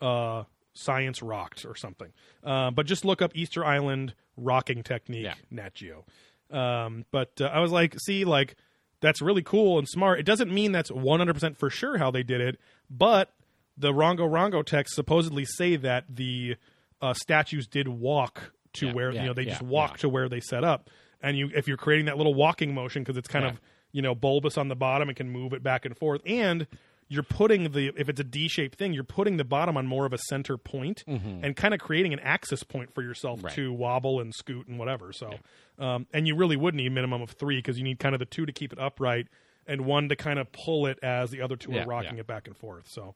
[0.00, 0.44] uh,
[0.74, 2.12] science rocked or something.
[2.42, 5.34] Uh, but just look up Easter Island rocking technique Yeah.
[5.50, 6.04] Nat Geo.
[6.50, 8.56] Um, but uh, I was like, see, like
[9.00, 10.20] that's really cool and smart.
[10.20, 12.58] It doesn't mean that's 100% for sure how they did it,
[12.90, 13.32] but
[13.76, 16.56] the Rongo Rongo texts supposedly say that the
[17.00, 20.28] uh, statues did walk to Yeah, where yeah, you know they just walk to where
[20.28, 20.88] they set up.
[21.22, 23.60] And you, if you're creating that little walking motion because it's kind of
[23.92, 26.66] you know bulbous on the bottom and can move it back and forth, and
[27.12, 30.12] you're putting the if it's a D-shaped thing, you're putting the bottom on more of
[30.12, 33.46] a center point and kind of creating an axis point for yourself Mm-hmm.
[33.46, 33.54] Right.
[33.56, 35.12] to wobble and scoot and whatever.
[35.12, 35.34] So,
[35.78, 38.18] um, and you really would need a minimum of three because you need kind of
[38.18, 39.26] the two to keep it upright
[39.66, 42.20] and one to kind of pull it as the other two Yeah, are rocking yeah.
[42.20, 42.88] it back and forth.
[42.88, 43.14] So,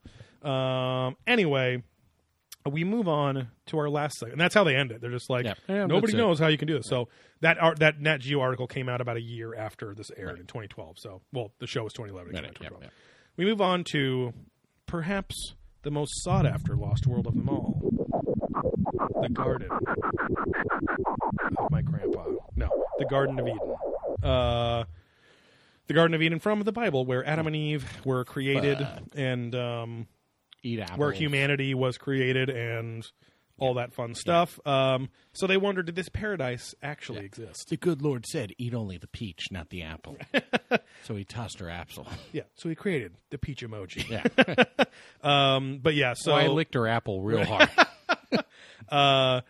[0.49, 1.83] um, anyway,
[2.69, 4.33] we move on to our last segment.
[4.33, 5.01] And that's how they end it.
[5.01, 5.53] They're just like, Yeah.
[5.67, 6.17] Yeah, nobody that's it.
[6.17, 6.87] knows how you can do this.
[6.87, 7.07] So
[7.41, 10.45] that art, that Nat Geo article came out about a year after this aired in
[10.47, 10.97] 2012.
[10.99, 12.33] So, well, the show was 2011.
[12.33, 12.93] Right, out in yeah, 2012.
[13.37, 14.33] We move on to
[14.87, 15.53] perhaps
[15.83, 17.81] the most sought after Lost World of them all
[19.21, 22.23] the Garden of my grandpa.
[22.55, 23.75] No, the Garden of Eden.
[24.23, 24.83] Uh,
[25.87, 28.85] the Garden of Eden from the Bible, where Adam and Eve were created
[29.15, 30.07] and um,
[30.63, 30.97] Eat apples.
[30.97, 33.09] where humanity was created and
[33.59, 34.59] all that fun stuff.
[34.65, 37.69] Um, so they wondered, did this paradise actually exist?
[37.69, 40.17] The good Lord said, "Eat only the peach, not the apple."
[41.03, 42.07] so he tossed her apple.
[42.31, 42.43] Yeah.
[42.55, 44.07] So he created the peach emoji.
[44.09, 44.63] Yeah.
[45.23, 47.69] Um, but yeah, so so I licked her apple real hard.
[48.89, 49.41] Uh,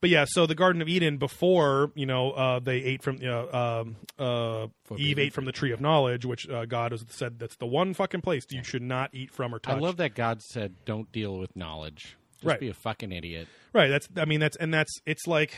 [0.00, 3.28] but yeah, so the Garden of Eden before you know uh, they ate from you
[3.28, 4.66] know, um, uh,
[4.96, 7.92] Eve ate from the tree of knowledge, which uh, God has said that's the one
[7.92, 9.76] fucking place you should not eat from or touch.
[9.76, 12.16] I love that God said, "Don't deal with knowledge.
[12.40, 12.60] Just Right.
[12.60, 13.88] be a fucking idiot." Right.
[13.88, 15.56] That's I mean that's and that's it's like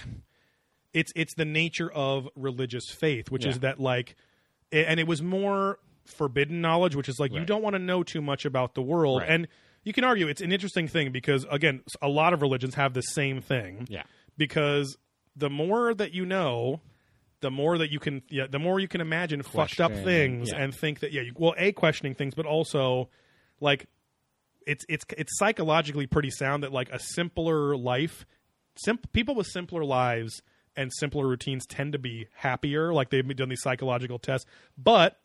[0.92, 4.16] it's it's the nature of religious faith, which is that like
[4.70, 8.20] and it was more forbidden knowledge, which is like you don't want to know too
[8.20, 9.20] much about the world.
[9.20, 9.30] Right.
[9.30, 9.48] And
[9.84, 13.02] you can argue it's an interesting thing because again, a lot of religions have the
[13.02, 13.86] same thing.
[13.88, 14.02] Yeah.
[14.36, 14.96] Because
[15.36, 16.80] the more that you know,
[17.40, 20.62] the more that you can yeah, the more you can imagine fucked up things yeah.
[20.62, 23.08] and think that yeah, you, well, a questioning things, but also
[23.60, 23.86] like
[24.66, 28.24] it's it's it's psychologically pretty sound that like a simpler life,
[28.76, 30.42] simp- people with simpler lives
[30.76, 32.92] and simpler routines tend to be happier.
[32.92, 35.18] Like they've done these psychological tests, but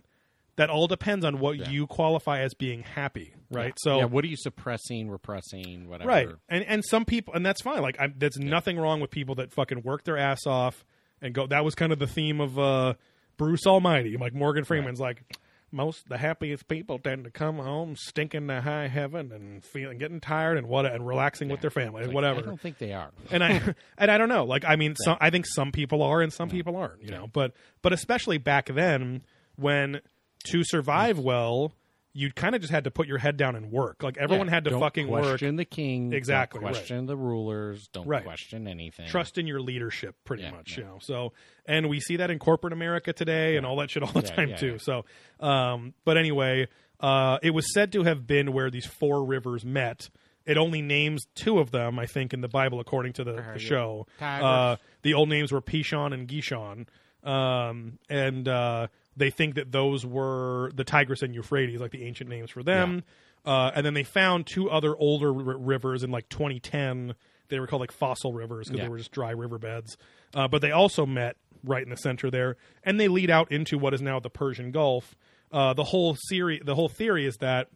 [0.57, 3.73] that all depends on what you qualify as being happy, right?
[3.77, 6.09] So yeah, what are you suppressing, repressing, whatever?
[6.09, 7.81] right, and and some people, and that's fine.
[7.81, 10.83] Like I, there's nothing wrong with people that fucking work their ass off
[11.21, 11.47] and go.
[11.47, 12.95] That was kind of the theme of uh,
[13.37, 14.17] Bruce Almighty.
[14.17, 15.23] Like Morgan Freeman's like.
[15.71, 20.21] Most the happiest people tend to come home stinking to high heaven and feeling getting
[20.21, 23.11] tired and what and relaxing with their family Like, whatever I don't think they are.
[23.31, 24.45] and I and I don't know.
[24.45, 27.03] Like I mean, some, I think some people are and some people aren't.
[27.03, 29.23] You know, but but especially back then
[29.55, 30.01] when
[30.45, 31.23] to survive mm.
[31.23, 31.73] well,
[32.19, 34.01] you kind of just had to put your head down and work.
[34.01, 35.21] Like everyone Yeah, had to fucking work.
[35.21, 36.13] question the king.
[36.13, 36.73] Exactly, right.
[36.73, 37.89] question the rulers.
[37.89, 38.23] Don't Right.
[38.23, 39.07] question anything.
[39.07, 40.71] Trust in your leadership, pretty Yeah, much.
[40.71, 40.77] yeah.
[40.79, 41.33] You know, so
[41.67, 44.55] and we see that in corporate America today and all that shit all the time
[44.57, 44.79] too.
[44.79, 45.05] So,
[45.39, 46.67] um, but anyway,
[46.99, 50.09] uh, it was said to have been where these four rivers met.
[50.43, 53.59] It only names two of them, I think, in the Bible, according to the, the
[53.59, 54.07] show.
[54.19, 56.87] Uh, the old names were Pishon and Gishon,
[57.23, 58.87] um, and uh,
[59.17, 63.03] they think that those were the Tigris and Euphrates, like the ancient names for them.
[63.45, 67.15] Uh, and then they found two other older r- rivers in like 2010.
[67.49, 68.83] They were called like fossil rivers because Yeah.
[68.85, 69.97] they were just dry riverbeds.
[70.33, 73.77] Uh, but they also met right in the center there, and they lead out into
[73.77, 75.15] what is now the Persian Gulf.
[75.51, 77.69] Uh, the whole theory, the whole theory is that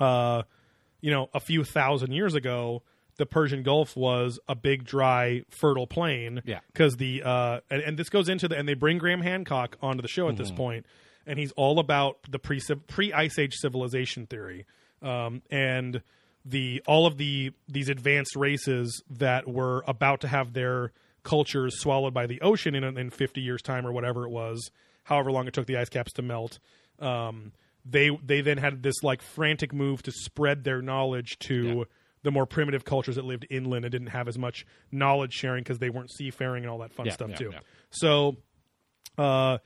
[0.00, 0.42] uh,
[1.00, 2.82] you know, a few thousand years ago,
[3.18, 6.42] the Persian Gulf was a big, dry, fertile plain.
[6.44, 6.60] Yeah.
[6.72, 10.02] Because the uh, and, and this goes into the and they bring Graham Hancock onto
[10.02, 10.86] the show at this point,
[11.26, 14.66] and he's all about the pre pre Ice Age civilization theory,
[15.02, 16.02] um, and
[16.44, 22.14] the all of the these advanced races that were about to have their cultures swallowed
[22.14, 24.70] by the ocean in in 50 years time or whatever it was,
[25.04, 26.58] however long it took the ice caps to melt.
[27.00, 27.52] Um,
[27.84, 31.86] they they then had this like frantic move to spread their knowledge to
[32.22, 35.78] the more primitive cultures that lived inland and didn't have as much knowledge sharing because
[35.78, 37.50] they weren't seafaring and all that fun Yeah, stuff yeah, too.
[37.52, 37.60] yeah.
[37.90, 38.36] So
[39.18, 39.58] uh,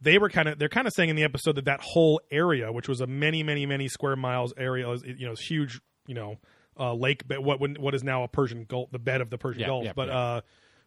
[0.00, 2.70] they were kind of they're kind of saying in the episode that that whole area,
[2.72, 6.36] which was a many many many square miles area, is, you know, huge, you know,
[6.78, 9.38] uh, lake, but what would- what is now a Persian Gulf, the bed of the
[9.38, 10.18] Persian Yeah, Gulf, yeah, but yeah.
[10.18, 10.40] uh,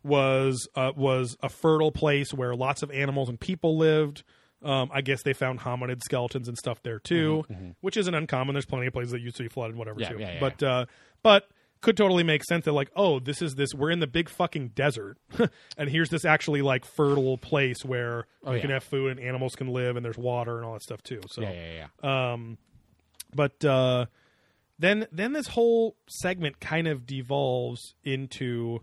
[0.03, 4.23] was uh, was a fertile place where lots of animals and people lived.
[4.63, 7.45] Um, I guess they found hominid skeletons and stuff there too,
[7.81, 8.53] which isn't uncommon.
[8.53, 10.19] There's plenty of places that used to be flooded, whatever Yeah, too.
[10.19, 10.85] yeah, yeah, but uh,
[11.23, 11.47] but
[11.81, 13.73] could totally make sense that like, oh, this is this.
[13.73, 15.17] We're in the big fucking desert,
[15.77, 18.61] and here's this actually like fertile place where Oh, we yeah.
[18.61, 21.21] can have food and animals can live, and there's water and all that stuff too.
[21.29, 22.33] So Yeah, yeah, yeah.
[22.33, 22.57] um,
[23.35, 24.05] but uh,
[24.79, 28.79] then then this whole segment kind of devolves into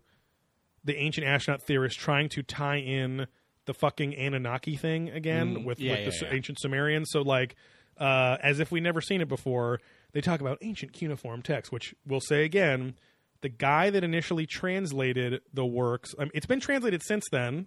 [0.84, 3.26] the ancient astronaut theorists trying to tie in
[3.66, 6.32] the fucking Anunnaki thing again with, Mm, yeah, with yeah, the yeah.
[6.34, 7.08] ancient Sumerians.
[7.10, 7.56] So like
[7.98, 9.80] uh, as if we never seen it before,
[10.14, 12.94] they talk about ancient cuneiform text, which we'll say again.
[13.42, 17.66] The guy that initially translated the works, I mean, it's been translated since then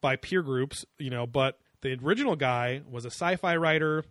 [0.00, 4.04] by peer groups, you know, but the original guy was a sci-fi writer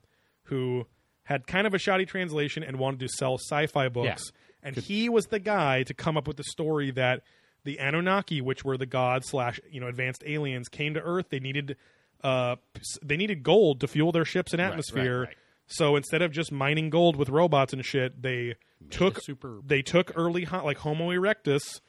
[0.44, 0.88] who
[1.24, 4.24] had kind of a shoddy translation and wanted to sell sci-fi books.
[4.62, 7.22] And he was the guy to come up with the story that
[7.64, 11.28] the Anunnaki, which were the gods slash you know advanced aliens, came to Earth.
[11.30, 11.78] They needed
[12.24, 12.58] uh
[13.02, 15.22] they needed gold to fuel their ships and atmosphere.
[15.24, 15.38] right.
[15.72, 18.56] So instead of just mining gold with robots and shit, they
[18.90, 21.80] took super- they took early ho- like Homo erectus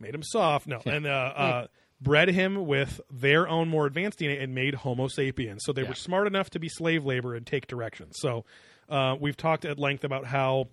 [0.00, 0.66] made him soft.
[0.66, 1.66] No, and uh, uh,
[2.00, 5.62] bred him with their own more advanced DNA and made Homo sapiens.
[5.64, 5.90] So they Yeah.
[5.90, 8.16] were smart enough to be slave labor and take directions.
[8.18, 8.44] So
[8.88, 10.68] uh, we've talked at length about how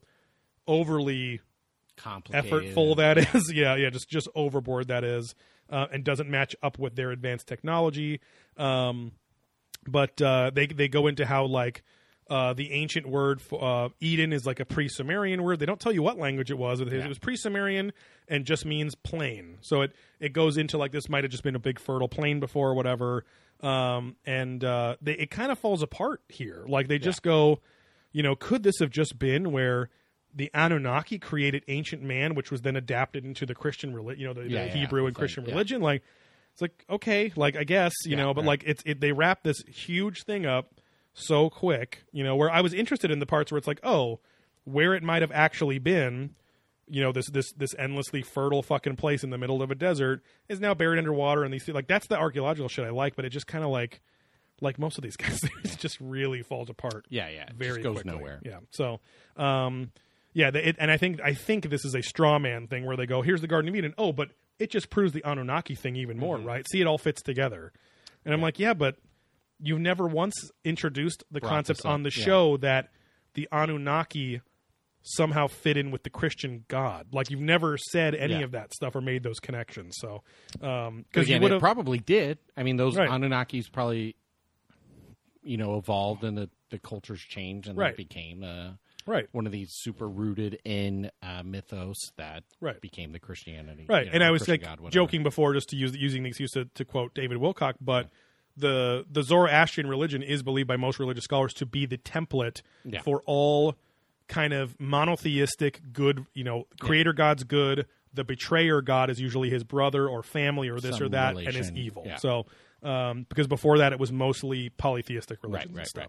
[0.68, 1.42] overly
[1.98, 2.52] Complicated.
[2.76, 3.52] effortful that is.
[3.54, 5.36] yeah, yeah, just just overboard that is,
[5.70, 8.20] uh, and doesn't match up with their advanced technology.
[8.58, 9.12] Um,
[9.88, 11.84] but uh, they they go into how like
[12.32, 15.60] Uh, the ancient word for uh, Eden is like a pre-Sumerian word.
[15.60, 16.80] They don't tell you what language it was.
[16.80, 17.06] It Yeah.
[17.08, 17.92] was pre-Sumerian
[18.30, 19.58] and just means plain.
[19.60, 22.40] So it it goes into like this might have just been a big fertile plain
[22.40, 23.26] before or whatever.
[23.62, 26.64] Um, and uh, they, it kind of falls apart here.
[26.68, 27.60] Like they just go,
[28.14, 29.90] you know, could this have just been where
[30.34, 34.34] the Anunnaki created ancient man, which was then adapted into the Christian religion, you know,
[34.34, 34.74] the, Yeah, the yeah.
[34.74, 35.52] Hebrew and It's like- Christian yeah.
[35.52, 35.82] religion?
[35.82, 36.02] Like
[36.54, 38.48] it's like okay, like I guess you Yeah, know, but right.
[38.48, 40.74] like it's it, they wrap this huge thing up
[41.14, 44.20] so quick, you know, where I was interested in the parts where it's like, oh,
[44.64, 46.36] where it might have actually been,
[46.88, 50.22] you know, this this this endlessly fertile fucking place in the middle of a desert
[50.50, 53.30] is now buried underwater, and these like that's the archaeological shit I like, but it
[53.30, 54.02] just kind of like
[54.62, 57.44] like most of these guys, it just really falls apart Yeah, yeah.
[57.44, 58.12] It very just goes quickly.
[58.20, 58.40] nowhere.
[58.46, 58.60] Yeah.
[58.70, 59.00] So,
[59.36, 59.92] um,
[60.34, 63.06] yeah, it, and I think I think this is a straw man thing where they
[63.08, 64.30] go, "Here's the Garden of Eden." Oh, but
[64.60, 66.48] it just proves the Anunnaki thing even more, Mm-hmm.
[66.48, 66.66] right?
[66.70, 67.74] See, it all fits together.
[68.24, 68.98] And I'm like, yeah, but
[69.62, 70.34] you've never once
[70.64, 72.24] introduced the Brought concept on the yeah.
[72.24, 72.90] show that
[73.34, 74.42] the Anunnaki
[75.04, 77.08] somehow fit in with the Christian God.
[77.12, 78.42] Like you've never said any Yeah.
[78.42, 79.96] of that stuff or made those connections.
[80.00, 80.22] So,
[80.62, 82.38] um, Because you again, would it have probably did.
[82.56, 83.10] I mean, those Right.
[83.10, 84.16] Anunnakis probably,
[85.44, 87.98] you know, evolved and the, the cultures changed and Right.
[87.98, 88.74] became uh,
[89.08, 89.28] right.
[89.32, 92.80] one of these super rooted in uh, mythos that Right.
[92.80, 93.86] became the Christianity.
[93.90, 96.30] right you and i was Christian like God, joking before just to use using the
[96.30, 98.10] excuse to, to quote david wilcock but
[98.58, 103.02] the the zoroastrian religion is believed by most religious scholars to be the template Yeah.
[103.02, 103.76] for all
[104.28, 109.64] kind of monotheistic good you know creator god's good the betrayer god is usually his
[109.64, 112.16] brother or family or this Some or that and is evil Yeah.
[112.18, 112.46] so
[112.84, 116.08] um, because before that it was mostly polytheistic religions right, and stuff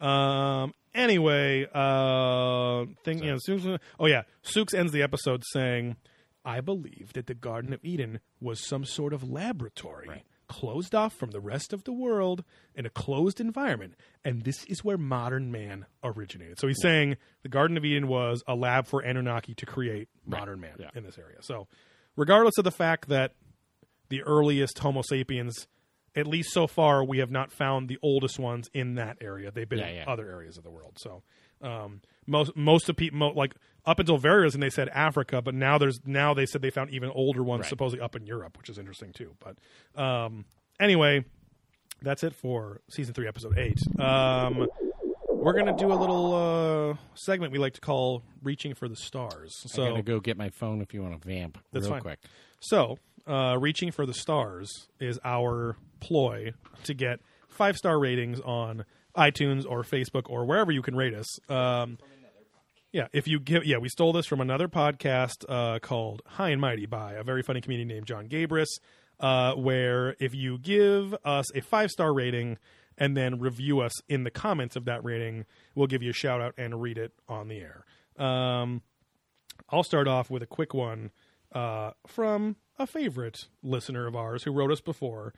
[0.00, 0.62] right.
[0.62, 0.74] um.
[0.92, 3.22] Anyway, uh, thing.
[3.22, 5.94] You know, oh yeah, Sooks ends the episode saying,
[6.44, 11.30] "I believe that the Garden of Eden was some sort of laboratory." Closed off from
[11.30, 12.42] the rest of the world
[12.74, 13.94] in a closed environment,
[14.24, 16.58] and this is where modern man originated.
[16.58, 20.58] So he's saying the Garden of Eden was a lab for Anunnaki to create modern
[20.60, 20.90] man Yeah.
[20.92, 21.36] in this area.
[21.42, 21.68] So,
[22.16, 23.34] regardless of the fact that
[24.08, 25.68] the earliest Homo sapiens,
[26.16, 29.52] at least so far, we have not found the oldest ones in that area.
[29.52, 30.04] They've been Yeah, in yeah.
[30.08, 30.98] other areas of the world.
[30.98, 31.22] So
[31.62, 33.54] um, most most of people mo- like
[33.86, 36.90] up until very recent they said Africa, but now there's now they said they found
[36.90, 37.68] even older ones Right.
[37.70, 39.34] supposedly up in Europe, which is interesting too.
[39.40, 40.44] But um,
[40.78, 41.24] anyway,
[42.02, 43.78] that's it for season three, episode eight.
[43.98, 44.66] Um,
[45.28, 46.34] we're gonna do a little
[46.92, 50.20] uh, segment we like to call "Reaching for the Stars." So I So gonna go
[50.20, 52.00] get my phone if you want to vamp That's real fine.
[52.02, 52.18] quick.
[52.60, 56.52] So, uh, reaching for the stars is our ploy
[56.84, 58.84] to get five star ratings on
[59.16, 61.26] iTunes or Facebook or wherever you can rate us.
[61.50, 61.98] Um,
[62.92, 66.60] yeah, if you give, yeah, we stole this from another podcast uh, called High and
[66.60, 68.80] Mighty by a very funny comedian named Jon Gabrus.
[69.18, 72.56] Uh, where if you give us a five star rating
[72.96, 75.44] and then review us in the comments of that rating,
[75.74, 77.84] we'll give you a shout out and read it on the air.
[78.16, 78.80] Um,
[79.68, 81.10] I'll start off with a quick one
[81.52, 85.34] uh, from a favorite listener of ours who wrote us before.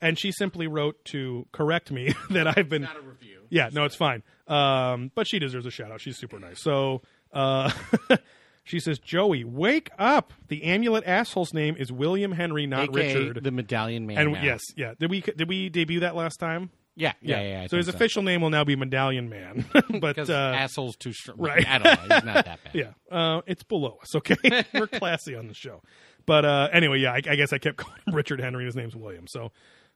[0.00, 2.84] And she simply wrote to correct me that I've been.
[2.84, 3.42] a review.
[3.50, 4.22] Yeah, no, it's fine.
[4.46, 6.00] Um, but she deserves a shout out.
[6.00, 6.62] She's super nice.
[6.62, 7.02] So
[7.32, 7.70] uh,
[8.64, 10.32] she says, Joey, wake up.
[10.48, 13.42] The amulet asshole's name is William Henry, not AKA Richard.
[13.42, 14.18] the Medallion Man.
[14.18, 14.42] and now.
[14.42, 14.94] yes, yeah.
[14.98, 16.70] Did we did we debut that last time?
[16.94, 17.62] yeah, yeah, yeah.
[17.62, 19.64] I so his think official name will now be Medallion Man.
[19.72, 21.38] but because uh, asshole's too strong.
[21.38, 21.66] right.
[21.66, 22.14] I don't know.
[22.16, 22.74] He's not that bad.
[22.74, 24.14] Yeah, uh, it's below us.
[24.16, 24.36] Okay,
[24.74, 25.82] we're classy on the show.
[26.26, 28.64] But uh, anyway, yeah, I, I guess I kept calling him Richard Henry.
[28.66, 29.50] His name's William, so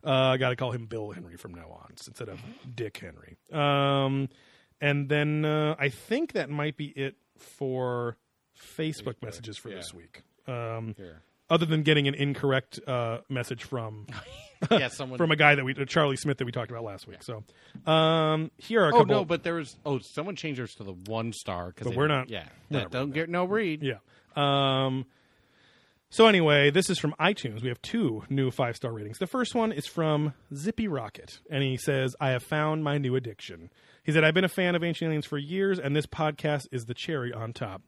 [0.05, 2.41] I got to call him Bill Henry from now on instead of
[2.75, 3.37] Dick Henry.
[3.53, 4.29] Um,
[4.81, 8.17] and then uh, I think that might be it for
[8.59, 10.23] Facebook, messages for this week.
[10.47, 11.23] Um, Here.
[11.49, 14.07] other than getting an incorrect uh, message from
[14.71, 17.07] yeah, someone from a guy that we uh, Charlie Smith that we talked about last
[17.07, 17.23] week.
[17.23, 17.45] So
[17.91, 19.15] um, here are a Oh couple.
[19.15, 22.29] no, but there was oh someone changed theirs to the one star because we're not-
[22.29, 23.83] Yeah, we're not don't get no read.
[23.83, 23.99] Yeah.
[24.35, 25.07] Um,
[26.13, 27.63] so anyway, this is from iTunes.
[27.63, 29.19] We have two new five star ratings.
[29.19, 33.17] The first one is from Zippy Rocket, and he says, "I have found my new
[33.17, 33.71] addiction."
[34.05, 36.85] He said, "I've been a fan of Ancient Aliens for years, and this podcast is
[36.85, 37.83] the cherry on top."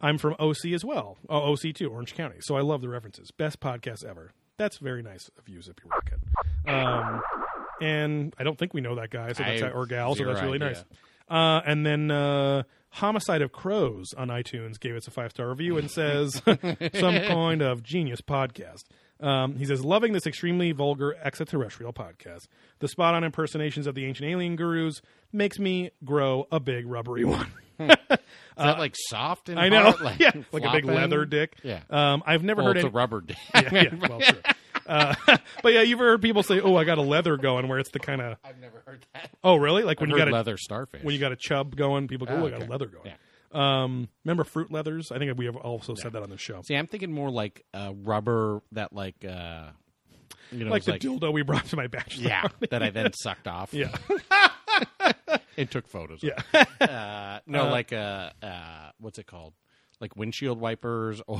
[0.00, 1.18] I'm from OC as well.
[1.28, 2.36] Oh, OC too, Orange County.
[2.40, 3.30] So I love the references.
[3.30, 4.32] Best podcast ever.
[4.56, 6.18] That's very nice of you, Zippy Rocket.
[6.66, 7.22] Um,
[7.80, 10.42] and I don't think we know that guy, so that's I- or gal, so that's
[10.42, 10.68] really idea.
[10.68, 10.84] nice.
[11.30, 15.76] Uh, and then uh, Homicide of Crows on iTunes gave us a five star review
[15.78, 16.40] and says,
[16.94, 18.84] some kind of genius podcast.
[19.20, 22.46] Um, he says, loving this extremely vulgar extraterrestrial podcast.
[22.78, 25.02] The spot on impersonations of the ancient alien gurus
[25.32, 27.50] makes me grow a big rubbery one.
[27.80, 27.88] Is
[28.56, 29.82] that like soft and I know.
[29.90, 30.00] hard?
[30.00, 30.94] Like, yeah, like a big flopping?
[30.94, 31.56] leather dick.
[31.62, 31.80] Yeah.
[31.90, 32.92] Um, I've never Well, heard it's any.
[32.92, 33.36] a rubber dick.
[33.54, 34.38] yeah, yeah, well, true.
[34.88, 35.14] Uh,
[35.62, 37.98] but yeah, you've heard people say, "Oh, I got a leather going," where it's the
[38.00, 39.30] kind of I've never heard that.
[39.44, 39.82] oh, really?
[39.84, 41.02] Like when I've you heard got a leather starfish.
[41.04, 42.66] when you got a chub going, people go, Oh, "Oh, I got okay.
[42.66, 43.14] a leather going." Yeah.
[43.50, 45.10] Um, remember fruit leathers?
[45.10, 46.60] I think we have also said that on the show.
[46.62, 49.68] See, I'm thinking more like uh, rubber that like uh,
[50.52, 52.28] you know, like the like dildo we brought to my bachelor.
[52.28, 53.72] yeah, that I then sucked off.
[53.72, 53.94] yeah,
[55.56, 56.22] and took photos.
[56.22, 56.42] yeah.
[56.80, 59.52] Uh, no, like uh, uh, what's it called?
[60.00, 61.38] Like windshield wipers or,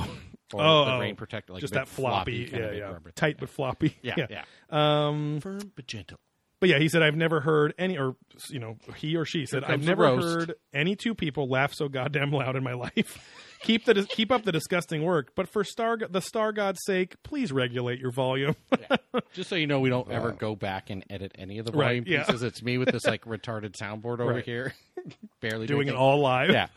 [0.53, 0.99] or Oh, the oh.
[0.99, 3.11] rain protector, like Just that floppy, kind yeah, of yeah, rubber.
[3.11, 3.97] tight but floppy.
[4.01, 4.43] Yeah, yeah.
[4.69, 6.19] Um, Firm but gentle.
[6.59, 8.17] But yeah, he said I've never heard any, or
[8.49, 12.31] you know, he or she said I've never heard any two people laugh so goddamn
[12.31, 13.48] loud in my life.
[13.63, 17.51] Keep the keep up the disgusting work, but for star the star god's sake, please
[17.51, 18.55] regulate your volume.
[19.33, 21.85] Just so you know, we don't ever go back and edit any of the Right,
[21.85, 22.23] volume yeah.
[22.23, 22.43] pieces.
[22.43, 24.45] It's me with this like retarded soundboard over Right.
[24.45, 24.73] here,
[25.41, 25.97] barely Doing it anything.
[26.01, 26.49] all live.
[26.51, 26.67] Yeah,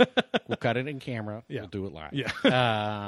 [0.49, 1.43] we'll cut it in camera.
[1.49, 1.61] Yeah.
[1.61, 2.13] We'll do it live.
[2.13, 2.31] Yeah.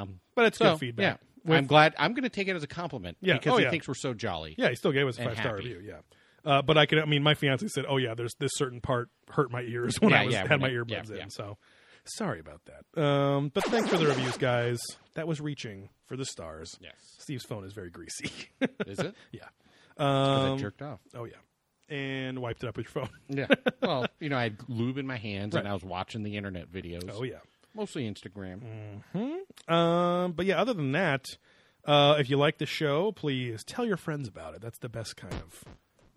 [0.00, 1.20] um, but it's so good feedback.
[1.46, 1.94] yeah, I'm glad.
[1.98, 3.16] I'm going to take it as a compliment.
[3.20, 3.34] Yeah.
[3.34, 3.70] because Oh, he yeah.
[3.70, 4.54] thinks we're so jolly.
[4.58, 5.80] Yeah, he still gave us a five star review.
[5.84, 5.98] Yeah.
[6.44, 9.08] Uh, but I could, I mean, my fiance said, "Oh yeah, there's this certain part
[9.30, 11.24] hurt my ears when Yeah, I was, yeah, had my it- earbuds yeah, in." yeah.
[11.30, 11.56] So
[12.06, 13.02] sorry about that.
[13.02, 14.80] Um, but thanks for the reviews, guys.
[15.14, 16.76] That was reaching for the stars.
[16.80, 16.94] Yes.
[17.18, 18.30] Steve's phone is very greasy.
[18.86, 19.14] Is it?
[19.32, 19.44] yeah.
[19.96, 21.00] 'Cause I Um, jerked off.
[21.14, 21.34] oh yeah,
[21.88, 23.10] and wiped it up with your phone.
[23.28, 23.46] Yeah.
[23.80, 26.70] well, you know, I had lube in my hands and I was watching the internet
[26.70, 27.08] videos.
[27.12, 27.38] Oh yeah.
[27.76, 29.02] Mostly Instagram.
[29.12, 31.24] Hmm Um, but yeah, other than that,
[31.84, 34.60] uh, if you like the show, please tell your friends about it.
[34.60, 35.64] That's the best kind of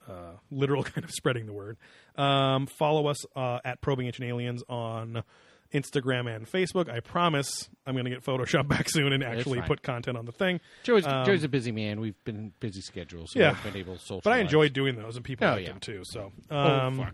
[0.08, 1.78] uh, literal kind of spreading the word.
[2.16, 5.24] Um, follow us uh, at Probing Ancient Aliens on
[5.74, 6.90] Instagram and Facebook.
[6.90, 10.32] I promise I'm going to get Photoshop back soon and actually put content on the
[10.32, 10.60] thing.
[10.84, 12.00] Joey's, Um, Joey's a busy man.
[12.00, 13.52] We've been busy schedules, so Yeah.
[13.52, 14.22] I've been able to.
[14.24, 15.70] But I enjoyed doing those, and people Oh, liked yeah.
[15.72, 16.02] them too.
[16.06, 17.14] So, Oh, um, fuck.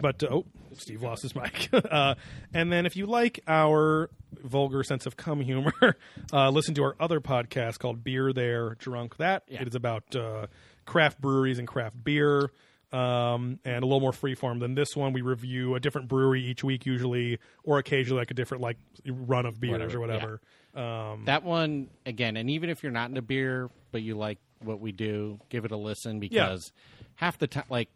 [0.00, 1.68] But uh, oh, Steve lost his mic.
[1.72, 2.14] uh,
[2.52, 4.10] and then, if you like our
[4.42, 5.72] vulgar sense of cum humor,
[6.32, 9.44] uh, listen to our other podcast called Beer There, Drunk That.
[9.48, 9.62] Yeah.
[9.62, 10.46] It is about uh,
[10.84, 12.50] craft breweries and craft beer.
[12.94, 15.12] Um, and a little more freeform than this one.
[15.12, 18.76] We review a different brewery each week, usually, or occasionally like a different like
[19.06, 20.40] run of beers Whatever, or whatever.
[20.74, 24.78] Um, That one, again, and even if you're not into beer, but you like what
[24.80, 26.72] we do, give it a listen because
[27.16, 27.88] half the time, like,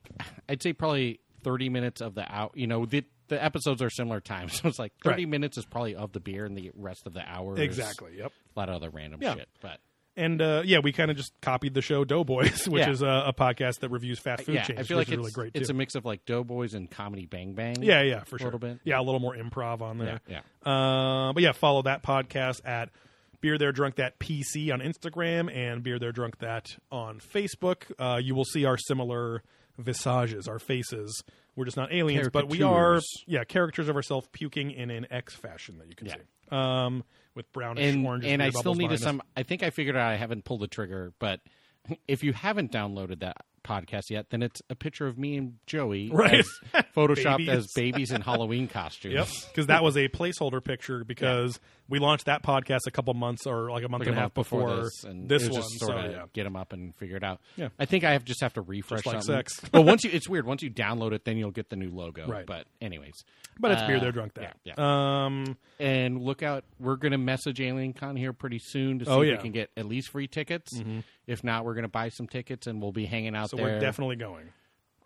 [0.48, 4.20] I'd say probably 30 minutes of the out, you know, the, the episodes are similar
[4.20, 4.54] times.
[4.62, 5.28] So it's like 30 Right.
[5.30, 8.18] minutes is probably of the beer and the rest of the hour exactly.
[8.18, 8.32] Yep.
[8.56, 9.34] a lot of other random Yeah.
[9.34, 9.48] shit.
[9.60, 9.78] But
[10.18, 12.90] And uh, yeah, we kind of just copied the show Doughboys, which Yeah.
[12.90, 14.80] is a, a podcast that reviews fast food yeah, chains.
[14.80, 15.74] I feel like it's, really great it's too.
[15.74, 17.82] a mix of like Doughboys and Comedy Bang Bang.
[17.82, 18.46] Yeah, yeah, for a sure.
[18.46, 18.80] little bit.
[18.84, 20.20] Yeah, a little more improv on there.
[20.28, 22.90] Yeah, Uh, but yeah, follow that podcast at
[23.40, 27.84] Beer There Drunk That PC on Instagram and Beer There Drunk That on Facebook.
[27.98, 29.42] Uh, you will see our similar
[29.78, 31.22] visages, our faces.
[31.54, 35.34] We're just not aliens, but we are yeah characters of ourselves puking in an X
[35.34, 36.14] fashion that you can Yeah.
[36.14, 36.20] see.
[36.50, 37.04] Um,
[37.38, 39.22] with brownish and orange and I still need to some.
[39.36, 41.40] I think I figured out I haven't pulled the trigger, but
[42.08, 46.08] if you haven't downloaded that podcast yet, then it's a picture of me and Joey,
[46.12, 46.34] Right.
[46.40, 46.48] as
[46.96, 47.48] photoshopped Babies.
[47.48, 49.14] as babies in Halloween costumes.
[49.14, 53.46] Yep, because that was a placeholder picture because we launched that podcast a couple months
[53.46, 55.52] or like a month Like and a half before, before, this, and this one.
[55.52, 57.40] just sort so of yeah, get them up and figure it out.
[57.56, 57.68] Yeah.
[57.78, 59.34] I think I have just have to refresh like something.
[59.36, 59.60] sex.
[59.72, 60.46] but once you, it's weird.
[60.46, 62.26] Once you download it, then you'll get the new logo.
[62.26, 62.44] Right.
[62.46, 63.14] But anyways,
[63.58, 64.56] but it's beer They're drunk that.
[64.64, 65.24] Yeah, yeah.
[65.24, 69.10] Um, and look out we're going to message alien con here pretty soon to see
[69.10, 69.32] Oh, if yeah.
[69.34, 69.38] Mm-hmm.
[69.38, 70.72] we can get at least free tickets
[71.28, 73.66] if not we're going to buy some tickets and we'll be hanging out so there
[73.66, 74.46] we're definitely going.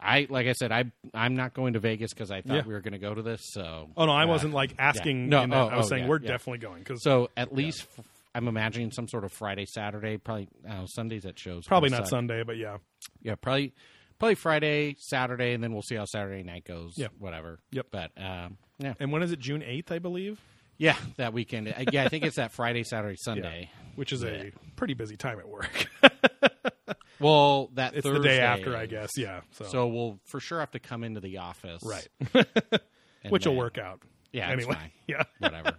[0.01, 2.62] i like i said i i'm not going to vegas because i thought Yeah.
[2.66, 5.28] we were going to go to this so Oh no, I uh, wasn't like asking.
[5.28, 5.57] No, in that.
[5.57, 6.28] oh, I was oh, saying yeah, we're yeah.
[6.28, 8.05] definitely going because so at least f-
[8.35, 12.07] i'm imagining some sort of friday saturday probably I sundays at shows probably kinda not
[12.09, 12.16] suck.
[12.16, 12.78] Sunday, but yeah,
[13.20, 13.74] yeah probably
[14.19, 17.09] probably friday saturday and then we'll see how saturday night goes Yeah.
[17.19, 17.86] whatever Yep.
[17.90, 19.39] but um yeah And when is it?
[19.39, 20.40] June eighth, I believe.
[20.82, 24.50] Yeah that weekend Uh, yeah i think it's that friday saturday sunday which is a
[24.76, 25.86] pretty busy time at work.
[27.20, 29.10] well that it's Thursday, the day after, I guess.
[29.16, 29.42] Yeah.
[29.52, 32.09] So, So we'll for sure have to come into the office, right,
[33.28, 34.00] which will work out.
[34.32, 34.90] Yeah, Anyway, fine.
[35.06, 35.22] yeah.
[35.38, 35.76] Whatever.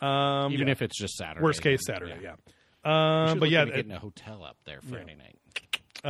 [0.00, 1.42] Um, Even if it's just Saturday.
[1.44, 2.36] worst case Saturday, yeah.
[2.84, 5.38] Um, but yeah, getting a hotel up there Friday night.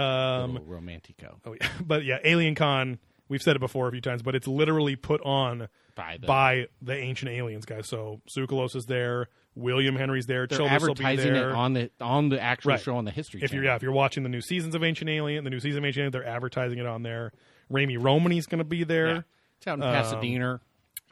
[0.00, 1.38] um, romantico.
[1.44, 2.98] oh yeah, but yeah, Alien Con.
[3.28, 6.66] We've said it before a few times, but it's literally put on By the by
[6.80, 7.86] the ancient aliens guys.
[7.88, 12.40] So Tsoukalos is there, William Henry's there, they're Childress advertising it on the on the
[12.40, 12.80] actual Right.
[12.80, 15.10] show on the History if you're yeah, if you're watching the new seasons of Ancient
[15.10, 17.32] Alien, the new season of Ancient Alien, they're advertising it on there.
[17.68, 19.20] Ramy Romany's going to be there, Yeah.
[19.58, 20.60] It's out in Pasadena.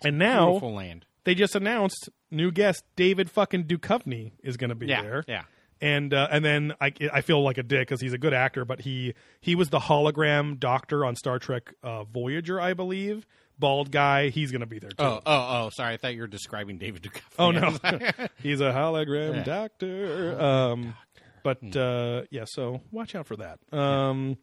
[0.04, 1.04] and now Beautiful land.
[1.24, 5.24] they just announced new guest David fucking Duchovny is going to be Yeah, there.
[5.28, 5.42] yeah.
[5.82, 8.64] And uh, and then I, I feel like a dick because he's a good actor,
[8.66, 13.26] but he he was the hologram doctor on Star Trek uh, Voyager, I believe.
[13.60, 14.96] Bald guy, he's going to be there too.
[15.04, 15.70] Oh, oh, oh!
[15.70, 17.20] Sorry, I thought you were describing David Duchovny.
[17.38, 19.42] Oh, no, he's a hologram Yeah.
[19.44, 20.40] doctor.
[20.40, 20.94] Um,
[21.42, 23.58] But uh, yeah, so watch out for that.
[23.72, 24.36] Um,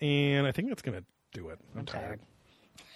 [0.00, 1.58] and I think that's gonna do it.
[1.76, 2.20] I'm tired.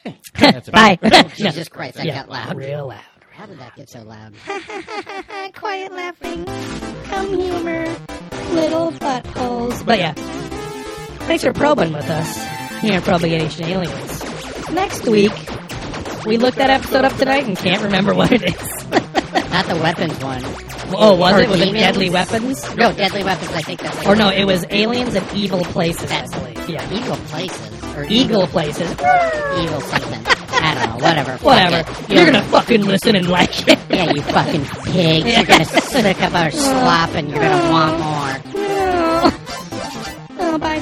[0.39, 0.99] That's Bye.
[1.35, 2.57] Jesus Christ, that yeah, got loud.
[2.57, 3.01] real loud.
[3.32, 4.35] How did that get so loud?
[5.55, 6.45] Quiet laughing,
[7.05, 7.85] come humor,
[8.53, 9.85] little buttholes.
[9.85, 10.12] But yeah,
[11.27, 14.70] thanks for probing with us here at Probing Ancient Aliens.
[14.70, 15.32] Next week,
[16.26, 18.84] we looked that episode up tonight and can't remember what it is.
[19.51, 20.42] Not the weapons one.
[20.96, 21.48] Oh, was Or it?
[21.48, 21.72] Was it?
[21.72, 22.74] Deadly Weapons?
[22.76, 23.51] No, Deadly Weapons.
[23.52, 26.55] I think that's like Or no, it was Aliens and Evil Places, I.
[26.68, 26.90] Yeah.
[26.92, 28.90] evil Places or Eagle Places.
[28.90, 30.26] Evil something.
[30.26, 31.05] I don't know.
[31.06, 31.36] Whatever.
[31.38, 32.12] Whatever.
[32.12, 33.78] You're gonna fucking listen and like it.
[33.94, 35.24] Yeah, you fucking pig.
[35.26, 38.60] You're gonna slick up our slop and you're gonna want more.
[40.40, 40.80] Oh, bye.